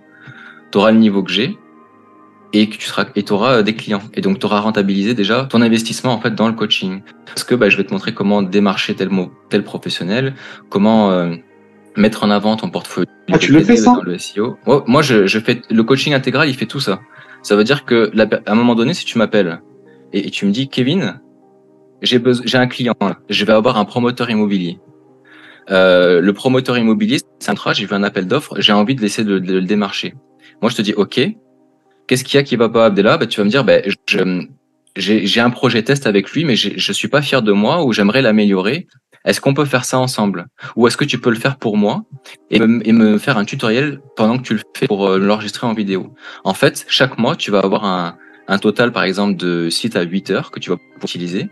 tu 0.72 0.78
auras 0.78 0.92
le 0.92 0.98
niveau 0.98 1.24
que 1.24 1.32
j'ai 1.32 1.58
et 2.54 2.70
que 2.70 2.78
tu 2.78 2.86
seras 2.86 3.06
et 3.16 3.26
auras 3.32 3.64
des 3.64 3.74
clients. 3.76 4.02
Et 4.14 4.22
donc 4.22 4.40
tu 4.40 4.46
auras 4.46 4.60
rentabilisé 4.60 5.14
déjà 5.14 5.46
ton 5.46 5.62
investissement 5.62 6.14
en 6.14 6.20
fait 6.22 6.36
dans 6.36 6.48
le 6.48 6.54
coaching. 6.54 7.02
Parce 7.26 7.44
que 7.44 7.56
bah, 7.56 7.70
je 7.70 7.78
vais 7.78 7.84
te 7.84 7.92
montrer 7.92 8.14
comment 8.14 8.42
démarcher 8.42 8.94
tel 8.96 9.10
mot, 9.10 9.32
tel 9.50 9.64
professionnel, 9.64 10.36
comment 10.70 11.12
euh, 11.12 11.36
mettre 11.98 12.24
en 12.24 12.30
avant 12.30 12.56
ton 12.56 12.70
portfolio 12.70 13.08
Ah, 13.32 13.38
tu 13.38 13.52
le 13.52 13.64
fais, 13.64 13.76
ça? 13.78 13.94
Dans 13.96 14.02
le 14.04 14.18
SEO. 14.18 14.58
Moi 14.88 15.02
je, 15.02 15.26
je 15.26 15.40
fais 15.40 15.62
le 15.70 15.84
coaching 15.84 16.14
intégral, 16.14 16.48
il 16.48 16.56
fait 16.56 16.66
tout 16.68 16.80
ça. 16.80 17.02
Ça 17.42 17.56
veut 17.56 17.64
dire 17.64 17.86
que 17.86 18.12
la- 18.14 18.28
à 18.46 18.52
un 18.52 18.56
moment 18.56 18.76
donné, 18.76 18.94
si 18.94 19.04
tu 19.06 19.18
m'appelles 19.18 19.62
et, 20.14 20.28
et 20.28 20.30
tu 20.30 20.46
me 20.46 20.52
dis 20.52 20.70
Kevin, 20.70 21.20
j'ai 22.02 22.20
besoin, 22.20 22.46
j'ai 22.46 22.58
un 22.58 22.68
client, 22.68 22.96
je 23.30 23.46
vais 23.46 23.54
avoir 23.54 23.78
un 23.78 23.86
promoteur 23.86 24.30
immobilier. 24.30 24.80
Euh, 25.72 26.20
le 26.22 26.34
promoteur 26.34 26.78
immobilier, 26.78 27.20
c'est 27.40 27.52
un 27.52 27.74
j'ai 27.74 27.86
vu 27.86 27.94
un 27.94 28.04
appel 28.04 28.28
d'offres, 28.28 28.56
j'ai 28.60 28.74
envie 28.74 28.96
de 28.96 29.02
laisser 29.02 29.24
de, 29.24 29.40
de 29.40 29.54
le 29.54 29.62
démarcher. 29.62 30.14
Moi, 30.62 30.70
je 30.70 30.76
te 30.76 30.82
dis, 30.82 30.94
OK, 30.94 31.20
qu'est-ce 32.08 32.24
qu'il 32.24 32.38
y 32.38 32.40
a 32.40 32.44
qui 32.44 32.56
va 32.56 32.70
pas, 32.70 32.86
Abdella? 32.86 33.18
Bah, 33.18 33.26
Tu 33.28 33.40
vas 33.40 33.44
me 33.46 33.50
dire, 33.50 33.64
bah, 33.64 33.78
j'ai 34.96 35.40
un 35.42 35.50
projet 35.50 35.84
test 35.84 36.06
avec 36.08 36.32
lui, 36.32 36.46
mais 36.46 36.56
je 36.56 36.94
suis 36.94 37.08
pas 37.08 37.22
fier 37.22 37.42
de 37.42 37.52
moi 37.52 37.84
ou 37.84 37.94
j'aimerais 37.94 38.22
l'améliorer. 38.22 38.88
Est-ce 39.26 39.40
qu'on 39.40 39.54
peut 39.54 39.66
faire 39.66 39.86
ça 39.86 40.00
ensemble? 40.00 40.48
Ou 40.76 40.86
est-ce 40.88 40.98
que 40.98 41.06
tu 41.06 41.18
peux 41.18 41.30
le 41.30 41.38
faire 41.38 41.56
pour 41.58 41.78
moi 41.78 42.04
et 42.52 42.60
me, 42.60 42.86
et 42.86 42.92
me 42.92 43.18
faire 43.18 43.38
un 43.38 43.46
tutoriel 43.46 44.02
pendant 44.18 44.38
que 44.38 44.44
tu 44.44 44.54
le 44.54 44.60
fais 44.76 44.86
pour 44.86 45.08
euh, 45.08 45.18
l'enregistrer 45.18 45.66
en 45.66 45.74
vidéo? 45.74 46.14
En 46.44 46.54
fait, 46.54 46.86
chaque 46.90 47.18
mois, 47.18 47.38
tu 47.38 47.50
vas 47.50 47.60
avoir 47.60 47.86
un, 47.86 48.18
un 48.50 48.58
total, 48.58 48.92
par 48.92 49.04
exemple, 49.04 49.38
de 49.38 49.70
6 49.70 49.96
à 49.96 50.02
8 50.02 50.30
heures 50.32 50.52
que 50.52 50.60
tu 50.60 50.72
vas 50.72 50.78
utiliser 51.02 51.50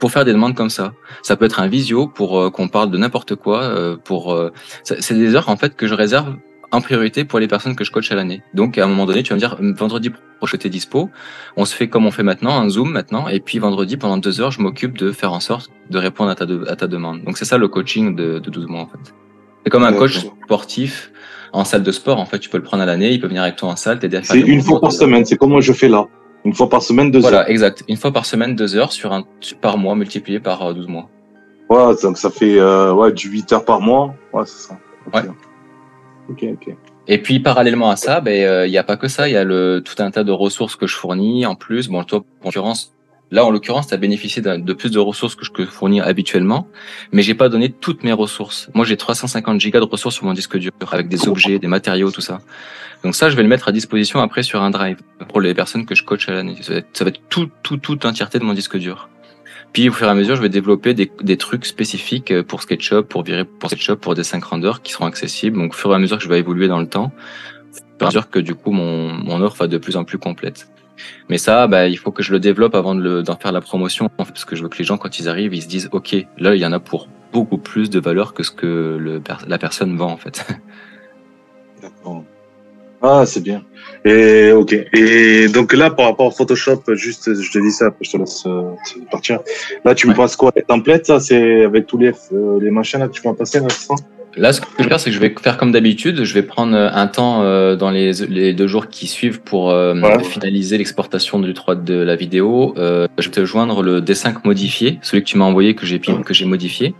pour 0.00 0.10
faire 0.10 0.24
des 0.24 0.32
demandes 0.32 0.56
comme 0.56 0.68
ça. 0.68 0.94
Ça 1.22 1.36
peut 1.36 1.44
être 1.44 1.60
un 1.60 1.68
visio 1.68 2.08
pour 2.08 2.40
euh, 2.40 2.50
qu'on 2.50 2.66
parle 2.68 2.90
de 2.90 2.98
n'importe 2.98 3.36
quoi. 3.36 3.62
euh, 3.62 3.96
pour 3.96 4.34
euh, 4.34 4.52
C'est 4.82 5.14
des 5.14 5.34
heures 5.36 5.48
en 5.48 5.56
fait 5.56 5.76
que 5.76 5.86
je 5.86 5.94
réserve 5.94 6.36
en 6.72 6.80
priorité 6.80 7.24
pour 7.24 7.38
les 7.38 7.46
personnes 7.48 7.76
que 7.76 7.84
je 7.84 7.90
coach 7.92 8.10
à 8.12 8.14
l'année. 8.14 8.42
Donc 8.54 8.76
à 8.78 8.84
un 8.84 8.88
moment 8.88 9.06
donné, 9.06 9.22
tu 9.22 9.30
vas 9.30 9.36
me 9.36 9.40
dire 9.40 9.56
vendredi 9.78 10.10
prochain 10.38 10.58
t'es 10.58 10.68
dispo. 10.68 11.10
On 11.56 11.64
se 11.64 11.74
fait 11.74 11.88
comme 11.88 12.06
on 12.06 12.10
fait 12.10 12.22
maintenant, 12.22 12.58
un 12.60 12.68
zoom 12.68 12.90
maintenant, 12.90 13.28
et 13.28 13.40
puis 13.40 13.58
vendredi 13.58 13.96
pendant 13.96 14.18
deux 14.18 14.40
heures, 14.40 14.50
je 14.50 14.60
m'occupe 14.60 14.98
de 14.98 15.12
faire 15.12 15.32
en 15.32 15.40
sorte 15.40 15.70
de 15.90 15.98
répondre 15.98 16.30
à 16.30 16.34
ta, 16.34 16.44
de- 16.46 16.64
à 16.68 16.76
ta 16.76 16.86
demande. 16.86 17.22
Donc 17.24 17.38
c'est 17.38 17.44
ça 17.44 17.56
le 17.58 17.68
coaching 17.68 18.14
de, 18.16 18.38
de 18.38 18.50
12 18.50 18.66
mois 18.66 18.80
en 18.80 18.86
fait. 18.86 19.14
C'est 19.64 19.70
comme 19.70 19.84
un 19.84 19.92
coach 19.92 20.18
sportif 20.44 21.10
en 21.52 21.64
salle 21.64 21.82
de 21.82 21.90
sport. 21.92 22.18
En 22.20 22.26
fait, 22.26 22.38
tu 22.38 22.48
peux 22.50 22.58
le 22.58 22.62
prendre 22.64 22.82
à 22.82 22.86
l'année, 22.86 23.12
il 23.12 23.20
peut 23.20 23.26
venir 23.28 23.42
avec 23.42 23.56
toi 23.56 23.70
en 23.70 23.76
salle, 23.76 23.98
t'aider 23.98 24.16
à 24.18 24.22
faire 24.22 24.36
C'est 24.36 24.40
une 24.42 24.60
fois 24.62 24.80
par 24.80 24.92
semaine. 24.92 25.24
C'est 25.24 25.36
comme 25.36 25.50
moi 25.50 25.60
je 25.60 25.72
fais 25.72 25.88
là. 25.88 26.06
Une 26.44 26.52
fois 26.54 26.68
par 26.68 26.82
semaine, 26.82 27.10
deux 27.10 27.18
Voilà, 27.20 27.48
exact. 27.50 27.82
Une 27.88 27.96
fois 27.96 28.12
par 28.12 28.24
semaine, 28.26 28.54
deux 28.54 28.76
heures 28.76 28.92
sur 28.92 29.12
un 29.12 29.24
par 29.60 29.78
mois 29.78 29.96
multiplié 29.96 30.38
par 30.38 30.62
euh, 30.62 30.72
12 30.74 30.86
mois. 30.86 31.08
heures. 31.70 31.88
Ouais, 31.88 31.94
donc 32.02 32.18
ça 32.18 32.30
fait 32.30 32.60
euh, 32.60 32.92
ouais, 32.92 33.10
du 33.12 33.28
8 33.28 33.52
heures 33.52 33.64
par 33.64 33.80
mois. 33.80 34.14
Ouais, 34.32 34.44
c'est 34.46 34.68
ça. 34.68 34.78
Ouais. 35.12 35.22
Ok, 36.28 36.44
ok. 36.52 36.74
Et 37.08 37.18
puis 37.18 37.40
parallèlement 37.40 37.90
à 37.90 37.96
ça, 37.96 38.20
ben 38.20 38.44
euh, 38.44 38.66
il 38.66 38.72
y 38.72 38.78
a 38.78 38.82
pas 38.82 38.96
que 38.96 39.08
ça, 39.08 39.28
il 39.28 39.32
y 39.32 39.36
a 39.36 39.44
le 39.44 39.82
tout 39.84 40.02
un 40.02 40.10
tas 40.10 40.24
de 40.24 40.32
ressources 40.32 40.76
que 40.76 40.86
je 40.86 40.96
fournis 40.96 41.46
en 41.46 41.54
plus. 41.54 41.88
Bon, 41.88 42.02
toi, 42.02 42.24
en 42.42 42.46
l'occurrence, 42.46 42.92
là 43.30 43.44
en 43.44 43.50
l'occurrence, 43.50 43.86
tu 43.86 43.94
as 43.94 43.96
bénéficié 43.96 44.42
de 44.42 44.72
plus 44.72 44.90
de 44.90 44.98
ressources 44.98 45.36
que 45.36 45.44
je 45.44 45.52
peux 45.52 45.66
fournir 45.66 46.04
habituellement, 46.06 46.66
mais 47.12 47.22
j'ai 47.22 47.34
pas 47.34 47.48
donné 47.48 47.70
toutes 47.70 48.02
mes 48.02 48.12
ressources. 48.12 48.70
Moi, 48.74 48.84
j'ai 48.84 48.96
350 48.96 49.60
gigas 49.60 49.78
de 49.78 49.84
ressources 49.84 50.16
sur 50.16 50.24
mon 50.24 50.32
disque 50.32 50.58
dur 50.58 50.72
avec 50.90 51.08
des 51.08 51.28
objets, 51.28 51.58
des 51.58 51.68
matériaux, 51.68 52.10
tout 52.10 52.20
ça. 52.20 52.40
Donc 53.04 53.14
ça, 53.14 53.30
je 53.30 53.36
vais 53.36 53.42
le 53.42 53.48
mettre 53.48 53.68
à 53.68 53.72
disposition 53.72 54.20
après 54.20 54.42
sur 54.42 54.62
un 54.62 54.70
drive 54.70 54.98
pour 55.28 55.40
les 55.40 55.54
personnes 55.54 55.86
que 55.86 55.94
je 55.94 56.02
coach 56.02 56.28
à 56.28 56.32
l'année. 56.32 56.56
Ça 56.62 56.72
va 56.72 56.78
être, 56.78 56.88
ça 56.92 57.04
va 57.04 57.10
être 57.10 57.20
tout, 57.28 57.48
tout, 57.62 57.76
toute 57.76 58.02
l'entièreté 58.02 58.40
de 58.40 58.44
mon 58.44 58.54
disque 58.54 58.76
dur. 58.78 59.08
Puis 59.72 59.88
au 59.88 59.92
fur 59.92 60.06
et 60.06 60.10
à 60.10 60.14
mesure, 60.14 60.36
je 60.36 60.42
vais 60.42 60.48
développer 60.48 60.94
des, 60.94 61.10
des 61.22 61.36
trucs 61.36 61.66
spécifiques 61.66 62.30
euh, 62.30 62.42
pour 62.42 62.62
SketchUp, 62.62 63.02
pour 63.02 63.22
virer 63.22 63.44
pour 63.44 63.70
SketchUp, 63.70 63.96
pour 63.96 64.14
des 64.14 64.24
5 64.24 64.42
renders 64.44 64.82
qui 64.82 64.92
seront 64.92 65.06
accessibles. 65.06 65.58
Donc 65.58 65.72
au 65.72 65.76
fur 65.76 65.92
et 65.92 65.94
à 65.94 65.98
mesure 65.98 66.18
que 66.18 66.24
je 66.24 66.28
vais 66.28 66.38
évoluer 66.38 66.68
dans 66.68 66.80
le 66.80 66.88
temps, 66.88 67.12
au 67.12 67.74
fur 67.74 67.82
et 68.00 68.04
à 68.04 68.06
mesure 68.06 68.30
que 68.30 68.38
du 68.38 68.54
coup 68.54 68.70
mon, 68.70 69.12
mon 69.12 69.42
offre 69.42 69.56
va 69.58 69.66
de 69.66 69.78
plus 69.78 69.96
en 69.96 70.04
plus 70.04 70.18
complète. 70.18 70.68
Mais 71.28 71.38
ça, 71.38 71.66
bah, 71.66 71.88
il 71.88 71.98
faut 71.98 72.10
que 72.10 72.22
je 72.22 72.32
le 72.32 72.40
développe 72.40 72.74
avant 72.74 72.94
d'en 72.94 73.36
faire 73.36 73.52
la 73.52 73.60
promotion, 73.60 74.08
en 74.18 74.24
fait, 74.24 74.32
parce 74.32 74.44
que 74.44 74.56
je 74.56 74.62
veux 74.62 74.68
que 74.68 74.78
les 74.78 74.84
gens, 74.84 74.96
quand 74.96 75.18
ils 75.18 75.28
arrivent, 75.28 75.54
ils 75.54 75.62
se 75.62 75.68
disent, 75.68 75.88
ok, 75.92 76.16
là, 76.38 76.54
il 76.54 76.60
y 76.60 76.66
en 76.66 76.72
a 76.72 76.80
pour 76.80 77.08
beaucoup 77.32 77.58
plus 77.58 77.90
de 77.90 78.00
valeur 78.00 78.34
que 78.34 78.42
ce 78.42 78.50
que 78.50 78.96
le, 78.98 79.22
la 79.46 79.58
personne 79.58 79.96
vend, 79.96 80.10
en 80.10 80.16
fait. 80.16 80.46
Ah, 83.02 83.24
c'est 83.26 83.42
bien. 83.42 83.62
Et 84.04 84.52
ok. 84.52 84.74
Et 84.92 85.48
donc 85.48 85.72
là, 85.72 85.90
par 85.90 86.06
rapport 86.06 86.28
à 86.28 86.30
Photoshop, 86.30 86.82
juste, 86.94 87.34
je 87.40 87.50
te 87.50 87.58
dis 87.58 87.70
ça, 87.70 87.86
après 87.86 88.04
je 88.04 88.12
te 88.12 88.16
laisse 88.16 88.44
euh, 88.46 88.62
partir. 89.10 89.40
Là, 89.84 89.94
tu 89.94 90.08
me 90.08 90.14
passes 90.14 90.36
quoi? 90.36 90.52
Les 90.56 90.62
templates, 90.62 91.06
ça, 91.06 91.20
c'est 91.20 91.64
avec 91.64 91.86
tous 91.86 91.98
les, 91.98 92.12
euh, 92.32 92.58
les 92.60 92.70
machins 92.70 93.00
là 93.00 93.08
que 93.08 93.12
tu 93.12 93.26
m'as 93.26 93.34
passé 93.34 93.60
là, 93.60 93.68
ça? 93.68 93.94
Là, 94.36 94.52
ce 94.52 94.60
que 94.60 94.66
je 94.78 94.82
vais 94.82 94.88
faire, 94.90 95.00
c'est 95.00 95.10
que 95.10 95.16
je 95.16 95.20
vais 95.20 95.34
faire 95.40 95.56
comme 95.56 95.72
d'habitude. 95.72 96.24
Je 96.24 96.34
vais 96.34 96.42
prendre 96.42 96.76
euh, 96.76 96.90
un 96.92 97.06
temps 97.06 97.42
euh, 97.42 97.74
dans 97.74 97.90
les, 97.90 98.12
les 98.28 98.52
deux 98.52 98.66
jours 98.66 98.88
qui 98.88 99.06
suivent 99.06 99.40
pour 99.40 99.70
euh, 99.70 99.94
finaliser 100.20 100.76
l'exportation 100.76 101.38
du 101.38 101.54
3 101.54 101.74
de 101.76 101.94
la 101.94 102.16
vidéo. 102.16 102.74
Euh, 102.76 103.08
je 103.18 103.28
vais 103.28 103.32
te 103.32 103.44
joindre 103.46 103.82
le 103.82 104.00
D5 104.00 104.36
modifié, 104.44 104.98
celui 105.00 105.22
que 105.22 105.28
tu 105.28 105.38
m'as 105.38 105.46
envoyé, 105.46 105.74
que 105.74 105.86
j'ai 105.86 105.98
que 105.98 106.34
j'ai 106.34 106.44
modifié. 106.44 106.94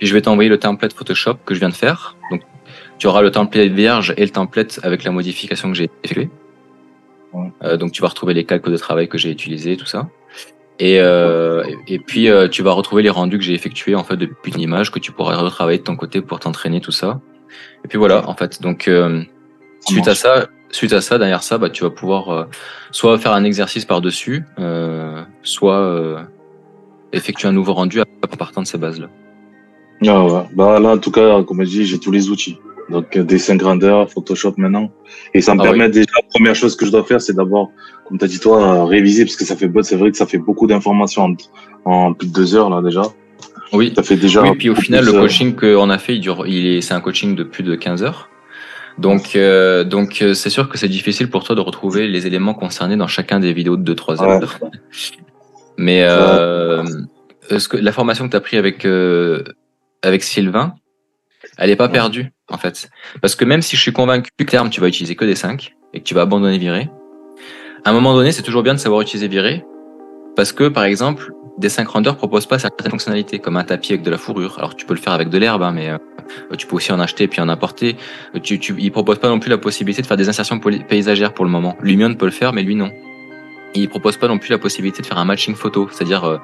Et 0.00 0.06
je 0.06 0.14
vais 0.14 0.22
t'envoyer 0.22 0.48
le 0.48 0.58
template 0.58 0.92
Photoshop 0.92 1.34
que 1.44 1.54
je 1.54 1.60
viens 1.60 1.68
de 1.68 1.74
faire. 1.74 2.16
Donc, 2.30 2.42
tu 2.98 3.06
auras 3.06 3.22
le 3.22 3.30
template 3.30 3.72
vierge 3.72 4.14
et 4.16 4.24
le 4.24 4.30
template 4.30 4.80
avec 4.82 5.04
la 5.04 5.10
modification 5.10 5.68
que 5.70 5.74
j'ai 5.74 5.90
effectuée. 6.04 6.30
Ouais. 7.32 7.50
Euh, 7.64 7.76
donc, 7.76 7.92
tu 7.92 8.02
vas 8.02 8.08
retrouver 8.08 8.34
les 8.34 8.44
calques 8.44 8.68
de 8.68 8.76
travail 8.76 9.08
que 9.08 9.18
j'ai 9.18 9.30
utilisés, 9.30 9.76
tout 9.76 9.86
ça. 9.86 10.08
Et, 10.78 11.00
euh, 11.00 11.64
et 11.86 11.94
et 11.94 11.98
puis 11.98 12.28
euh, 12.28 12.48
tu 12.48 12.62
vas 12.62 12.72
retrouver 12.72 13.02
les 13.02 13.10
rendus 13.10 13.38
que 13.38 13.44
j'ai 13.44 13.52
effectués 13.52 13.94
en 13.94 14.04
fait 14.04 14.16
depuis 14.16 14.52
une 14.52 14.60
image 14.60 14.90
que 14.90 14.98
tu 14.98 15.12
pourras 15.12 15.36
retravailler 15.36 15.78
de 15.78 15.84
ton 15.84 15.96
côté 15.96 16.22
pour 16.22 16.40
t'entraîner 16.40 16.80
tout 16.80 16.92
ça. 16.92 17.20
Et 17.84 17.88
puis 17.88 17.98
voilà 17.98 18.28
en 18.28 18.34
fait. 18.34 18.62
Donc 18.62 18.90
suite 19.86 20.08
à 20.08 20.14
ça, 20.14 20.48
suite 20.70 20.92
à 20.92 21.00
ça 21.00 21.18
derrière 21.18 21.42
ça, 21.42 21.58
bah 21.58 21.68
tu 21.68 21.84
vas 21.84 21.90
pouvoir 21.90 22.48
soit 22.90 23.18
faire 23.18 23.32
un 23.32 23.44
exercice 23.44 23.84
par 23.84 24.00
dessus, 24.00 24.44
soit 25.42 26.26
effectuer 27.12 27.48
un 27.48 27.52
nouveau 27.52 27.74
rendu 27.74 28.00
en 28.00 28.36
partant 28.36 28.62
de 28.62 28.66
ces 28.66 28.78
bases 28.78 28.98
là. 28.98 29.08
Ah 30.08 30.24
ouais. 30.24 30.42
Bah 30.54 30.80
là, 30.80 30.90
en 30.90 30.98
tout 30.98 31.12
cas, 31.12 31.42
comme 31.44 31.62
je 31.62 31.68
dis, 31.68 31.86
j'ai 31.86 31.98
tous 31.98 32.10
les 32.10 32.28
outils. 32.28 32.58
Donc, 32.90 33.16
euh, 33.16 33.22
dessin 33.22 33.56
grandeur, 33.56 34.10
Photoshop 34.10 34.54
maintenant. 34.56 34.90
Et 35.34 35.40
ça 35.40 35.54
me 35.54 35.60
Ah 35.60 35.64
permet 35.64 35.88
déjà, 35.88 36.06
la 36.16 36.28
première 36.34 36.54
chose 36.54 36.76
que 36.76 36.84
je 36.84 36.90
dois 36.90 37.04
faire, 37.04 37.20
c'est 37.20 37.34
d'abord, 37.34 37.70
comme 38.06 38.18
tu 38.18 38.24
as 38.24 38.28
dit 38.28 38.38
toi, 38.38 38.84
réviser, 38.86 39.24
parce 39.24 39.36
que 39.36 39.44
ça 39.44 39.56
fait, 39.56 39.70
c'est 39.82 39.96
vrai 39.96 40.10
que 40.10 40.16
ça 40.16 40.26
fait 40.26 40.38
beaucoup 40.38 40.66
d'informations 40.66 41.34
en, 41.84 41.90
en 41.90 42.12
plus 42.12 42.28
de 42.28 42.32
deux 42.32 42.54
heures, 42.54 42.70
là, 42.70 42.82
déjà. 42.82 43.02
Oui. 43.72 43.92
Ça 43.96 44.02
fait 44.02 44.16
déjà. 44.16 44.42
Oui, 44.42 44.56
puis 44.58 44.68
au 44.68 44.74
final, 44.74 45.04
le 45.04 45.12
coaching 45.12 45.54
qu'on 45.54 45.90
a 45.90 45.98
fait, 45.98 46.16
il 46.16 46.20
dure, 46.20 46.46
il 46.46 46.66
est, 46.66 46.80
c'est 46.80 46.94
un 46.94 47.00
coaching 47.00 47.34
de 47.34 47.44
plus 47.44 47.62
de 47.62 47.74
15 47.74 48.02
heures. 48.02 48.28
Donc, 48.98 49.36
euh, 49.36 49.84
donc 49.84 50.20
euh, 50.20 50.34
c'est 50.34 50.50
sûr 50.50 50.68
que 50.68 50.76
c'est 50.76 50.88
difficile 50.88 51.30
pour 51.30 51.44
toi 51.44 51.54
de 51.56 51.60
retrouver 51.60 52.08
les 52.08 52.26
éléments 52.26 52.52
concernés 52.52 52.96
dans 52.96 53.06
chacun 53.06 53.40
des 53.40 53.54
vidéos 53.54 53.78
de 53.78 53.94
2-3 53.94 54.20
Ouais. 54.20 54.26
heures. 54.26 54.58
Mais 55.78 56.02
euh, 56.02 56.84
ce 57.56 57.68
que, 57.68 57.78
la 57.78 57.92
formation 57.92 58.26
que 58.26 58.30
tu 58.30 58.36
as 58.36 58.40
pris 58.40 58.58
avec, 58.58 58.84
euh, 58.84 59.42
avec 60.02 60.22
Sylvain, 60.22 60.74
elle 61.58 61.70
n'est 61.70 61.76
pas 61.76 61.88
perdue, 61.88 62.32
en 62.48 62.58
fait. 62.58 62.88
Parce 63.20 63.34
que 63.34 63.44
même 63.44 63.62
si 63.62 63.76
je 63.76 63.80
suis 63.82 63.92
convaincu 63.92 64.30
que 64.36 64.44
terme, 64.44 64.70
tu 64.70 64.80
vas 64.80 64.88
utiliser 64.88 65.16
que 65.16 65.24
des 65.24 65.34
5 65.34 65.74
et 65.94 66.00
que 66.00 66.04
tu 66.04 66.14
vas 66.14 66.22
abandonner 66.22 66.58
virer, 66.58 66.88
à 67.84 67.90
un 67.90 67.92
moment 67.92 68.14
donné, 68.14 68.32
c'est 68.32 68.42
toujours 68.42 68.62
bien 68.62 68.74
de 68.74 68.78
savoir 68.78 69.00
utiliser 69.00 69.28
virer. 69.28 69.64
Parce 70.36 70.52
que, 70.52 70.68
par 70.68 70.84
exemple, 70.84 71.32
D5 71.60 71.86
Render 71.86 72.12
propose 72.16 72.46
pas 72.46 72.58
certaines 72.58 72.90
fonctionnalités, 72.90 73.38
comme 73.38 73.56
un 73.56 73.64
tapis 73.64 73.92
avec 73.92 74.02
de 74.02 74.10
la 74.10 74.18
fourrure. 74.18 74.58
Alors 74.58 74.74
tu 74.74 74.86
peux 74.86 74.94
le 74.94 75.00
faire 75.00 75.12
avec 75.12 75.28
de 75.28 75.38
l'herbe, 75.38 75.62
hein, 75.62 75.72
mais 75.72 75.90
euh, 75.90 75.98
tu 76.56 76.66
peux 76.66 76.76
aussi 76.76 76.92
en 76.92 77.00
acheter 77.00 77.28
puis 77.28 77.40
en 77.40 77.48
importer. 77.48 77.96
Tu, 78.42 78.58
tu, 78.58 78.74
il 78.78 78.90
propose 78.90 79.18
pas 79.18 79.28
non 79.28 79.38
plus 79.38 79.50
la 79.50 79.58
possibilité 79.58 80.02
de 80.02 80.06
faire 80.06 80.16
des 80.16 80.28
insertions 80.28 80.58
paysagères 80.58 81.34
pour 81.34 81.44
le 81.44 81.50
moment. 81.50 81.76
Lumion 81.82 82.14
peut 82.14 82.24
le 82.26 82.32
faire, 82.32 82.52
mais 82.52 82.62
lui 82.62 82.74
non. 82.74 82.90
Il 83.74 83.88
propose 83.88 84.16
pas 84.18 84.28
non 84.28 84.38
plus 84.38 84.50
la 84.50 84.58
possibilité 84.58 85.00
de 85.02 85.06
faire 85.06 85.18
un 85.18 85.24
matching 85.24 85.54
photo, 85.54 85.88
c'est-à-dire 85.90 86.24
euh, 86.24 86.36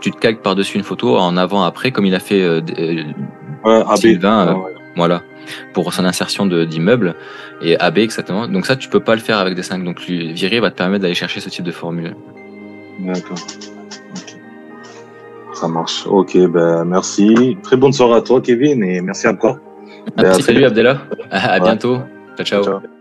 tu 0.00 0.10
te 0.12 0.16
calques 0.18 0.40
par-dessus 0.42 0.76
une 0.76 0.84
photo 0.84 1.16
en 1.16 1.36
avant 1.36 1.64
après, 1.64 1.90
comme 1.90 2.06
il 2.06 2.14
a 2.14 2.20
fait 2.20 2.42
euh, 2.42 2.60
Ouais, 3.64 3.82
AB. 3.88 3.96
Sylvain, 3.96 4.46
euh, 4.46 4.50
Ah 4.52 4.58
ouais. 4.58 4.74
voilà, 4.94 5.22
pour 5.74 5.92
son 5.92 6.04
insertion 6.04 6.46
d'immeuble 6.46 7.16
et 7.60 7.76
AB 7.78 7.98
exactement. 7.98 8.46
Donc 8.46 8.66
ça, 8.66 8.76
tu 8.76 8.88
peux 8.88 9.00
pas 9.00 9.14
le 9.16 9.20
faire 9.20 9.38
avec 9.38 9.54
des 9.56 9.62
5. 9.64 9.82
Donc 9.82 10.06
lui, 10.06 10.32
Viré 10.32 10.60
va 10.60 10.70
te 10.70 10.76
permettre 10.76 11.02
d'aller 11.02 11.14
chercher 11.14 11.40
ce 11.40 11.48
type 11.48 11.64
de 11.64 11.72
formule. 11.72 12.14
D'accord. 13.00 13.38
Ça 15.54 15.68
marche. 15.68 16.06
Ok, 16.06 16.36
ben 16.48 16.84
merci. 16.84 17.56
Très 17.62 17.76
bonne 17.76 17.92
soirée 17.92 18.18
à 18.18 18.20
toi, 18.20 18.40
Kevin, 18.40 18.84
et 18.84 19.00
merci 19.00 19.26
encore. 19.26 19.56
Ben, 20.16 20.18
à 20.18 20.22
Merci, 20.28 20.42
très 20.42 20.52
salut 20.52 20.64
Abdella. 20.66 20.98
À, 21.30 21.52
à 21.52 21.54
Ouais. 21.54 21.60
bientôt. 21.62 21.98
ciao. 22.36 22.44
ciao. 22.44 22.62
Ciao. 22.64 22.95